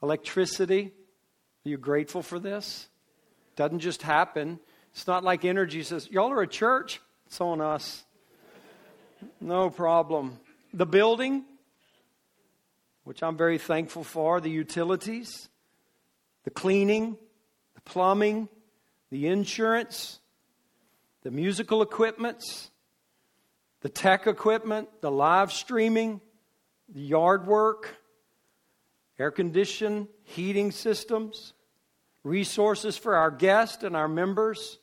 electricity. 0.03 0.93
Are 1.65 1.69
you 1.69 1.79
grateful 1.79 2.23
for 2.23 2.39
this? 2.39 2.89
Doesn't 3.57 3.81
just 3.81 4.03
happen. 4.03 4.61
It's 4.93 5.07
not 5.07 5.25
like 5.25 5.45
energy 5.45 5.83
says, 5.83 6.09
Y'all 6.11 6.31
are 6.31 6.43
a 6.43 6.47
church. 6.47 7.01
It's 7.27 7.41
on 7.41 7.61
us. 7.61 8.05
No 9.41 9.71
problem. 9.71 10.39
The 10.73 10.87
building, 10.87 11.45
which 13.05 13.23
I'm 13.23 13.37
very 13.37 13.59
thankful 13.59 14.05
for, 14.05 14.41
the 14.41 14.51
utilities, 14.51 15.49
the 16.45 16.51
cleaning, 16.51 17.17
the 17.75 17.81
plumbing, 17.83 18.49
the 19.11 19.27
insurance, 19.27 20.21
the 21.23 21.31
musical 21.31 21.83
equipments, 21.83 22.71
the 23.81 23.89
tech 23.89 24.27
equipment, 24.27 24.89
the 25.01 25.11
live 25.11 25.53
streaming, 25.53 26.21
the 26.89 27.01
yard 27.01 27.47
work, 27.47 27.97
air 29.19 29.31
condition, 29.31 30.09
heating 30.25 30.71
systems, 30.71 31.53
resources 32.23 32.97
for 32.97 33.17
our 33.17 33.31
guests 33.31 33.83
and 33.83 33.97
our 33.97 34.09
members, 34.09 34.79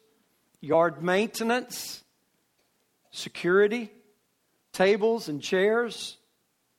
yard 0.62 1.04
maintenance, 1.04 2.04
security, 3.12 3.92
tables 4.72 5.30
and 5.30 5.42
chairs, 5.42 6.18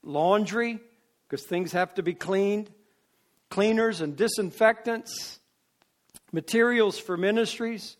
laundry, 0.03 0.79
because 1.27 1.45
things 1.45 1.71
have 1.71 1.93
to 1.95 2.03
be 2.03 2.13
cleaned, 2.13 2.69
cleaners 3.49 4.01
and 4.01 4.15
disinfectants, 4.15 5.39
materials 6.31 6.99
for 6.99 7.15
ministries, 7.15 7.97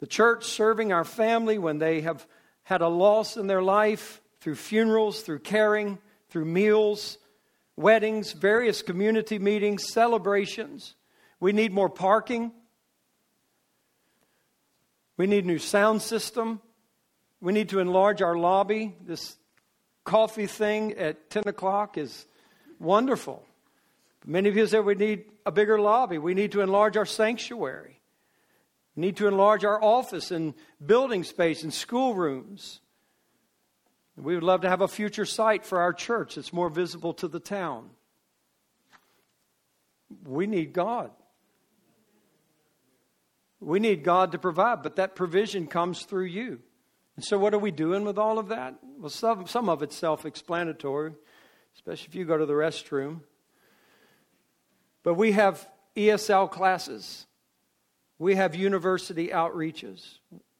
the 0.00 0.06
church 0.06 0.44
serving 0.44 0.92
our 0.92 1.04
family 1.04 1.58
when 1.58 1.78
they 1.78 2.00
have 2.00 2.26
had 2.62 2.80
a 2.80 2.88
loss 2.88 3.36
in 3.36 3.46
their 3.46 3.62
life 3.62 4.20
through 4.40 4.54
funerals, 4.54 5.20
through 5.20 5.38
caring, 5.38 5.98
through 6.30 6.46
meals, 6.46 7.18
weddings, 7.76 8.32
various 8.32 8.82
community 8.82 9.38
meetings, 9.38 9.92
celebrations. 9.92 10.94
We 11.40 11.52
need 11.52 11.72
more 11.72 11.88
parking. 11.88 12.52
We 15.16 15.26
need 15.26 15.44
a 15.44 15.46
new 15.46 15.58
sound 15.58 16.02
system. 16.02 16.60
We 17.40 17.52
need 17.52 17.70
to 17.70 17.80
enlarge 17.80 18.22
our 18.22 18.36
lobby. 18.36 18.94
This 19.04 19.36
coffee 20.04 20.46
thing 20.46 20.94
at 20.94 21.30
10 21.30 21.44
o'clock 21.46 21.98
is 21.98 22.26
wonderful. 22.78 23.44
Many 24.26 24.48
of 24.48 24.56
you 24.56 24.66
said 24.66 24.84
we 24.84 24.94
need 24.94 25.24
a 25.46 25.52
bigger 25.52 25.80
lobby. 25.80 26.18
We 26.18 26.34
need 26.34 26.52
to 26.52 26.60
enlarge 26.60 26.96
our 26.96 27.06
sanctuary. 27.06 28.00
We 28.96 29.00
need 29.02 29.16
to 29.16 29.28
enlarge 29.28 29.64
our 29.64 29.82
office 29.82 30.30
and 30.30 30.54
building 30.84 31.24
space 31.24 31.62
and 31.62 31.72
schoolrooms. 31.72 32.80
We 34.16 34.34
would 34.34 34.44
love 34.44 34.62
to 34.62 34.68
have 34.68 34.80
a 34.80 34.88
future 34.88 35.24
site 35.24 35.64
for 35.64 35.80
our 35.80 35.92
church 35.92 36.34
that's 36.34 36.52
more 36.52 36.68
visible 36.68 37.14
to 37.14 37.28
the 37.28 37.40
town. 37.40 37.90
We 40.26 40.46
need 40.46 40.72
God. 40.72 41.10
We 43.60 43.78
need 43.78 44.02
God 44.02 44.32
to 44.32 44.38
provide, 44.38 44.82
but 44.82 44.96
that 44.96 45.14
provision 45.14 45.66
comes 45.66 46.02
through 46.02 46.24
you. 46.24 46.60
And 47.16 47.24
so, 47.24 47.38
what 47.38 47.52
are 47.52 47.58
we 47.58 47.70
doing 47.70 48.04
with 48.04 48.18
all 48.18 48.38
of 48.38 48.48
that? 48.48 48.76
Well, 48.98 49.10
some, 49.10 49.46
some 49.46 49.68
of 49.68 49.82
it's 49.82 49.96
self 49.96 50.24
explanatory, 50.24 51.12
especially 51.74 52.08
if 52.08 52.14
you 52.14 52.24
go 52.24 52.38
to 52.38 52.46
the 52.46 52.54
restroom. 52.54 53.20
But 55.02 55.14
we 55.14 55.32
have 55.32 55.68
ESL 55.96 56.50
classes, 56.50 57.26
we 58.18 58.36
have 58.36 58.54
university 58.54 59.28
outreaches, 59.28 60.18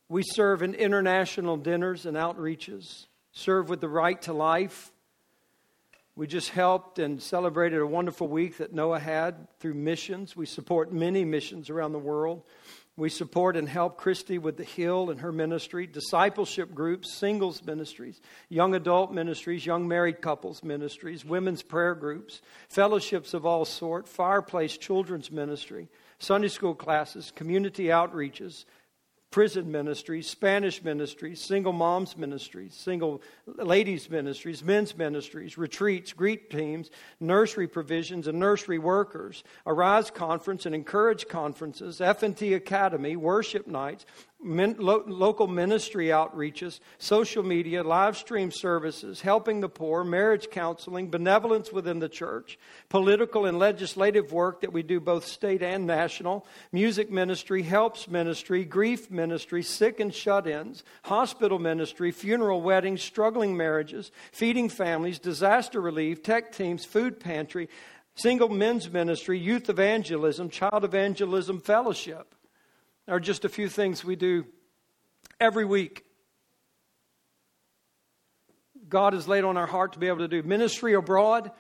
we 0.09 0.23
serve 0.23 0.63
in 0.63 0.75
international 0.75 1.57
dinners 1.57 2.05
and 2.05 2.17
outreaches, 2.17 3.07
serve 3.33 3.69
with 3.69 3.81
the 3.81 3.89
right 3.89 4.21
to 4.23 4.33
life. 4.33 4.93
We 6.17 6.27
just 6.27 6.51
helped 6.51 6.99
and 6.99 7.23
celebrated 7.23 7.81
a 7.81 7.87
wonderful 7.87 8.29
week 8.29 8.59
that 8.59 8.75
Noah 8.75 9.01
had 9.01 9.49
through 9.59 9.75
missions. 9.75 10.37
We 10.37 10.47
support 10.47 10.93
many 10.93 11.25
missions 11.25 11.71
around 11.71 11.93
the 11.93 11.99
world. 11.99 12.43
We 12.97 13.09
support 13.09 13.57
and 13.57 13.67
help 13.67 13.97
Christy 13.97 14.37
with 14.37 14.59
the 14.59 14.65
Hill 14.65 15.09
and 15.09 15.21
her 15.21 15.33
ministry, 15.33 15.87
discipleship 15.87 16.75
groups, 16.75 17.15
singles 17.15 17.65
ministries, 17.65 18.21
young 18.51 18.75
adult 18.75 19.13
ministries, 19.13 19.65
young 19.65 19.89
married 19.89 20.21
couples 20.21 20.63
ministries, 20.63 21.25
women's 21.25 21.63
prayer 21.63 21.95
groups, 21.95 22.43
fellowships 22.69 23.33
of 23.33 23.47
all 23.47 23.65
sort, 23.65 24.07
fireplace 24.07 24.77
children's 24.77 25.31
ministry, 25.31 25.89
Sunday 26.19 26.49
school 26.49 26.75
classes, 26.75 27.33
community 27.35 27.85
outreaches, 27.85 28.67
prison 29.31 29.71
ministries, 29.71 30.29
Spanish 30.29 30.83
ministries, 30.83 31.41
single 31.41 31.73
moms 31.73 32.17
ministries, 32.17 32.75
single 32.75 33.23
ladies 33.47 34.11
ministries, 34.11 34.65
men's 34.65 34.97
ministries, 34.97 35.57
retreats, 35.57 36.13
greet 36.13 36.51
teams, 36.51 36.91
nursery 37.21 37.69
provisions, 37.69 38.27
and 38.27 38.41
nursery 38.41 38.79
workers, 38.79 39.45
Arise 39.67 40.11
Conference 40.11 40.67
and 40.67 40.75
Encourage 40.75 41.29
conferences, 41.29 42.01
F&T 42.01 42.55
Academy, 42.55 43.15
worship 43.15 43.69
nights, 43.69 44.05
min, 44.43 44.77
lo, 44.79 45.03
local 45.07 45.47
ministry 45.47 46.07
outreaches, 46.07 46.81
social 46.99 47.43
media, 47.43 47.83
live 47.83 48.17
stream 48.17 48.51
services, 48.51 49.21
helping 49.21 49.61
the 49.61 49.69
poor, 49.69 50.05
marriage 50.05 50.51
counseling, 50.51 51.11
benevolence 51.11 51.73
within 51.73 51.99
the 51.99 52.09
church, 52.09 52.59
political 52.89 53.47
and 53.47 53.59
legislative 53.59 54.33
work 54.33 54.61
that 54.61 54.73
we 54.73 54.83
do 54.83 55.01
both 55.01 55.27
state 55.27 55.63
and 55.63 55.87
national, 55.87 56.47
music 56.73 57.11
ministry, 57.11 57.63
helps 57.63 58.09
ministry, 58.09 58.65
grief 58.65 59.11
ministry, 59.11 59.63
sick 59.63 60.01
and 60.01 60.15
shut 60.15 60.47
ins, 60.47 60.85
hospital 61.05 61.59
ministry, 61.59 62.11
funeral 62.11 62.63
weddings, 62.63 63.03
struggling 63.03 63.57
marriages, 63.57 64.11
feeding 64.33 64.69
families, 64.69 65.19
disaster 65.19 65.81
relief, 65.81 66.23
tech 66.23 66.53
teams, 66.53 66.85
food 66.85 67.21
pantry, 67.21 67.69
single 68.15 68.49
men's 68.49 68.91
ministry, 68.91 69.39
youth 69.39 69.69
evangelism, 69.69 70.49
child 70.49 70.85
evangelism 70.85 71.61
fellowship 71.61 72.35
are 73.11 73.21
just 73.21 73.45
a 73.45 73.49
few 73.49 73.69
things 73.69 74.05
we 74.05 74.15
do 74.15 74.47
every 75.41 75.65
week. 75.65 76.05
God 78.89 79.15
has 79.15 79.27
laid 79.27 79.45
on 79.45 79.57
our 79.57 79.67
heart 79.67 79.95
to 79.95 79.99
be 79.99 80.07
able 80.07 80.19
to 80.19 80.29
do 80.29 80.43
ministry 80.43 80.95
abroad. 80.95 81.51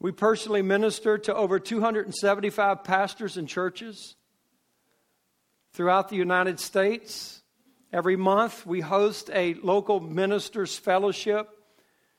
We 0.00 0.12
personally 0.12 0.62
minister 0.62 1.18
to 1.18 1.34
over 1.34 1.58
275 1.58 2.84
pastors 2.84 3.36
and 3.36 3.46
churches 3.46 4.16
throughout 5.72 6.08
the 6.08 6.16
United 6.16 6.58
States. 6.58 7.42
Every 7.92 8.16
month, 8.16 8.66
we 8.66 8.80
host 8.80 9.30
a 9.32 9.54
local 9.54 10.00
ministers' 10.00 10.76
fellowship, 10.76 11.48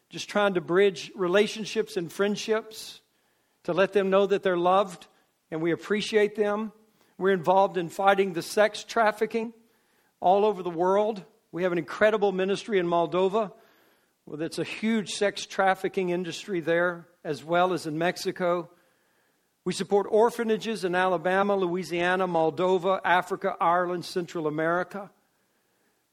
just 0.09 0.29
trying 0.29 0.53
to 0.53 0.61
bridge 0.61 1.11
relationships 1.15 1.97
and 1.97 2.11
friendships 2.11 3.01
to 3.63 3.73
let 3.73 3.93
them 3.93 4.09
know 4.09 4.27
that 4.27 4.43
they're 4.43 4.57
loved 4.57 5.07
and 5.49 5.61
we 5.61 5.71
appreciate 5.71 6.35
them. 6.35 6.71
We're 7.17 7.33
involved 7.33 7.77
in 7.77 7.89
fighting 7.89 8.33
the 8.33 8.43
sex 8.43 8.83
trafficking 8.83 9.53
all 10.19 10.45
over 10.45 10.61
the 10.61 10.69
world. 10.69 11.23
We 11.51 11.63
have 11.63 11.71
an 11.71 11.77
incredible 11.77 12.31
ministry 12.31 12.77
in 12.77 12.85
Moldova. 12.85 13.51
Well, 14.25 14.41
it's 14.41 14.59
a 14.59 14.63
huge 14.63 15.11
sex 15.11 15.45
trafficking 15.45 16.09
industry 16.09 16.59
there, 16.59 17.07
as 17.23 17.43
well 17.43 17.73
as 17.73 17.87
in 17.87 17.97
Mexico. 17.97 18.69
We 19.65 19.73
support 19.73 20.07
orphanages 20.09 20.83
in 20.83 20.93
Alabama, 20.93 21.55
Louisiana, 21.55 22.27
Moldova, 22.27 23.01
Africa, 23.03 23.55
Ireland, 23.59 24.05
Central 24.05 24.45
America. 24.45 25.09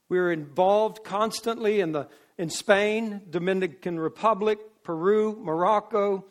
We're 0.09 0.31
involved 0.31 1.03
constantly 1.03 1.81
in, 1.81 1.91
the, 1.91 2.07
in 2.37 2.49
Spain, 2.49 3.21
Dominican 3.29 3.99
Republic, 3.99 4.59
Peru, 4.83 5.37
Morocco, 5.39 6.25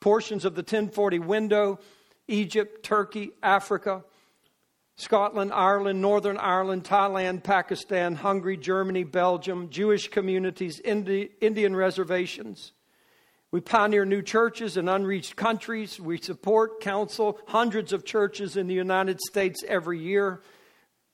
portions 0.00 0.44
of 0.44 0.54
the 0.54 0.62
1040 0.62 1.18
window, 1.20 1.80
Egypt, 2.28 2.82
Turkey, 2.82 3.30
Africa, 3.42 4.04
Scotland, 4.96 5.52
Ireland, 5.52 6.00
Northern 6.00 6.38
Ireland, 6.38 6.84
Thailand, 6.84 7.42
Pakistan, 7.42 8.14
Hungary, 8.14 8.56
Germany, 8.56 9.04
Belgium, 9.04 9.68
Jewish 9.70 10.08
communities, 10.08 10.80
Indi- 10.80 11.30
Indian 11.40 11.74
reservations. 11.74 12.72
We 13.50 13.60
pioneer 13.60 14.04
new 14.04 14.22
churches 14.22 14.76
in 14.76 14.88
unreached 14.88 15.36
countries. 15.36 16.00
We 16.00 16.18
support, 16.18 16.80
counsel 16.80 17.38
hundreds 17.46 17.92
of 17.92 18.04
churches 18.04 18.56
in 18.56 18.66
the 18.66 18.74
United 18.74 19.20
States 19.20 19.62
every 19.66 19.98
year. 19.98 20.42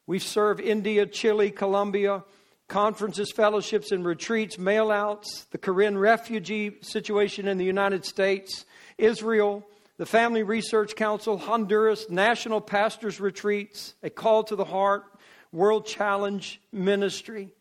We 0.06 0.18
serve 0.18 0.58
India, 0.58 1.06
Chile, 1.06 1.50
Colombia, 1.50 2.24
conferences, 2.66 3.30
fellowships, 3.30 3.92
and 3.92 4.04
retreats, 4.04 4.56
mailouts, 4.56 5.50
the 5.50 5.58
Korean 5.58 5.98
refugee 5.98 6.78
situation 6.80 7.46
in 7.46 7.58
the 7.58 7.64
United 7.64 8.04
States, 8.04 8.64
Israel, 8.96 9.66
the 10.01 10.07
Family 10.07 10.42
Research 10.42 10.96
Council, 10.96 11.36
Honduras, 11.36 12.09
National 12.09 12.62
Pastors 12.62 13.20
Retreats, 13.20 13.94
A 14.03 14.09
Call 14.09 14.42
to 14.44 14.57
the 14.57 14.64
Heart, 14.64 15.05
World 15.53 15.84
Challenge 15.84 16.59
Ministry. 16.72 17.53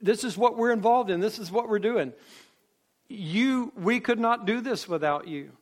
This 0.00 0.24
is 0.24 0.38
what 0.38 0.56
we're 0.56 0.72
involved 0.72 1.10
in. 1.10 1.20
This 1.20 1.38
is 1.38 1.52
what 1.52 1.68
we're 1.68 1.78
doing. 1.78 2.14
You, 3.10 3.70
we 3.76 4.00
could 4.00 4.18
not 4.18 4.46
do 4.46 4.62
this 4.62 4.88
without 4.88 5.28
you. 5.28 5.52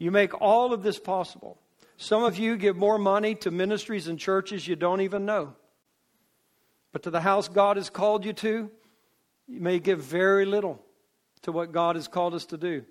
You 0.00 0.10
make 0.10 0.40
all 0.40 0.72
of 0.72 0.82
this 0.82 0.98
possible. 0.98 1.56
Some 1.96 2.24
of 2.24 2.36
you 2.36 2.56
give 2.56 2.76
more 2.76 2.98
money 2.98 3.36
to 3.36 3.52
ministries 3.52 4.08
and 4.08 4.18
churches 4.18 4.66
you 4.66 4.74
don't 4.74 5.02
even 5.02 5.24
know. 5.24 5.54
But 6.90 7.04
to 7.04 7.10
the 7.10 7.20
house 7.20 7.46
God 7.46 7.76
has 7.76 7.90
called 7.90 8.24
you 8.24 8.32
to, 8.32 8.72
you 9.46 9.60
may 9.60 9.78
give 9.78 10.00
very 10.00 10.46
little 10.46 10.84
to 11.42 11.52
what 11.52 11.70
God 11.70 11.94
has 11.94 12.08
called 12.08 12.34
us 12.34 12.46
to 12.46 12.58
do. 12.58 12.84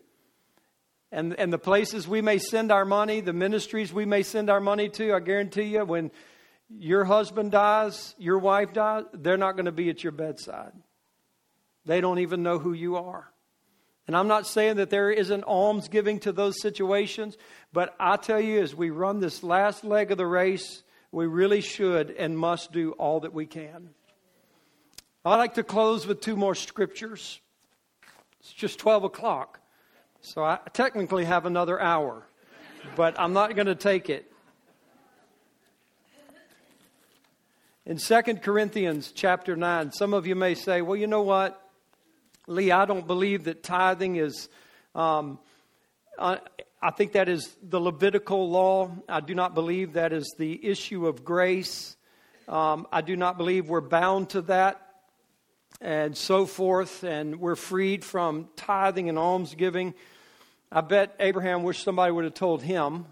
And, 1.11 1.33
and 1.39 1.53
the 1.53 1.57
places 1.57 2.07
we 2.07 2.21
may 2.21 2.37
send 2.39 2.71
our 2.71 2.85
money, 2.85 3.21
the 3.21 3.33
ministries 3.33 3.93
we 3.93 4.05
may 4.05 4.23
send 4.23 4.49
our 4.49 4.59
money 4.59 4.89
to, 4.89 5.13
I 5.13 5.19
guarantee 5.19 5.63
you, 5.63 5.85
when 5.85 6.11
your 6.69 7.05
husband 7.05 7.51
dies, 7.51 8.15
your 8.17 8.39
wife 8.39 8.73
dies, 8.73 9.05
they're 9.13 9.37
not 9.37 9.55
going 9.55 9.65
to 9.65 9.71
be 9.71 9.89
at 9.89 10.03
your 10.03 10.11
bedside. 10.11 10.73
They 11.85 12.01
don't 12.01 12.19
even 12.19 12.43
know 12.43 12.59
who 12.59 12.73
you 12.73 12.95
are. 12.95 13.31
And 14.07 14.15
I'm 14.15 14.27
not 14.27 14.45
saying 14.45 14.75
that 14.77 14.89
there 14.89 15.09
isn't 15.09 15.43
almsgiving 15.43 16.19
to 16.21 16.31
those 16.31 16.61
situations, 16.61 17.37
but 17.73 17.95
I 17.99 18.17
tell 18.17 18.39
you, 18.39 18.61
as 18.61 18.75
we 18.75 18.89
run 18.91 19.19
this 19.19 19.41
last 19.41 19.83
leg 19.83 20.11
of 20.11 20.17
the 20.17 20.27
race, 20.27 20.83
we 21.11 21.25
really 21.25 21.61
should 21.61 22.11
and 22.11 22.37
must 22.37 22.71
do 22.71 22.91
all 22.93 23.21
that 23.21 23.33
we 23.33 23.45
can. 23.45 23.89
I'd 25.23 25.37
like 25.37 25.55
to 25.55 25.63
close 25.63 26.05
with 26.05 26.21
two 26.21 26.35
more 26.35 26.53
scriptures. 26.53 27.39
It's 28.41 28.53
just 28.53 28.77
12 28.77 29.05
o'clock, 29.05 29.59
so 30.25 30.43
I 30.43 30.57
technically 30.73 31.23
have 31.25 31.45
another 31.45 31.79
hour, 31.79 32.25
but 32.95 33.19
I'm 33.19 33.33
not 33.33 33.55
going 33.55 33.67
to 33.67 33.75
take 33.75 34.09
it. 34.09 34.31
In 37.85 37.97
2 37.97 38.21
Corinthians 38.41 39.11
chapter 39.13 39.55
9, 39.55 39.91
some 39.91 40.15
of 40.15 40.25
you 40.25 40.33
may 40.33 40.55
say, 40.55 40.81
well, 40.81 40.95
you 40.95 41.05
know 41.05 41.21
what? 41.21 41.61
Lee, 42.47 42.71
I 42.71 42.85
don't 42.85 43.05
believe 43.05 43.43
that 43.43 43.61
tithing 43.61 44.15
is, 44.15 44.49
um, 44.95 45.37
I, 46.17 46.39
I 46.81 46.89
think 46.89 47.11
that 47.11 47.29
is 47.29 47.55
the 47.61 47.79
Levitical 47.79 48.49
law. 48.49 48.89
I 49.07 49.19
do 49.19 49.35
not 49.35 49.53
believe 49.53 49.93
that 49.93 50.11
is 50.11 50.33
the 50.39 50.65
issue 50.65 51.05
of 51.05 51.23
grace. 51.23 51.97
Um, 52.47 52.87
I 52.91 53.01
do 53.01 53.15
not 53.15 53.37
believe 53.37 53.69
we're 53.69 53.81
bound 53.81 54.29
to 54.31 54.41
that 54.43 54.81
and 55.81 56.17
so 56.17 56.47
forth, 56.47 57.03
and 57.03 57.39
we're 57.39 57.55
freed 57.55 58.03
from 58.03 58.49
tithing 58.55 59.07
and 59.07 59.19
almsgiving. 59.19 59.93
I 60.75 60.81
bet 60.81 61.15
Abraham 61.21 61.63
wished 61.63 61.85
somebody 61.85 62.11
would 62.11 62.25
have 62.25 62.33
told 62.33 62.61
him. 62.61 63.05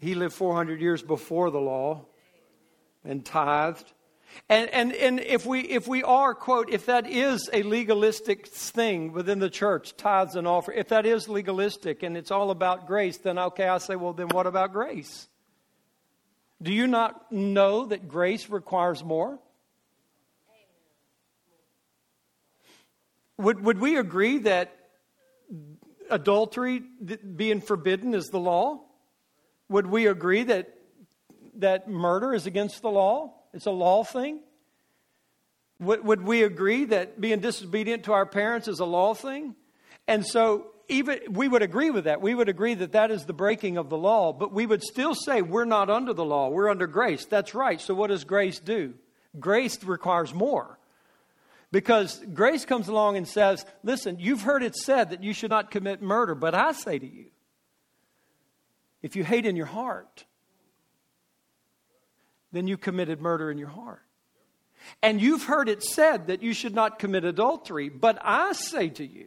He 0.00 0.16
lived 0.16 0.34
400 0.34 0.80
years 0.80 1.04
before 1.04 1.52
the 1.52 1.60
law 1.60 2.06
and 3.04 3.24
tithed. 3.24 3.92
And, 4.48 4.68
and, 4.70 4.92
and 4.92 5.20
if, 5.20 5.46
we, 5.46 5.60
if 5.60 5.86
we 5.86 6.02
are, 6.02 6.34
quote, 6.34 6.70
if 6.70 6.86
that 6.86 7.08
is 7.08 7.48
a 7.52 7.62
legalistic 7.62 8.48
thing 8.48 9.12
within 9.12 9.38
the 9.38 9.48
church, 9.48 9.96
tithes 9.96 10.34
and 10.34 10.48
offer, 10.48 10.72
if 10.72 10.88
that 10.88 11.06
is 11.06 11.28
legalistic 11.28 12.02
and 12.02 12.16
it's 12.16 12.32
all 12.32 12.50
about 12.50 12.88
grace, 12.88 13.18
then 13.18 13.38
okay, 13.38 13.68
I 13.68 13.78
say, 13.78 13.94
well, 13.94 14.14
then 14.14 14.28
what 14.30 14.48
about 14.48 14.72
grace? 14.72 15.28
Do 16.60 16.72
you 16.72 16.88
not 16.88 17.30
know 17.30 17.86
that 17.86 18.08
grace 18.08 18.50
requires 18.50 19.04
more? 19.04 19.38
Would, 23.36 23.62
would 23.62 23.78
we 23.78 23.96
agree 23.96 24.38
that 24.38 24.74
adultery 26.10 26.80
being 26.80 27.60
forbidden 27.60 28.14
is 28.14 28.26
the 28.26 28.38
law? 28.38 28.80
Would 29.68 29.86
we 29.86 30.06
agree 30.06 30.44
that, 30.44 30.74
that 31.56 31.88
murder 31.88 32.34
is 32.34 32.46
against 32.46 32.82
the 32.82 32.90
law? 32.90 33.34
It's 33.52 33.66
a 33.66 33.70
law 33.70 34.04
thing. 34.04 34.40
Would, 35.80 36.04
would 36.04 36.22
we 36.22 36.42
agree 36.42 36.86
that 36.86 37.20
being 37.20 37.40
disobedient 37.40 38.04
to 38.04 38.12
our 38.12 38.26
parents 38.26 38.68
is 38.68 38.80
a 38.80 38.84
law 38.84 39.14
thing? 39.14 39.54
And 40.06 40.26
so, 40.26 40.68
even 40.88 41.20
we 41.30 41.46
would 41.46 41.62
agree 41.62 41.90
with 41.90 42.04
that. 42.04 42.22
We 42.22 42.34
would 42.34 42.48
agree 42.48 42.74
that 42.74 42.92
that 42.92 43.10
is 43.10 43.26
the 43.26 43.34
breaking 43.34 43.76
of 43.76 43.90
the 43.90 43.98
law, 43.98 44.32
but 44.32 44.52
we 44.52 44.66
would 44.66 44.82
still 44.82 45.14
say 45.14 45.42
we're 45.42 45.66
not 45.66 45.90
under 45.90 46.14
the 46.14 46.24
law, 46.24 46.48
we're 46.48 46.70
under 46.70 46.86
grace. 46.86 47.26
That's 47.26 47.54
right. 47.54 47.80
So, 47.80 47.94
what 47.94 48.08
does 48.08 48.24
grace 48.24 48.58
do? 48.58 48.94
Grace 49.38 49.82
requires 49.84 50.34
more. 50.34 50.77
Because 51.70 52.22
grace 52.32 52.64
comes 52.64 52.88
along 52.88 53.16
and 53.16 53.28
says, 53.28 53.66
listen, 53.82 54.18
you've 54.18 54.42
heard 54.42 54.62
it 54.62 54.74
said 54.74 55.10
that 55.10 55.22
you 55.22 55.32
should 55.32 55.50
not 55.50 55.70
commit 55.70 56.00
murder, 56.00 56.34
but 56.34 56.54
I 56.54 56.72
say 56.72 56.98
to 56.98 57.06
you, 57.06 57.26
if 59.02 59.16
you 59.16 59.22
hate 59.22 59.44
in 59.46 59.54
your 59.54 59.66
heart, 59.66 60.24
then 62.52 62.66
you 62.66 62.76
committed 62.78 63.20
murder 63.20 63.50
in 63.50 63.58
your 63.58 63.68
heart. 63.68 64.02
And 65.02 65.20
you've 65.20 65.44
heard 65.44 65.68
it 65.68 65.82
said 65.82 66.28
that 66.28 66.42
you 66.42 66.54
should 66.54 66.74
not 66.74 66.98
commit 66.98 67.24
adultery, 67.24 67.88
but 67.88 68.18
I 68.22 68.52
say 68.52 68.88
to 68.90 69.06
you 69.06 69.26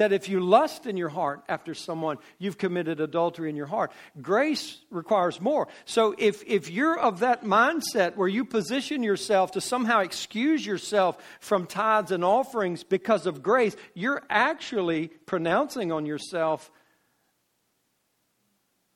that 0.00 0.14
if 0.14 0.30
you 0.30 0.40
lust 0.40 0.86
in 0.86 0.96
your 0.96 1.10
heart 1.10 1.42
after 1.46 1.74
someone, 1.74 2.16
you've 2.38 2.56
committed 2.56 3.00
adultery 3.00 3.50
in 3.50 3.54
your 3.54 3.66
heart. 3.66 3.92
Grace 4.22 4.78
requires 4.88 5.42
more. 5.42 5.68
So 5.84 6.14
if, 6.16 6.42
if 6.46 6.70
you're 6.70 6.98
of 6.98 7.20
that 7.20 7.44
mindset 7.44 8.16
where 8.16 8.26
you 8.26 8.46
position 8.46 9.02
yourself 9.02 9.50
to 9.52 9.60
somehow 9.60 10.00
excuse 10.00 10.64
yourself 10.64 11.22
from 11.38 11.66
tithes 11.66 12.12
and 12.12 12.24
offerings 12.24 12.82
because 12.82 13.26
of 13.26 13.42
grace, 13.42 13.76
you're 13.92 14.22
actually 14.30 15.08
pronouncing 15.26 15.92
on 15.92 16.06
yourself 16.06 16.70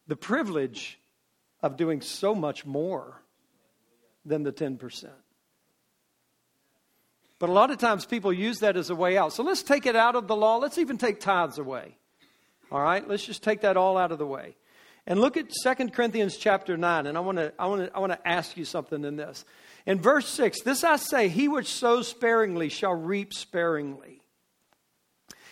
the 0.07 0.17
privilege 0.17 0.99
of 1.61 1.77
doing 1.77 2.01
so 2.01 2.35
much 2.35 2.65
more 2.65 3.21
than 4.25 4.43
the 4.43 4.53
10%. 4.53 5.11
But 7.39 7.49
a 7.49 7.53
lot 7.53 7.71
of 7.71 7.79
times 7.79 8.07
people 8.07 8.33
use 8.33 8.61
that 8.61 8.77
as 8.77 8.91
a 8.91 8.95
way 8.95 9.19
out. 9.19 9.33
So 9.33 9.43
let's 9.43 9.63
take 9.63 9.87
it 9.87 9.97
out 9.97 10.15
of 10.15 10.29
the 10.29 10.37
law. 10.37 10.59
Let's 10.59 10.79
even 10.79 10.99
take 10.99 11.21
tithes 11.21 11.59
away. 11.59 11.97
All 12.71 12.81
right? 12.81 13.07
Let's 13.07 13.25
just 13.25 13.43
take 13.43 13.63
that 13.63 13.77
all 13.77 13.97
out 13.97 14.13
of 14.13 14.19
the 14.19 14.27
way. 14.27 14.55
And 15.07 15.21
look 15.21 15.37
at 15.37 15.51
2 15.63 15.89
Corinthians 15.91 16.37
chapter 16.39 16.77
9, 16.77 17.07
and 17.07 17.19
I 17.19 17.21
want 17.21 17.37
to 17.37 17.53
I 17.59 17.67
want 17.67 17.83
to 17.83 17.95
I 17.95 18.01
want 18.01 18.13
to 18.13 18.29
ask 18.29 18.57
you 18.57 18.65
something 18.65 19.05
in 19.05 19.17
this. 19.17 19.45
In 19.85 20.01
verse 20.01 20.27
6, 20.29 20.63
this 20.63 20.83
I 20.83 20.97
say, 20.97 21.29
he 21.29 21.47
which 21.47 21.69
sows 21.69 22.09
sparingly 22.09 22.71
shall 22.71 22.95
reap 22.95 23.35
sparingly. 23.35 24.23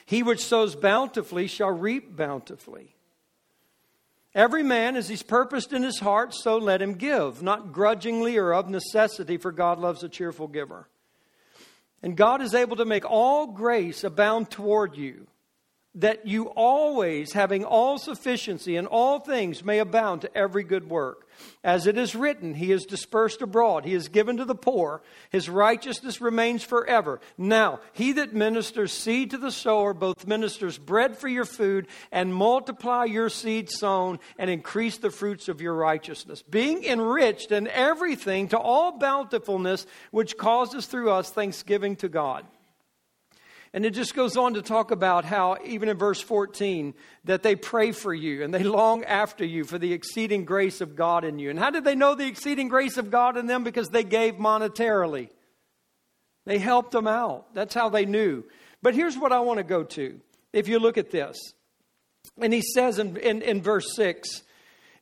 He 0.07 0.23
which 0.23 0.43
sows 0.43 0.75
bountifully 0.75 1.49
shall 1.49 1.71
reap 1.71 2.17
bountifully. 2.17 2.97
Every 4.35 4.63
man 4.63 4.97
as 4.97 5.11
he's 5.11 5.23
purposed 5.23 5.75
in 5.75 5.83
his 5.83 5.99
heart, 5.99 6.33
so 6.33 6.57
let 6.57 6.81
him 6.81 6.95
give, 6.95 7.43
not 7.43 7.73
grudgingly 7.73 8.39
or 8.39 8.55
of 8.55 8.71
necessity, 8.71 9.37
for 9.37 9.53
God 9.53 9.79
loves 9.79 10.03
a 10.03 10.09
cheerful 10.09 10.49
giver. 10.49 10.89
And 12.03 12.17
God 12.17 12.43
is 12.43 12.55
able 12.55 12.77
to 12.77 12.85
make 12.85 13.05
all 13.05 13.47
grace 13.47 14.03
abound 14.05 14.51
toward 14.51 14.97
you 14.97 15.27
that 15.95 16.27
you 16.27 16.47
always, 16.47 17.33
having 17.33 17.65
all 17.65 17.99
sufficiency 17.99 18.77
in 18.77 18.87
all 18.87 19.21
things, 19.21 19.63
may 19.63 19.79
abound 19.79 20.23
to 20.23 20.37
every 20.37 20.65
good 20.65 20.89
work. 20.89 21.29
As 21.63 21.87
it 21.87 21.99
is 21.99 22.15
written, 22.15 22.55
He 22.55 22.73
is 22.73 22.85
dispersed 22.85 23.43
abroad, 23.43 23.85
He 23.85 23.95
is 23.95 24.09
given 24.09 24.39
to 24.39 24.45
the 24.45 24.55
poor, 24.55 25.03
His 25.31 25.49
righteousness 25.49 26.21
remains 26.21 26.63
forever. 26.63 27.21
Now, 27.37 27.81
He 27.93 28.13
that 28.13 28.33
ministers 28.33 28.93
seed 28.93 29.31
to 29.31 29.39
the 29.39 29.51
sower 29.51 29.93
both 29.93 30.27
ministers 30.27 30.79
bread 30.79 31.17
for 31.17 31.29
your 31.29 31.45
food, 31.45 31.89
and 32.11 32.35
multiply 32.35 33.05
your 33.05 33.29
seed 33.29 33.71
sown, 33.71 34.19
and 34.39 34.49
increase 34.49 34.97
the 34.99 35.11
fruits 35.11 35.49
of 35.49 35.61
your 35.61 35.75
righteousness, 35.75 36.43
being 36.43 36.85
enriched 36.85 37.53
in 37.53 37.69
everything 37.69 38.49
to 38.49 38.59
all 38.59 38.99
bountifulness, 38.99 39.87
which 40.11 40.39
causes 40.39 40.87
through 40.87 41.11
us 41.11 41.31
thanksgiving 41.31 41.97
to 41.97 42.09
God. 42.09 42.47
And 43.75 43.87
it 43.87 43.91
just 43.95 44.15
goes 44.15 44.37
on 44.37 44.55
to 44.55 44.63
talk 44.63 44.91
about 44.91 45.25
how, 45.25 45.57
even 45.65 45.89
in 45.89 45.97
verse 45.97 46.21
14, 46.21 46.93
that 47.25 47.43
they 47.43 47.57
pray 47.57 47.93
for 47.93 48.13
you 48.13 48.45
and 48.45 48.53
they 48.53 48.63
long 48.65 49.05
after 49.05 49.47
you 49.47 49.65
for 49.65 49.79
the 49.79 49.95
exceeding 49.95 50.45
grace 50.45 50.83
of 50.83 50.95
God 50.95 51.25
in 51.25 51.39
you. 51.39 51.49
And 51.49 51.59
how 51.59 51.71
did 51.71 51.85
they 51.85 51.95
know 51.95 52.15
the 52.15 52.27
exceeding 52.27 52.69
grace 52.69 52.99
of 52.99 53.11
God 53.11 53.39
in 53.39 53.47
them? 53.47 53.65
Because 53.65 53.89
they 53.89 54.05
gave 54.05 54.35
monetarily. 54.35 55.31
They 56.45 56.59
helped 56.59 56.91
them 56.91 57.07
out. 57.07 57.55
That's 57.55 57.73
how 57.73 57.89
they 57.89 58.05
knew. 58.05 58.45
But 58.83 58.95
here's 58.95 59.17
what 59.17 59.33
I 59.33 59.41
want 59.41 59.59
to 59.59 59.65
go 59.65 59.85
to. 59.85 60.21
If 60.53 60.69
you 60.69 60.79
look 60.79 60.99
at 60.99 61.11
this, 61.11 61.39
and 62.39 62.53
he 62.53 62.61
says 62.61 62.99
in, 62.99 63.17
in, 63.17 63.41
in 63.43 63.63
verse 63.63 63.95
6 63.97 64.43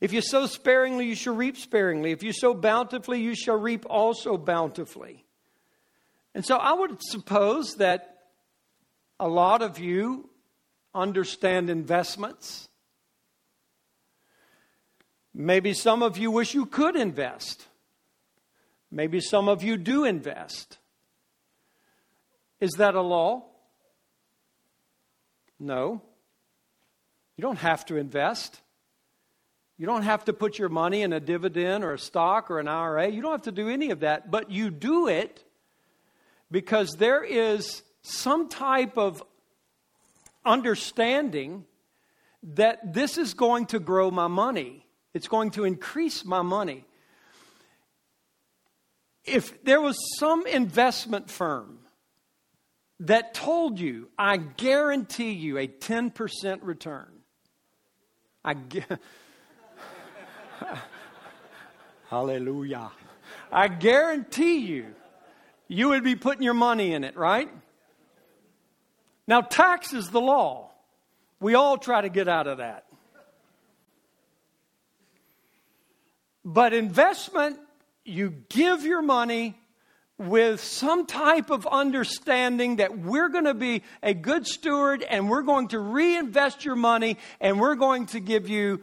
if 0.00 0.14
you 0.14 0.22
sow 0.22 0.46
sparingly, 0.46 1.06
you 1.06 1.14
shall 1.14 1.34
reap 1.34 1.58
sparingly. 1.58 2.10
If 2.10 2.22
you 2.22 2.32
sow 2.32 2.54
bountifully, 2.54 3.20
you 3.20 3.34
shall 3.34 3.56
reap 3.56 3.84
also 3.88 4.38
bountifully. 4.38 5.26
And 6.34 6.44
so 6.44 6.56
I 6.56 6.72
would 6.72 7.02
suppose 7.02 7.74
that 7.74 8.09
a 9.20 9.28
lot 9.28 9.62
of 9.62 9.78
you 9.78 10.28
understand 10.94 11.70
investments. 11.70 12.68
Maybe 15.32 15.74
some 15.74 16.02
of 16.02 16.18
you 16.18 16.30
wish 16.30 16.54
you 16.54 16.66
could 16.66 16.96
invest. 16.96 17.66
Maybe 18.90 19.20
some 19.20 19.48
of 19.48 19.62
you 19.62 19.76
do 19.76 20.04
invest. 20.04 20.78
Is 22.58 22.72
that 22.78 22.94
a 22.94 23.00
law? 23.00 23.44
No. 25.60 26.02
You 27.36 27.42
don't 27.42 27.58
have 27.58 27.84
to 27.86 27.96
invest. 27.96 28.60
You 29.78 29.86
don't 29.86 30.02
have 30.02 30.24
to 30.24 30.32
put 30.32 30.58
your 30.58 30.68
money 30.68 31.02
in 31.02 31.12
a 31.12 31.20
dividend 31.20 31.84
or 31.84 31.92
a 31.92 31.98
stock 31.98 32.50
or 32.50 32.58
an 32.58 32.68
IRA. 32.68 33.08
You 33.08 33.22
don't 33.22 33.32
have 33.32 33.42
to 33.42 33.52
do 33.52 33.68
any 33.68 33.90
of 33.90 34.00
that. 34.00 34.30
But 34.30 34.50
you 34.50 34.70
do 34.70 35.06
it 35.06 35.44
because 36.50 36.96
there 36.98 37.22
is 37.22 37.82
some 38.02 38.48
type 38.48 38.96
of 38.96 39.22
understanding 40.44 41.64
that 42.42 42.94
this 42.94 43.18
is 43.18 43.34
going 43.34 43.66
to 43.66 43.78
grow 43.78 44.10
my 44.10 44.26
money, 44.26 44.86
it's 45.12 45.28
going 45.28 45.50
to 45.52 45.64
increase 45.64 46.24
my 46.24 46.42
money. 46.42 46.84
If 49.24 49.62
there 49.64 49.80
was 49.80 49.98
some 50.18 50.46
investment 50.46 51.30
firm 51.30 51.80
that 53.00 53.34
told 53.34 53.78
you, 53.78 54.08
I 54.18 54.38
guarantee 54.38 55.32
you 55.32 55.58
a 55.58 55.68
10% 55.68 56.60
return, 56.62 57.08
I 58.44 58.54
Hallelujah. 62.08 62.90
I 63.52 63.68
guarantee 63.68 64.58
you, 64.58 64.86
you 65.68 65.90
would 65.90 66.02
be 66.02 66.16
putting 66.16 66.42
your 66.42 66.54
money 66.54 66.92
in 66.92 67.04
it, 67.04 67.16
right? 67.16 67.48
Now, 69.30 69.42
tax 69.42 69.92
is 69.92 70.10
the 70.10 70.20
law. 70.20 70.72
We 71.38 71.54
all 71.54 71.78
try 71.78 72.00
to 72.00 72.08
get 72.08 72.26
out 72.26 72.48
of 72.48 72.58
that. 72.58 72.84
But 76.44 76.72
investment, 76.72 77.60
you 78.04 78.34
give 78.48 78.84
your 78.84 79.02
money 79.02 79.56
with 80.18 80.60
some 80.60 81.06
type 81.06 81.50
of 81.50 81.64
understanding 81.64 82.76
that 82.76 82.98
we're 82.98 83.28
going 83.28 83.44
to 83.44 83.54
be 83.54 83.84
a 84.02 84.14
good 84.14 84.48
steward 84.48 85.04
and 85.04 85.30
we're 85.30 85.42
going 85.42 85.68
to 85.68 85.78
reinvest 85.78 86.64
your 86.64 86.74
money 86.74 87.16
and 87.40 87.60
we're 87.60 87.76
going 87.76 88.06
to 88.06 88.18
give 88.18 88.48
you 88.48 88.80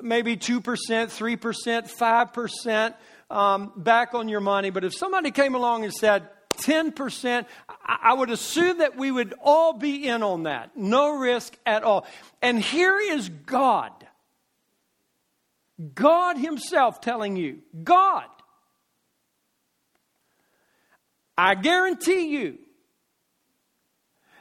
maybe 0.00 0.36
2%, 0.36 0.62
3%, 0.62 1.90
5% 1.92 2.94
um, 3.34 3.72
back 3.76 4.14
on 4.14 4.28
your 4.28 4.40
money. 4.40 4.70
But 4.70 4.84
if 4.84 4.94
somebody 4.94 5.32
came 5.32 5.56
along 5.56 5.82
and 5.82 5.92
said 5.92 6.28
10%, 6.58 7.46
I 7.84 8.12
would 8.12 8.30
assume 8.30 8.78
that 8.78 8.96
we 8.96 9.10
would 9.10 9.34
all 9.42 9.72
be 9.72 10.06
in 10.06 10.22
on 10.22 10.44
that. 10.44 10.76
No 10.76 11.16
risk 11.16 11.56
at 11.64 11.82
all. 11.82 12.06
And 12.42 12.60
here 12.60 12.98
is 12.98 13.28
God. 13.28 13.92
God 15.94 16.38
Himself 16.38 17.00
telling 17.00 17.36
you, 17.36 17.58
God, 17.84 18.26
I 21.36 21.54
guarantee 21.54 22.28
you 22.28 22.58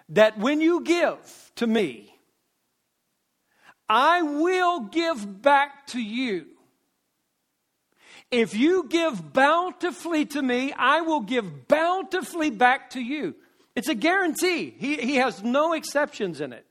that 0.09 0.37
when 0.37 0.61
you 0.61 0.81
give 0.81 1.51
to 1.55 1.67
me, 1.67 2.15
I 3.89 4.21
will 4.21 4.81
give 4.81 5.41
back 5.41 5.87
to 5.87 6.01
you. 6.01 6.47
If 8.31 8.55
you 8.55 8.87
give 8.89 9.33
bountifully 9.33 10.25
to 10.27 10.41
me, 10.41 10.73
I 10.73 11.01
will 11.01 11.21
give 11.21 11.67
bountifully 11.67 12.49
back 12.49 12.91
to 12.91 12.99
you. 12.99 13.35
It's 13.75 13.89
a 13.89 13.95
guarantee. 13.95 14.73
He, 14.77 14.95
he 14.97 15.15
has 15.17 15.43
no 15.43 15.73
exceptions 15.73 16.41
in 16.41 16.53
it. 16.53 16.65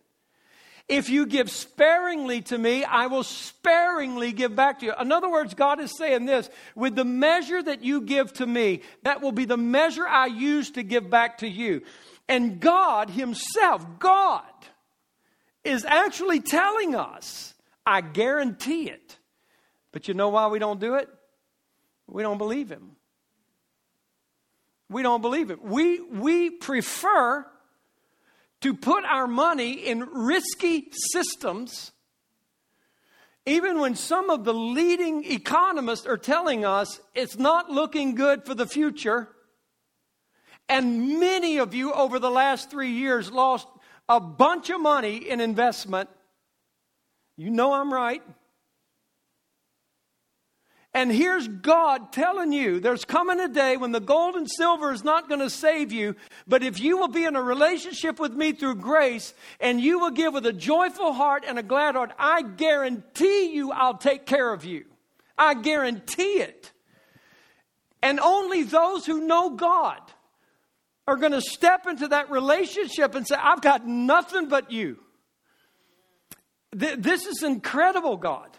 If 0.87 1.09
you 1.09 1.25
give 1.25 1.51
sparingly 1.51 2.43
to 2.43 2.59
me, 2.59 2.85
I 2.85 3.07
will 3.07 3.23
sparingly 3.23 4.33
give 4.33 4.55
back 4.55 4.81
to 4.81 4.87
you. 4.87 4.93
In 5.01 5.13
other 5.13 5.31
words, 5.31 5.55
God 5.55 5.81
is 5.81 5.97
saying 5.97 6.27
this 6.27 6.51
with 6.75 6.95
the 6.95 7.07
measure 7.07 7.63
that 7.63 7.83
you 7.83 8.03
give 8.03 8.35
to 8.35 8.47
me, 8.47 8.83
that 9.03 9.23
will 9.23 9.33
be 9.33 9.47
the 9.47 9.57
measure 9.57 10.07
I 10.07 10.27
use 10.27 10.71
to 10.73 10.83
give 10.83 11.09
back 11.09 11.39
to 11.39 11.49
you. 11.49 11.83
And 12.29 12.61
God 12.61 13.09
Himself, 13.09 13.87
God, 13.99 14.43
is 15.63 15.87
actually 15.87 16.41
telling 16.41 16.95
us, 16.95 17.55
I 17.87 18.03
guarantee 18.03 18.91
it. 18.91 19.19
But 19.91 20.07
you 20.07 20.13
know 20.13 20.29
why 20.29 20.49
we 20.49 20.59
don't 20.59 20.81
do 20.81 20.97
it? 20.97 21.09
We 22.07 22.23
don't 22.23 22.39
believe 22.39 22.71
him. 22.71 22.93
We 24.89 25.03
don't 25.03 25.23
believe 25.23 25.51
it. 25.51 25.63
We, 25.63 26.01
we 26.01 26.51
prefer 26.51 27.47
to 28.61 28.75
put 28.75 29.05
our 29.05 29.27
money 29.27 29.73
in 29.73 30.01
risky 30.01 30.91
systems, 31.13 31.93
even 33.47 33.79
when 33.79 33.95
some 33.95 34.31
of 34.31 34.45
the 34.45 34.55
leading 34.55 35.25
economists 35.31 36.07
are 36.07 36.17
telling 36.17 36.65
us 36.65 37.01
it's 37.15 37.37
not 37.37 37.71
looking 37.71 38.15
good 38.15 38.45
for 38.45 38.55
the 38.55 38.67
future. 38.67 39.29
And 40.69 41.21
many 41.21 41.59
of 41.59 41.75
you 41.75 41.93
over 41.93 42.19
the 42.19 42.31
last 42.31 42.71
three 42.71 42.93
years 42.93 43.31
lost 43.31 43.69
a 44.09 44.21
bunch 44.21 44.71
of 44.71 44.81
money 44.81 45.17
in 45.17 45.41
investment. 45.41 46.09
You 47.37 47.51
know 47.51 47.73
I'm 47.73 47.93
right. 47.93 48.23
And 50.95 51.11
here's 51.11 51.49
God 51.49 52.13
telling 52.13 52.53
you 52.53 52.79
there's 52.79 53.05
coming 53.05 53.41
a 53.41 53.49
day 53.49 53.77
when 53.77 53.91
the 53.91 54.01
gold 54.01 54.37
and 54.37 54.49
silver 54.49 54.93
is 54.93 55.03
not 55.03 55.29
going 55.29 55.41
to 55.41 55.51
save 55.51 55.91
you, 55.91 56.15
but 56.47 56.63
if 56.63 56.79
you 56.79 56.97
will 56.97 57.09
be 57.09 57.25
in 57.25 57.35
a 57.35 57.43
relationship 57.43 58.21
with 58.21 58.33
me 58.33 58.53
through 58.53 58.77
grace 58.77 59.35
and 59.59 59.81
you 59.81 59.99
will 59.99 60.13
give 60.13 60.33
with 60.33 60.47
a 60.47 60.53
joyful 60.53 61.13
heart 61.13 61.45
and 61.47 61.59
a 61.59 61.65
glad 61.65 61.97
heart, 61.97 62.13
I 62.17 62.43
guarantee 62.43 63.53
you 63.53 63.73
I'll 63.73 63.99
take 63.99 64.25
care 64.25 64.53
of 64.53 64.65
you. 64.65 64.85
I 65.37 65.55
guarantee 65.55 66.39
it. 66.39 66.71
And 68.01 68.21
only 68.21 68.63
those 68.63 69.05
who 69.05 69.27
know 69.27 69.51
God 69.51 70.01
are 71.09 71.17
going 71.17 71.33
to 71.33 71.41
step 71.41 71.89
into 71.89 72.07
that 72.09 72.31
relationship 72.31 73.17
and 73.17 73.27
say, 73.27 73.35
I've 73.35 73.63
got 73.63 73.85
nothing 73.85 74.49
but 74.49 74.71
you. 74.71 74.99
Th- 76.79 76.99
this 76.99 77.27
is 77.27 77.43
incredible, 77.43 78.17
God. 78.17 78.57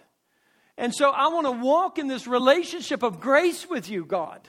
And 0.77 0.93
so 0.93 1.09
I 1.09 1.27
want 1.27 1.45
to 1.47 1.51
walk 1.51 1.97
in 1.97 2.07
this 2.07 2.27
relationship 2.27 3.01
of 3.01 3.19
grace 3.19 3.69
with 3.69 3.89
you, 3.89 4.05
God, 4.05 4.41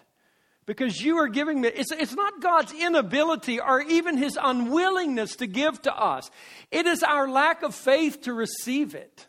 because 0.67 1.01
you 1.01 1.19
are 1.19 1.29
giving 1.29 1.61
me. 1.61 1.69
It's, 1.69 1.93
it's 1.93 2.15
not 2.15 2.43
God's 2.43 2.73
inability 2.73 3.61
or 3.61 3.81
even 3.81 4.17
his 4.17 4.37
unwillingness 4.41 5.37
to 5.37 5.47
give 5.47 5.81
to 5.83 5.97
us, 5.97 6.31
it 6.71 6.87
is 6.87 7.03
our 7.03 7.29
lack 7.29 7.63
of 7.63 7.75
faith 7.75 8.23
to 8.23 8.33
receive 8.33 8.95
it. 8.95 9.27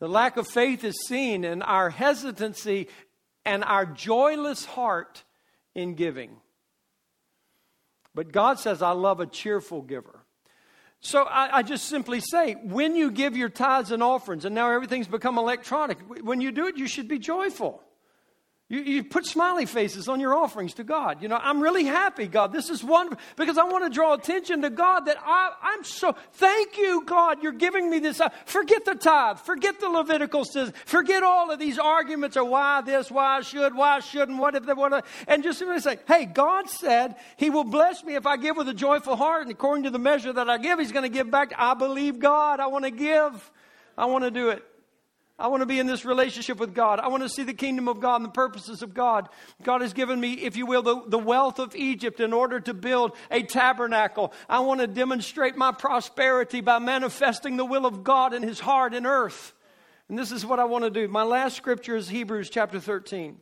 The 0.00 0.08
lack 0.08 0.36
of 0.36 0.48
faith 0.48 0.82
is 0.82 1.06
seen 1.06 1.44
in 1.44 1.62
our 1.62 1.88
hesitancy 1.88 2.88
and 3.44 3.62
our 3.62 3.86
joyless 3.86 4.64
heart 4.64 5.22
in 5.76 5.94
giving. 5.94 6.36
But 8.12 8.32
God 8.32 8.58
says, 8.58 8.82
I 8.82 8.90
love 8.90 9.20
a 9.20 9.26
cheerful 9.26 9.80
giver. 9.80 10.21
So 11.04 11.24
I, 11.24 11.58
I, 11.58 11.62
just 11.62 11.86
simply 11.86 12.20
say, 12.20 12.54
when 12.62 12.94
you 12.94 13.10
give 13.10 13.36
your 13.36 13.48
tithes 13.48 13.90
and 13.90 14.04
offerings, 14.04 14.44
and 14.44 14.54
now 14.54 14.70
everything's 14.70 15.08
become 15.08 15.36
electronic, 15.36 15.98
when 16.22 16.40
you 16.40 16.52
do 16.52 16.68
it, 16.68 16.76
you 16.76 16.86
should 16.86 17.08
be 17.08 17.18
joyful. 17.18 17.82
You, 18.72 18.80
you 18.80 19.04
put 19.04 19.26
smiley 19.26 19.66
faces 19.66 20.08
on 20.08 20.18
your 20.18 20.34
offerings 20.34 20.72
to 20.74 20.84
God. 20.84 21.20
You 21.20 21.28
know, 21.28 21.38
I'm 21.38 21.60
really 21.60 21.84
happy, 21.84 22.26
God. 22.26 22.54
This 22.54 22.70
is 22.70 22.82
wonderful 22.82 23.22
because 23.36 23.58
I 23.58 23.64
want 23.64 23.84
to 23.84 23.90
draw 23.90 24.14
attention 24.14 24.62
to 24.62 24.70
God 24.70 25.00
that 25.00 25.18
I, 25.22 25.52
I'm 25.60 25.84
so, 25.84 26.16
thank 26.32 26.78
you, 26.78 27.04
God, 27.04 27.42
you're 27.42 27.52
giving 27.52 27.90
me 27.90 27.98
this. 27.98 28.18
Uh, 28.18 28.30
forget 28.46 28.86
the 28.86 28.94
tithe, 28.94 29.40
forget 29.40 29.78
the 29.78 29.90
Levitical 29.90 30.46
says, 30.46 30.72
forget 30.86 31.22
all 31.22 31.50
of 31.50 31.58
these 31.58 31.78
arguments 31.78 32.34
of 32.38 32.48
why 32.48 32.80
this, 32.80 33.10
why 33.10 33.36
I 33.36 33.40
should, 33.42 33.74
why 33.74 33.96
I 33.96 34.00
shouldn't, 34.00 34.38
what 34.38 34.54
if, 34.54 34.64
what, 34.64 35.04
and 35.28 35.42
just 35.42 35.58
simply 35.58 35.78
say, 35.80 35.98
hey, 36.08 36.24
God 36.24 36.70
said 36.70 37.16
He 37.36 37.50
will 37.50 37.64
bless 37.64 38.02
me 38.02 38.14
if 38.14 38.24
I 38.24 38.38
give 38.38 38.56
with 38.56 38.70
a 38.70 38.74
joyful 38.74 39.16
heart, 39.16 39.42
and 39.42 39.50
according 39.50 39.84
to 39.84 39.90
the 39.90 39.98
measure 39.98 40.32
that 40.32 40.48
I 40.48 40.56
give, 40.56 40.78
He's 40.78 40.92
going 40.92 41.02
to 41.02 41.10
give 41.10 41.30
back. 41.30 41.52
I 41.58 41.74
believe 41.74 42.18
God. 42.18 42.58
I 42.58 42.68
want 42.68 42.86
to 42.86 42.90
give. 42.90 43.50
I 43.98 44.06
want 44.06 44.24
to 44.24 44.30
do 44.30 44.48
it. 44.48 44.64
I 45.42 45.48
want 45.48 45.60
to 45.62 45.66
be 45.66 45.80
in 45.80 45.88
this 45.88 46.04
relationship 46.04 46.58
with 46.58 46.72
God. 46.72 47.00
I 47.00 47.08
want 47.08 47.24
to 47.24 47.28
see 47.28 47.42
the 47.42 47.52
kingdom 47.52 47.88
of 47.88 47.98
God 47.98 48.16
and 48.16 48.26
the 48.26 48.30
purposes 48.30 48.80
of 48.80 48.94
God. 48.94 49.28
God 49.64 49.80
has 49.80 49.92
given 49.92 50.20
me, 50.20 50.34
if 50.34 50.56
you 50.56 50.66
will, 50.66 50.82
the, 50.82 51.02
the 51.08 51.18
wealth 51.18 51.58
of 51.58 51.74
Egypt 51.74 52.20
in 52.20 52.32
order 52.32 52.60
to 52.60 52.72
build 52.72 53.16
a 53.28 53.42
tabernacle. 53.42 54.32
I 54.48 54.60
want 54.60 54.82
to 54.82 54.86
demonstrate 54.86 55.56
my 55.56 55.72
prosperity 55.72 56.60
by 56.60 56.78
manifesting 56.78 57.56
the 57.56 57.64
will 57.64 57.86
of 57.86 58.04
God 58.04 58.34
in 58.34 58.44
his 58.44 58.60
heart 58.60 58.94
and 58.94 59.04
earth. 59.04 59.52
And 60.08 60.16
this 60.16 60.30
is 60.30 60.46
what 60.46 60.60
I 60.60 60.64
want 60.64 60.84
to 60.84 60.90
do. 60.90 61.08
My 61.08 61.24
last 61.24 61.56
scripture 61.56 61.96
is 61.96 62.08
Hebrews 62.08 62.48
chapter 62.48 62.78
13. 62.78 63.36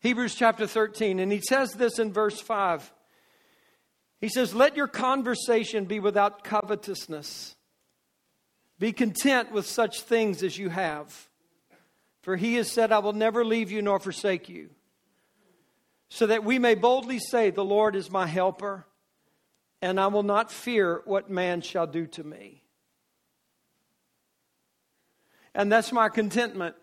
Hebrews 0.00 0.34
chapter 0.34 0.66
13. 0.66 1.18
And 1.18 1.32
he 1.32 1.40
says 1.40 1.72
this 1.72 1.98
in 1.98 2.12
verse 2.12 2.42
5. 2.42 2.92
He 4.20 4.28
says, 4.28 4.54
Let 4.54 4.76
your 4.76 4.88
conversation 4.88 5.86
be 5.86 5.98
without 5.98 6.44
covetousness. 6.44 7.54
Be 8.78 8.92
content 8.92 9.50
with 9.50 9.66
such 9.66 10.02
things 10.02 10.42
as 10.42 10.56
you 10.56 10.68
have. 10.68 11.28
For 12.22 12.36
he 12.36 12.54
has 12.54 12.70
said, 12.70 12.92
I 12.92 12.98
will 12.98 13.12
never 13.12 13.44
leave 13.44 13.70
you 13.70 13.82
nor 13.82 13.98
forsake 13.98 14.48
you. 14.48 14.70
So 16.10 16.26
that 16.26 16.44
we 16.44 16.58
may 16.58 16.74
boldly 16.74 17.18
say, 17.18 17.50
The 17.50 17.64
Lord 17.64 17.96
is 17.96 18.10
my 18.10 18.26
helper, 18.26 18.86
and 19.82 20.00
I 20.00 20.06
will 20.06 20.22
not 20.22 20.50
fear 20.50 21.02
what 21.04 21.30
man 21.30 21.60
shall 21.60 21.86
do 21.86 22.06
to 22.08 22.24
me. 22.24 22.62
And 25.54 25.72
that's 25.72 25.92
my 25.92 26.08
contentment. 26.08 26.76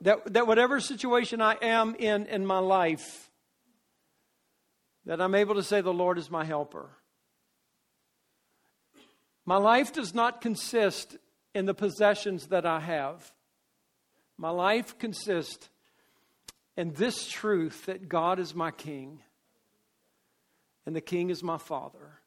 That, 0.00 0.32
that 0.32 0.46
whatever 0.46 0.80
situation 0.80 1.40
I 1.40 1.56
am 1.62 1.94
in 1.94 2.26
in 2.26 2.44
my 2.44 2.58
life, 2.58 3.30
that 5.06 5.20
I'm 5.20 5.34
able 5.34 5.54
to 5.54 5.62
say, 5.62 5.80
The 5.80 5.92
Lord 5.92 6.18
is 6.18 6.30
my 6.30 6.44
helper. 6.44 6.90
My 9.44 9.56
life 9.56 9.92
does 9.92 10.14
not 10.14 10.40
consist 10.40 11.16
in 11.54 11.66
the 11.66 11.74
possessions 11.74 12.48
that 12.48 12.64
I 12.64 12.80
have. 12.80 13.32
My 14.38 14.50
life 14.50 14.98
consists 14.98 15.68
in 16.76 16.92
this 16.94 17.28
truth 17.28 17.86
that 17.86 18.08
God 18.08 18.38
is 18.38 18.54
my 18.54 18.70
King 18.70 19.20
and 20.86 20.96
the 20.96 21.00
King 21.00 21.30
is 21.30 21.42
my 21.42 21.58
Father. 21.58 22.18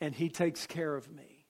And 0.00 0.14
He 0.14 0.28
takes 0.28 0.66
care 0.66 0.94
of 0.94 1.10
me. 1.10 1.46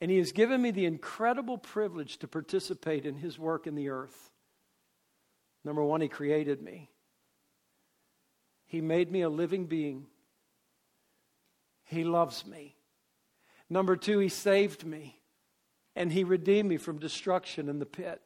And 0.00 0.10
He 0.10 0.18
has 0.18 0.32
given 0.32 0.60
me 0.60 0.70
the 0.70 0.86
incredible 0.86 1.58
privilege 1.58 2.18
to 2.18 2.28
participate 2.28 3.06
in 3.06 3.16
His 3.16 3.38
work 3.38 3.66
in 3.66 3.74
the 3.74 3.90
earth. 3.90 4.30
Number 5.64 5.82
one, 5.82 6.00
He 6.00 6.08
created 6.08 6.62
me, 6.62 6.90
He 8.66 8.80
made 8.80 9.10
me 9.10 9.22
a 9.22 9.28
living 9.28 9.66
being. 9.66 10.06
He 11.90 12.04
loves 12.04 12.46
me. 12.46 12.76
Number 13.68 13.96
two, 13.96 14.20
He 14.20 14.28
saved 14.28 14.86
me 14.86 15.18
and 15.96 16.12
He 16.12 16.22
redeemed 16.22 16.68
me 16.68 16.76
from 16.76 17.00
destruction 17.00 17.68
in 17.68 17.80
the 17.80 17.86
pit. 17.86 18.22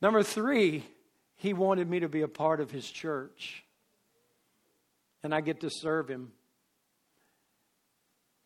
Number 0.00 0.22
three, 0.22 0.84
He 1.36 1.52
wanted 1.52 1.90
me 1.90 2.00
to 2.00 2.08
be 2.08 2.22
a 2.22 2.28
part 2.28 2.60
of 2.60 2.70
His 2.70 2.88
church. 2.88 3.64
And 5.24 5.34
I 5.34 5.40
get 5.40 5.60
to 5.62 5.70
serve 5.70 6.08
Him. 6.08 6.30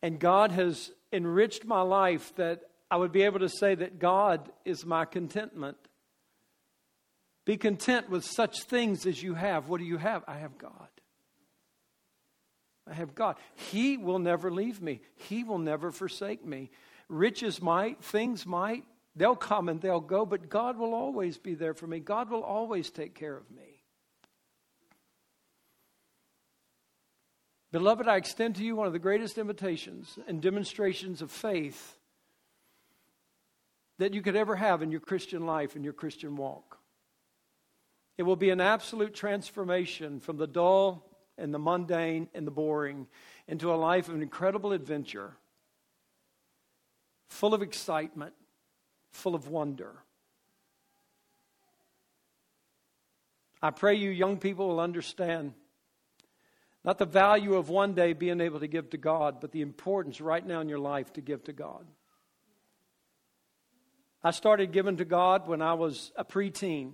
And 0.01 0.19
God 0.19 0.51
has 0.51 0.91
enriched 1.13 1.63
my 1.63 1.81
life 1.81 2.35
that 2.37 2.61
I 2.89 2.97
would 2.97 3.11
be 3.11 3.21
able 3.21 3.39
to 3.39 3.49
say 3.49 3.75
that 3.75 3.99
God 3.99 4.51
is 4.65 4.83
my 4.83 5.05
contentment. 5.05 5.77
Be 7.45 7.55
content 7.55 8.09
with 8.09 8.25
such 8.25 8.63
things 8.63 9.05
as 9.05 9.21
you 9.21 9.35
have. 9.35 9.69
What 9.69 9.77
do 9.79 9.85
you 9.85 9.97
have? 9.97 10.23
I 10.27 10.39
have 10.39 10.57
God. 10.57 10.89
I 12.87 12.93
have 12.93 13.15
God. 13.15 13.37
He 13.55 13.97
will 13.97 14.19
never 14.19 14.51
leave 14.51 14.81
me, 14.81 15.01
He 15.15 15.43
will 15.43 15.59
never 15.59 15.91
forsake 15.91 16.45
me. 16.45 16.69
Riches 17.07 17.61
might, 17.61 18.03
things 18.03 18.45
might, 18.45 18.83
they'll 19.15 19.35
come 19.35 19.69
and 19.69 19.79
they'll 19.79 19.99
go, 19.99 20.25
but 20.25 20.49
God 20.49 20.77
will 20.77 20.93
always 20.93 21.37
be 21.37 21.53
there 21.53 21.75
for 21.75 21.85
me. 21.85 21.99
God 21.99 22.29
will 22.29 22.43
always 22.43 22.89
take 22.89 23.13
care 23.13 23.35
of 23.35 23.49
me. 23.51 23.83
Beloved, 27.71 28.07
I 28.07 28.15
extend 28.15 28.55
to 28.55 28.63
you 28.63 28.75
one 28.75 28.87
of 28.87 28.93
the 28.93 28.99
greatest 28.99 29.37
invitations 29.37 30.17
and 30.27 30.41
demonstrations 30.41 31.21
of 31.21 31.29
faith 31.29 31.97
that 33.99 34.13
you 34.13 34.21
could 34.21 34.35
ever 34.35 34.55
have 34.55 34.81
in 34.81 34.91
your 34.91 35.01
Christian 35.01 35.45
life 35.45 35.75
and 35.75 35.83
your 35.83 35.93
Christian 35.93 36.35
walk. 36.37 36.79
It 38.17 38.23
will 38.23 38.35
be 38.35 38.49
an 38.49 38.61
absolute 38.61 39.13
transformation 39.13 40.19
from 40.21 40.37
the 40.37 40.47
dull 40.47 41.03
and 41.37 41.53
the 41.53 41.59
mundane 41.59 42.27
and 42.33 42.45
the 42.45 42.51
boring 42.51 43.07
into 43.47 43.71
a 43.71 43.75
life 43.75 44.09
of 44.09 44.21
incredible 44.21 44.73
adventure, 44.73 45.35
full 47.27 47.53
of 47.53 47.61
excitement, 47.61 48.33
full 49.11 49.35
of 49.35 49.47
wonder. 49.47 49.95
I 53.61 53.71
pray 53.71 53.95
you, 53.95 54.09
young 54.11 54.37
people, 54.37 54.67
will 54.67 54.79
understand 54.79 55.53
not 56.83 56.99
the 56.99 57.05
value 57.05 57.55
of 57.55 57.69
one 57.69 57.95
day 57.95 58.13
being 58.13 58.39
able 58.39 58.59
to 58.59 58.67
give 58.67 58.91
to 58.91 58.97
God, 58.97 59.41
but 59.41 59.51
the 59.51 59.61
importance 59.61 60.21
right 60.21 60.45
now 60.45 60.61
in 60.61 60.69
your 60.69 60.77
life 60.77 61.11
to 61.13 61.21
give 61.21 61.43
to 61.45 61.53
God. 61.53 61.83
I 64.23 64.29
started 64.29 64.71
giving 64.71 64.97
to 64.97 65.05
God 65.05 65.47
when 65.47 65.63
I 65.63 65.73
was 65.73 66.11
a 66.15 66.23
preteen. 66.23 66.93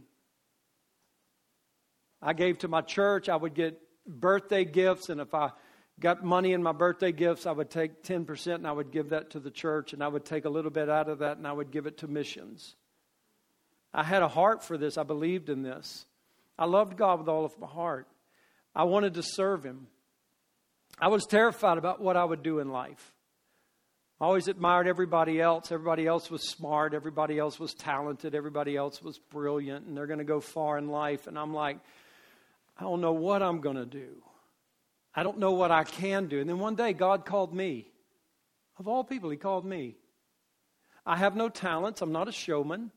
I 2.21 2.31
gave 2.31 2.59
to 2.59 2.69
my 2.69 2.81
church. 2.81 3.27
I 3.27 3.35
would 3.35 3.53
get 3.53 3.81
birthday 4.07 4.65
gifts, 4.65 5.09
and 5.09 5.21
if 5.21 5.33
I 5.33 5.51
got 5.99 6.23
money 6.23 6.53
in 6.53 6.63
my 6.63 6.71
birthday 6.71 7.11
gifts, 7.11 7.45
I 7.45 7.51
would 7.51 7.69
take 7.69 8.03
10% 8.03 8.55
and 8.55 8.67
I 8.67 8.71
would 8.71 8.91
give 8.91 9.09
that 9.09 9.31
to 9.31 9.39
the 9.39 9.51
church, 9.51 9.93
and 9.93 10.03
I 10.03 10.07
would 10.07 10.25
take 10.25 10.45
a 10.45 10.49
little 10.49 10.71
bit 10.71 10.89
out 10.89 11.09
of 11.09 11.19
that 11.19 11.37
and 11.37 11.47
I 11.47 11.53
would 11.53 11.71
give 11.71 11.85
it 11.85 11.99
to 11.99 12.07
missions. 12.07 12.75
I 13.93 14.03
had 14.03 14.21
a 14.21 14.27
heart 14.27 14.63
for 14.63 14.77
this. 14.77 14.97
I 14.97 15.03
believed 15.03 15.49
in 15.49 15.63
this. 15.63 16.05
I 16.57 16.65
loved 16.65 16.97
God 16.97 17.19
with 17.19 17.27
all 17.27 17.45
of 17.45 17.57
my 17.59 17.67
heart. 17.67 18.07
I 18.75 18.83
wanted 18.85 19.15
to 19.15 19.23
serve 19.23 19.63
Him. 19.63 19.87
I 20.99 21.09
was 21.09 21.25
terrified 21.25 21.77
about 21.77 22.01
what 22.01 22.15
I 22.15 22.23
would 22.23 22.43
do 22.43 22.59
in 22.59 22.69
life. 22.69 23.13
I 24.19 24.25
always 24.25 24.47
admired 24.47 24.87
everybody 24.87 25.41
else. 25.41 25.71
Everybody 25.71 26.05
else 26.05 26.29
was 26.29 26.47
smart. 26.47 26.93
Everybody 26.93 27.39
else 27.39 27.59
was 27.59 27.73
talented. 27.73 28.35
Everybody 28.35 28.77
else 28.77 29.01
was 29.01 29.17
brilliant, 29.17 29.87
and 29.87 29.97
they're 29.97 30.07
going 30.07 30.19
to 30.19 30.25
go 30.25 30.39
far 30.39 30.77
in 30.77 30.89
life. 30.89 31.25
And 31.25 31.39
I'm 31.39 31.53
like, 31.53 31.79
I 32.77 32.83
don't 32.83 33.01
know 33.01 33.13
what 33.13 33.43
I'm 33.43 33.61
going 33.61 33.75
to 33.75 33.85
do. 33.85 34.23
I 35.13 35.23
don't 35.23 35.39
know 35.39 35.51
what 35.51 35.71
I 35.71 35.83
can 35.83 36.27
do. 36.27 36.39
And 36.39 36.49
then 36.49 36.59
one 36.59 36.75
day, 36.75 36.93
God 36.93 37.25
called 37.25 37.53
me. 37.53 37.87
Of 38.77 38.87
all 38.87 39.03
people, 39.03 39.29
He 39.29 39.37
called 39.37 39.65
me. 39.65 39.95
I 41.05 41.17
have 41.17 41.35
no 41.35 41.49
talents. 41.49 42.01
I'm 42.01 42.11
not 42.11 42.27
a 42.27 42.31
showman. 42.31 42.91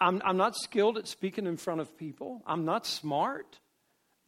I'm, 0.00 0.20
I'm 0.24 0.36
not 0.36 0.56
skilled 0.56 0.98
at 0.98 1.06
speaking 1.06 1.46
in 1.46 1.56
front 1.56 1.80
of 1.80 1.96
people. 1.96 2.42
I'm 2.46 2.64
not 2.64 2.86
smart. 2.86 3.58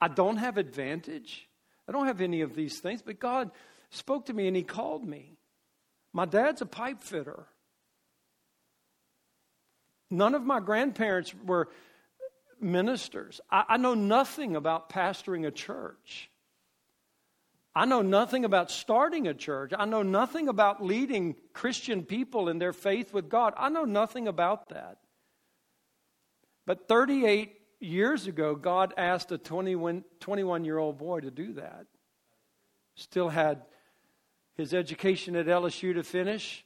I 0.01 0.09
don't 0.09 0.37
have 0.37 0.57
advantage. 0.57 1.49
I 1.89 1.93
don't 1.93 2.07
have 2.07 2.21
any 2.21 2.43
of 2.43 2.55
these 2.55 2.81
things. 2.81 3.03
But 3.03 3.19
God 3.19 3.51
spoke 3.91 4.27
to 4.27 4.33
me 4.33 4.47
and 4.47 4.57
He 4.57 4.63
called 4.63 5.07
me. 5.07 5.37
My 6.13 6.25
dad's 6.25 6.63
a 6.63 6.67
pipe 6.67 7.01
fitter. 7.01 7.47
None 10.11 10.35
of 10.35 10.43
my 10.43 10.61
grandparents 10.61 11.35
were 11.45 11.69
ministers. 12.61 13.41
I, 13.51 13.65
I 13.71 13.77
know 13.77 13.95
nothing 13.95 14.57
about 14.57 14.91
pastoring 14.91 15.47
a 15.47 15.51
church. 15.51 16.31
I 17.75 17.85
know 17.85 18.03
nothing 18.03 18.45
about 18.45 18.71
starting 18.71 19.29
a 19.29 19.35
church. 19.35 19.73
I 19.79 19.85
know 19.85 20.03
nothing 20.03 20.49
about 20.49 20.85
leading 20.85 21.37
Christian 21.53 22.03
people 22.03 22.49
in 22.49 22.59
their 22.59 22.73
faith 22.73 23.13
with 23.13 23.29
God. 23.29 23.55
I 23.57 23.69
know 23.69 23.85
nothing 23.85 24.27
about 24.27 24.71
that. 24.71 24.99
But 26.67 26.89
38 26.89 27.53
years 27.81 28.27
ago, 28.27 28.55
God 28.55 28.95
asked 28.97 29.31
a 29.33 29.39
21, 29.39 30.05
21 30.21 30.65
year 30.65 30.79
old 30.79 30.99
boy 30.99 31.21
to 31.21 31.31
do 31.31 31.53
that. 31.55 31.87
Still 32.97 33.29
had 33.29 33.63
his 34.57 34.75
education 34.75 35.37
at 35.37 35.47
LSU 35.47 35.95
to 35.95 36.03
finish. 36.03 36.65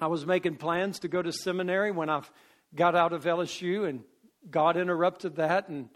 I 0.00 0.06
was 0.06 0.24
making 0.24 0.56
plans 0.56 1.00
to 1.00 1.08
go 1.08 1.20
to 1.20 1.32
seminary 1.32 1.90
when 1.90 2.08
I 2.08 2.22
got 2.74 2.96
out 2.96 3.12
of 3.12 3.24
LSU 3.24 3.88
and 3.88 4.02
God 4.50 4.76
interrupted 4.76 5.36
that 5.36 5.68
and 5.68 5.88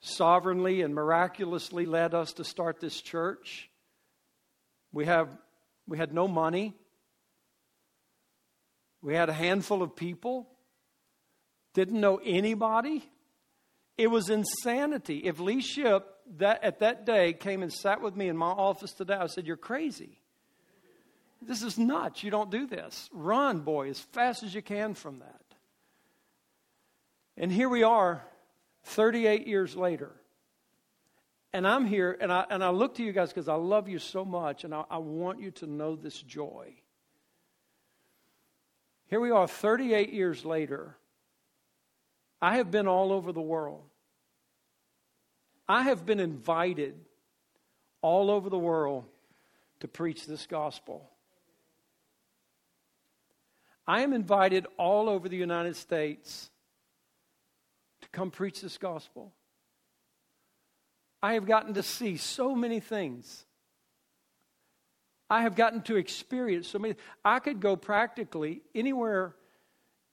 sovereignly 0.00 0.82
and 0.82 0.94
miraculously 0.94 1.86
led 1.86 2.14
us 2.14 2.34
to 2.34 2.44
start 2.44 2.80
this 2.80 3.00
church. 3.00 3.70
We 4.92 5.06
have 5.06 5.28
we 5.86 5.98
had 5.98 6.14
no 6.14 6.28
money. 6.28 6.74
We 9.02 9.14
had 9.14 9.28
a 9.28 9.34
handful 9.34 9.82
of 9.82 9.96
people. 9.96 10.48
Didn't 11.74 12.00
know 12.00 12.20
anybody. 12.24 13.04
It 13.98 14.06
was 14.06 14.30
insanity. 14.30 15.18
If 15.18 15.40
Lee 15.40 15.60
Shipp 15.60 16.06
that 16.38 16.64
at 16.64 16.80
that 16.80 17.04
day 17.04 17.32
came 17.32 17.62
and 17.62 17.72
sat 17.72 18.00
with 18.00 18.16
me 18.16 18.28
in 18.28 18.36
my 18.36 18.50
office 18.50 18.92
today, 18.92 19.14
I 19.14 19.26
said, 19.26 19.46
You're 19.46 19.56
crazy. 19.56 20.20
This 21.42 21.62
is 21.62 21.76
nuts. 21.76 22.22
You 22.22 22.30
don't 22.30 22.50
do 22.50 22.66
this. 22.66 23.10
Run, 23.12 23.60
boy, 23.60 23.90
as 23.90 23.98
fast 24.00 24.42
as 24.42 24.54
you 24.54 24.62
can 24.62 24.94
from 24.94 25.18
that. 25.18 25.43
And 27.36 27.50
here 27.50 27.68
we 27.68 27.82
are, 27.82 28.22
38 28.84 29.46
years 29.46 29.76
later. 29.76 30.12
And 31.52 31.66
I'm 31.66 31.86
here, 31.86 32.16
and 32.20 32.32
I, 32.32 32.46
and 32.50 32.62
I 32.62 32.70
look 32.70 32.96
to 32.96 33.04
you 33.04 33.12
guys 33.12 33.30
because 33.30 33.48
I 33.48 33.54
love 33.54 33.88
you 33.88 33.98
so 33.98 34.24
much, 34.24 34.64
and 34.64 34.74
I, 34.74 34.84
I 34.90 34.98
want 34.98 35.40
you 35.40 35.50
to 35.52 35.66
know 35.66 35.96
this 35.96 36.20
joy. 36.20 36.74
Here 39.06 39.20
we 39.20 39.30
are 39.30 39.46
38 39.46 40.12
years 40.12 40.44
later. 40.44 40.96
I 42.40 42.56
have 42.56 42.70
been 42.70 42.88
all 42.88 43.12
over 43.12 43.32
the 43.32 43.40
world. 43.40 43.82
I 45.68 45.82
have 45.82 46.04
been 46.04 46.20
invited 46.20 46.94
all 48.02 48.30
over 48.30 48.50
the 48.50 48.58
world 48.58 49.04
to 49.80 49.88
preach 49.88 50.26
this 50.26 50.46
gospel. 50.46 51.08
I 53.86 54.02
am 54.02 54.12
invited 54.12 54.66
all 54.76 55.08
over 55.08 55.28
the 55.28 55.36
United 55.36 55.76
States 55.76 56.50
to 58.04 58.10
come 58.10 58.30
preach 58.30 58.60
this 58.60 58.78
gospel. 58.78 59.32
I 61.22 61.34
have 61.34 61.46
gotten 61.46 61.74
to 61.74 61.82
see 61.82 62.16
so 62.16 62.54
many 62.54 62.80
things. 62.80 63.46
I 65.30 65.42
have 65.42 65.56
gotten 65.56 65.80
to 65.82 65.96
experience 65.96 66.68
so 66.68 66.78
many. 66.78 66.96
I 67.24 67.38
could 67.38 67.60
go 67.60 67.76
practically 67.76 68.60
anywhere 68.74 69.34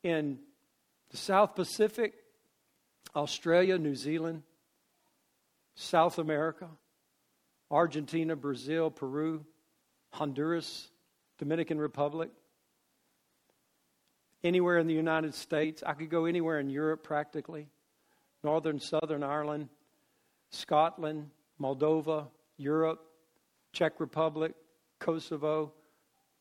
in 0.03 0.39
the 1.09 1.17
South 1.17 1.55
Pacific, 1.55 2.13
Australia, 3.13 3.77
New 3.77 3.95
Zealand, 3.95 4.43
South 5.75 6.17
America, 6.17 6.69
Argentina, 7.69 8.35
Brazil, 8.35 8.89
Peru, 8.89 9.45
Honduras, 10.13 10.89
Dominican 11.37 11.77
Republic, 11.77 12.29
anywhere 14.43 14.77
in 14.77 14.87
the 14.87 14.93
United 14.93 15.35
States. 15.35 15.83
I 15.85 15.93
could 15.93 16.09
go 16.09 16.25
anywhere 16.25 16.59
in 16.59 16.69
Europe 16.69 17.03
practically, 17.03 17.67
Northern, 18.43 18.79
Southern 18.79 19.23
Ireland, 19.23 19.69
Scotland, 20.49 21.29
Moldova, 21.59 22.27
Europe, 22.57 23.05
Czech 23.71 23.99
Republic, 23.99 24.53
Kosovo, 24.99 25.73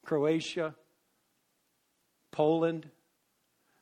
Croatia, 0.05 0.75
Poland. 2.31 2.89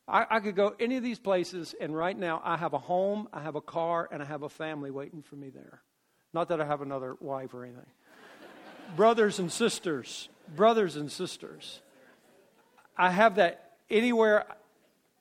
I, 0.06 0.26
I, 0.30 0.40
could 0.40 0.56
go 0.56 0.74
any 0.80 0.96
of 0.96 1.02
these 1.02 1.18
places, 1.18 1.74
and 1.80 1.94
right 1.94 2.18
now 2.18 2.40
I 2.44 2.56
have 2.56 2.72
a 2.72 2.78
home, 2.78 3.28
I 3.32 3.42
have 3.42 3.54
a 3.56 3.60
car, 3.60 4.08
and 4.10 4.22
I 4.22 4.26
have 4.26 4.42
a 4.42 4.48
family 4.48 4.90
waiting 4.90 5.22
for 5.22 5.36
me 5.36 5.50
there. 5.50 5.82
Not 6.32 6.48
that 6.48 6.60
I 6.60 6.64
have 6.64 6.82
another 6.82 7.16
wife 7.20 7.54
or 7.54 7.64
anything. 7.64 7.86
brothers 8.96 9.38
and 9.38 9.52
sisters, 9.52 10.28
brothers 10.54 10.96
and 10.96 11.10
sisters. 11.10 11.82
I 12.96 13.10
have 13.10 13.36
that 13.36 13.72
anywhere 13.90 14.44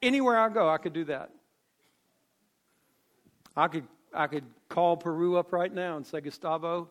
anywhere 0.02 0.38
I 0.38 0.50
go, 0.50 0.70
I 0.70 0.78
could 0.78 0.93
do 0.93 1.06
that. 1.06 1.32
I 3.58 3.68
could 3.68 3.88
I 4.14 4.28
could 4.28 4.45
call 4.70 4.97
Peru 4.97 5.36
up 5.38 5.51
right 5.51 5.74
now 5.74 5.97
and 5.97 6.05
say, 6.05 6.22
Gustavo, 6.22 6.89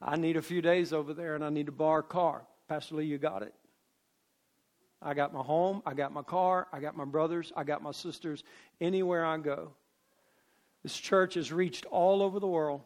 I 0.00 0.16
need 0.16 0.36
a 0.36 0.42
few 0.42 0.62
days 0.62 0.92
over 0.92 1.12
there 1.12 1.34
and 1.34 1.44
I 1.44 1.50
need 1.50 1.66
to 1.66 1.72
borrow 1.72 2.00
a 2.00 2.02
car. 2.02 2.46
Pastor 2.68 2.96
Lee, 2.96 3.04
you 3.04 3.18
got 3.18 3.42
it. 3.42 3.52
I 5.02 5.12
got 5.12 5.34
my 5.34 5.42
home, 5.42 5.82
I 5.84 5.92
got 5.92 6.12
my 6.12 6.22
car, 6.22 6.66
I 6.72 6.80
got 6.80 6.96
my 6.96 7.04
brothers, 7.04 7.52
I 7.54 7.64
got 7.64 7.82
my 7.82 7.90
sisters. 7.90 8.42
Anywhere 8.80 9.26
I 9.26 9.36
go. 9.36 9.72
This 10.82 10.96
church 10.96 11.34
has 11.34 11.52
reached 11.52 11.84
all 11.86 12.22
over 12.22 12.40
the 12.40 12.46
world. 12.46 12.80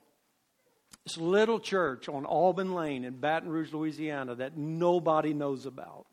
This 1.04 1.18
little 1.18 1.60
church 1.60 2.08
on 2.08 2.26
Alban 2.26 2.74
Lane 2.74 3.04
in 3.04 3.14
Baton 3.14 3.48
Rouge, 3.48 3.72
Louisiana, 3.72 4.34
that 4.36 4.56
nobody 4.56 5.32
knows 5.32 5.66
about. 5.66 6.06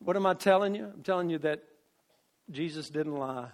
What 0.00 0.16
am 0.16 0.26
I 0.26 0.34
telling 0.34 0.74
you? 0.74 0.84
I'm 0.84 1.02
telling 1.02 1.30
you 1.30 1.38
that 1.38 1.62
Jesus 2.50 2.88
didn't 2.90 3.16
lie. 3.16 3.48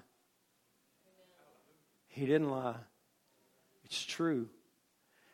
He 2.08 2.26
didn't 2.26 2.50
lie. 2.50 2.76
It's 3.84 4.02
true. 4.04 4.48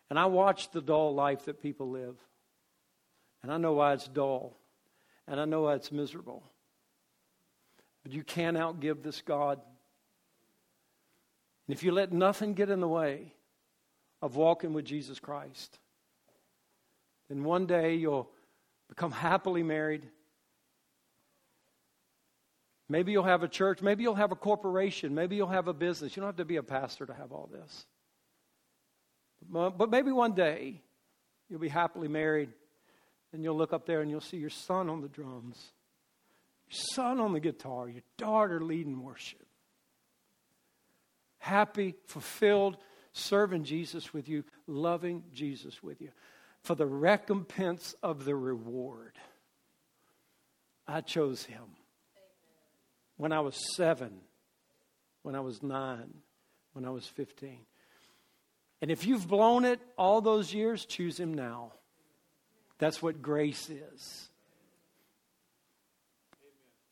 And 0.09 0.19
I 0.19 0.27
watch 0.27 0.71
the 0.71 0.81
dull 0.81 1.15
life 1.15 1.45
that 1.45 1.63
people 1.63 1.91
live. 1.91 2.17
And 3.43 3.53
I 3.53 3.59
know 3.59 3.75
why 3.75 3.93
it's 3.93 4.09
dull. 4.09 4.57
And 5.27 5.39
I 5.39 5.45
know 5.45 5.63
why 5.63 5.75
it's 5.75 5.93
miserable. 5.93 6.43
But 8.03 8.13
you 8.13 8.25
can't 8.25 8.57
outgive 8.57 9.03
this 9.03 9.21
God. 9.21 9.61
And 11.69 11.77
if 11.77 11.83
you 11.83 11.93
let 11.93 12.13
nothing 12.13 12.55
get 12.55 12.71
in 12.71 12.81
the 12.81 12.89
way 12.89 13.35
of 14.23 14.37
walking 14.37 14.73
with 14.73 14.85
Jesus 14.85 15.21
Christ, 15.21 15.79
then 17.29 17.45
one 17.45 17.67
day 17.67 17.95
you'll 17.95 18.29
become 18.89 19.13
happily 19.13 19.63
married. 19.63 20.09
Maybe 22.91 23.13
you'll 23.13 23.23
have 23.23 23.45
a 23.45 23.49
church. 23.49 23.83
Maybe 23.83 24.03
you'll 24.03 24.17
have 24.17 24.33
a 24.33 24.37
corporation. 24.37 25.15
Maybe 25.15 25.37
you'll 25.37 25.47
have 25.47 25.69
a 25.69 25.73
business. 25.73 26.17
You 26.17 26.23
don't 26.23 26.29
have 26.31 26.37
to 26.39 26.45
be 26.45 26.57
a 26.57 26.63
pastor 26.63 27.07
to 27.07 27.15
have 27.15 27.31
all 27.31 27.49
this. 27.51 27.87
But 29.49 29.91
maybe 29.91 30.11
one 30.11 30.33
day 30.33 30.83
you'll 31.49 31.61
be 31.61 31.69
happily 31.69 32.09
married 32.09 32.51
and 33.33 33.45
you'll 33.45 33.57
look 33.57 33.73
up 33.73 33.87
there 33.87 34.01
and 34.01 34.11
you'll 34.11 34.21
see 34.21 34.39
your 34.39 34.51
son 34.51 34.91
on 34.91 35.03
the 35.03 35.09
drums, 35.09 35.57
your 36.69 36.81
son 36.95 37.21
on 37.21 37.33
the 37.33 37.39
guitar, 37.39 37.89
your 37.89 38.03
daughter 38.19 38.61
leading 38.61 39.05
worship. 39.05 39.47
Happy, 41.39 41.95
fulfilled, 42.07 42.77
serving 43.13 43.63
Jesus 43.63 44.13
with 44.13 44.29
you, 44.29 44.43
loving 44.67 45.23
Jesus 45.33 45.81
with 45.81 46.01
you. 46.01 46.11
For 46.63 46.75
the 46.75 46.87
recompense 46.87 47.95
of 48.03 48.25
the 48.25 48.35
reward, 48.35 49.13
I 50.89 51.03
chose 51.03 51.45
him. 51.45 51.63
When 53.21 53.33
I 53.33 53.41
was 53.41 53.55
seven, 53.77 54.13
when 55.21 55.35
I 55.35 55.41
was 55.41 55.63
nine, 55.63 56.15
when 56.73 56.87
I 56.87 56.91
was 56.91 57.07
15. 57.07 57.59
And 58.81 58.91
if 58.91 59.05
you've 59.05 59.29
blown 59.29 59.67
it 59.67 59.79
all 59.99 60.23
those 60.23 60.55
years, 60.55 60.87
choose 60.87 61.21
Him 61.21 61.35
now. 61.35 61.73
That's 62.79 63.03
what 63.03 63.21
grace 63.21 63.69
is. 63.69 64.31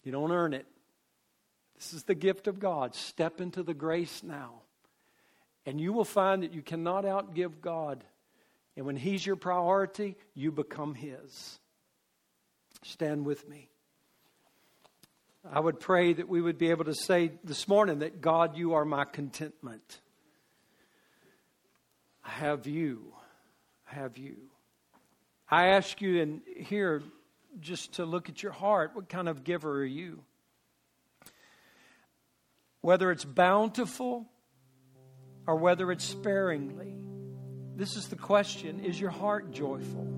You 0.04 0.12
don't 0.12 0.30
earn 0.30 0.52
it. 0.52 0.66
This 1.78 1.94
is 1.94 2.02
the 2.02 2.14
gift 2.14 2.46
of 2.46 2.58
God. 2.58 2.94
Step 2.94 3.40
into 3.40 3.62
the 3.62 3.72
grace 3.72 4.22
now. 4.22 4.60
And 5.64 5.80
you 5.80 5.94
will 5.94 6.04
find 6.04 6.42
that 6.42 6.52
you 6.52 6.60
cannot 6.60 7.04
outgive 7.04 7.62
God. 7.62 8.04
And 8.76 8.84
when 8.84 8.96
He's 8.96 9.24
your 9.24 9.36
priority, 9.36 10.14
you 10.34 10.52
become 10.52 10.94
His. 10.94 11.58
Stand 12.82 13.24
with 13.24 13.48
me. 13.48 13.70
I 15.44 15.60
would 15.60 15.80
pray 15.80 16.12
that 16.12 16.28
we 16.28 16.40
would 16.40 16.58
be 16.58 16.70
able 16.70 16.84
to 16.84 16.94
say 16.94 17.32
this 17.44 17.68
morning 17.68 18.00
that 18.00 18.20
God, 18.20 18.56
you 18.56 18.74
are 18.74 18.84
my 18.84 19.04
contentment 19.04 20.00
I 22.28 22.30
have 22.30 22.66
you. 22.66 23.14
Have 23.84 24.18
you. 24.18 24.36
I 25.50 25.68
ask 25.68 26.02
you 26.02 26.20
in 26.20 26.42
here 26.58 27.02
just 27.58 27.94
to 27.94 28.04
look 28.04 28.28
at 28.28 28.42
your 28.42 28.52
heart. 28.52 28.90
What 28.92 29.08
kind 29.08 29.28
of 29.28 29.44
giver 29.44 29.80
are 29.80 29.84
you? 29.84 30.22
Whether 32.82 33.10
it's 33.10 33.24
bountiful 33.24 34.26
or 35.46 35.56
whether 35.56 35.90
it's 35.90 36.04
sparingly, 36.04 36.94
this 37.76 37.96
is 37.96 38.08
the 38.08 38.16
question 38.16 38.80
Is 38.80 39.00
your 39.00 39.10
heart 39.10 39.52
joyful? 39.52 40.17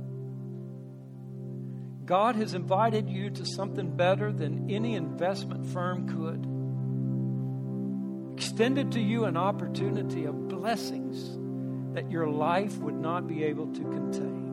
God 2.11 2.35
has 2.35 2.55
invited 2.55 3.09
you 3.09 3.31
to 3.31 3.47
something 3.47 3.89
better 3.97 4.33
than 4.33 4.69
any 4.69 4.97
investment 4.97 5.65
firm 5.65 6.09
could. 6.09 6.45
Extended 8.37 8.91
to 8.93 9.01
you 9.01 9.27
an 9.27 9.37
opportunity 9.37 10.25
of 10.25 10.49
blessings 10.49 11.39
that 11.95 12.11
your 12.11 12.27
life 12.27 12.77
would 12.79 12.97
not 12.97 13.29
be 13.29 13.45
able 13.45 13.73
to 13.73 13.81
contain. 13.83 14.49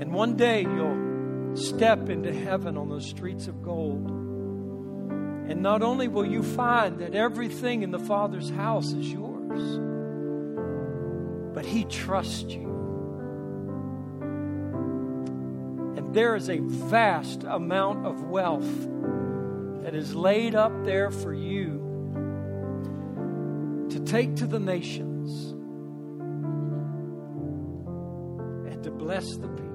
And 0.00 0.12
one 0.12 0.34
day 0.34 0.62
you'll 0.62 1.54
step 1.54 2.08
into 2.08 2.34
heaven 2.34 2.76
on 2.76 2.88
those 2.88 3.08
streets 3.08 3.46
of 3.46 3.62
gold. 3.62 4.10
And 5.48 5.62
not 5.62 5.82
only 5.82 6.08
will 6.08 6.26
you 6.26 6.42
find 6.42 6.98
that 6.98 7.14
everything 7.14 7.84
in 7.84 7.92
the 7.92 8.00
Father's 8.00 8.50
house 8.50 8.90
is 8.90 9.12
yours, 9.12 9.78
but 11.54 11.64
He 11.64 11.84
trusts 11.84 12.52
you. 12.52 12.77
There 16.18 16.34
is 16.34 16.50
a 16.50 16.58
vast 16.58 17.44
amount 17.44 18.04
of 18.04 18.24
wealth 18.24 18.68
that 19.84 19.94
is 19.94 20.16
laid 20.16 20.56
up 20.56 20.72
there 20.84 21.12
for 21.12 21.32
you 21.32 21.78
to 23.88 24.00
take 24.00 24.34
to 24.34 24.44
the 24.44 24.58
nations 24.58 25.52
and 28.68 28.82
to 28.82 28.90
bless 28.90 29.36
the 29.36 29.46
people. 29.46 29.67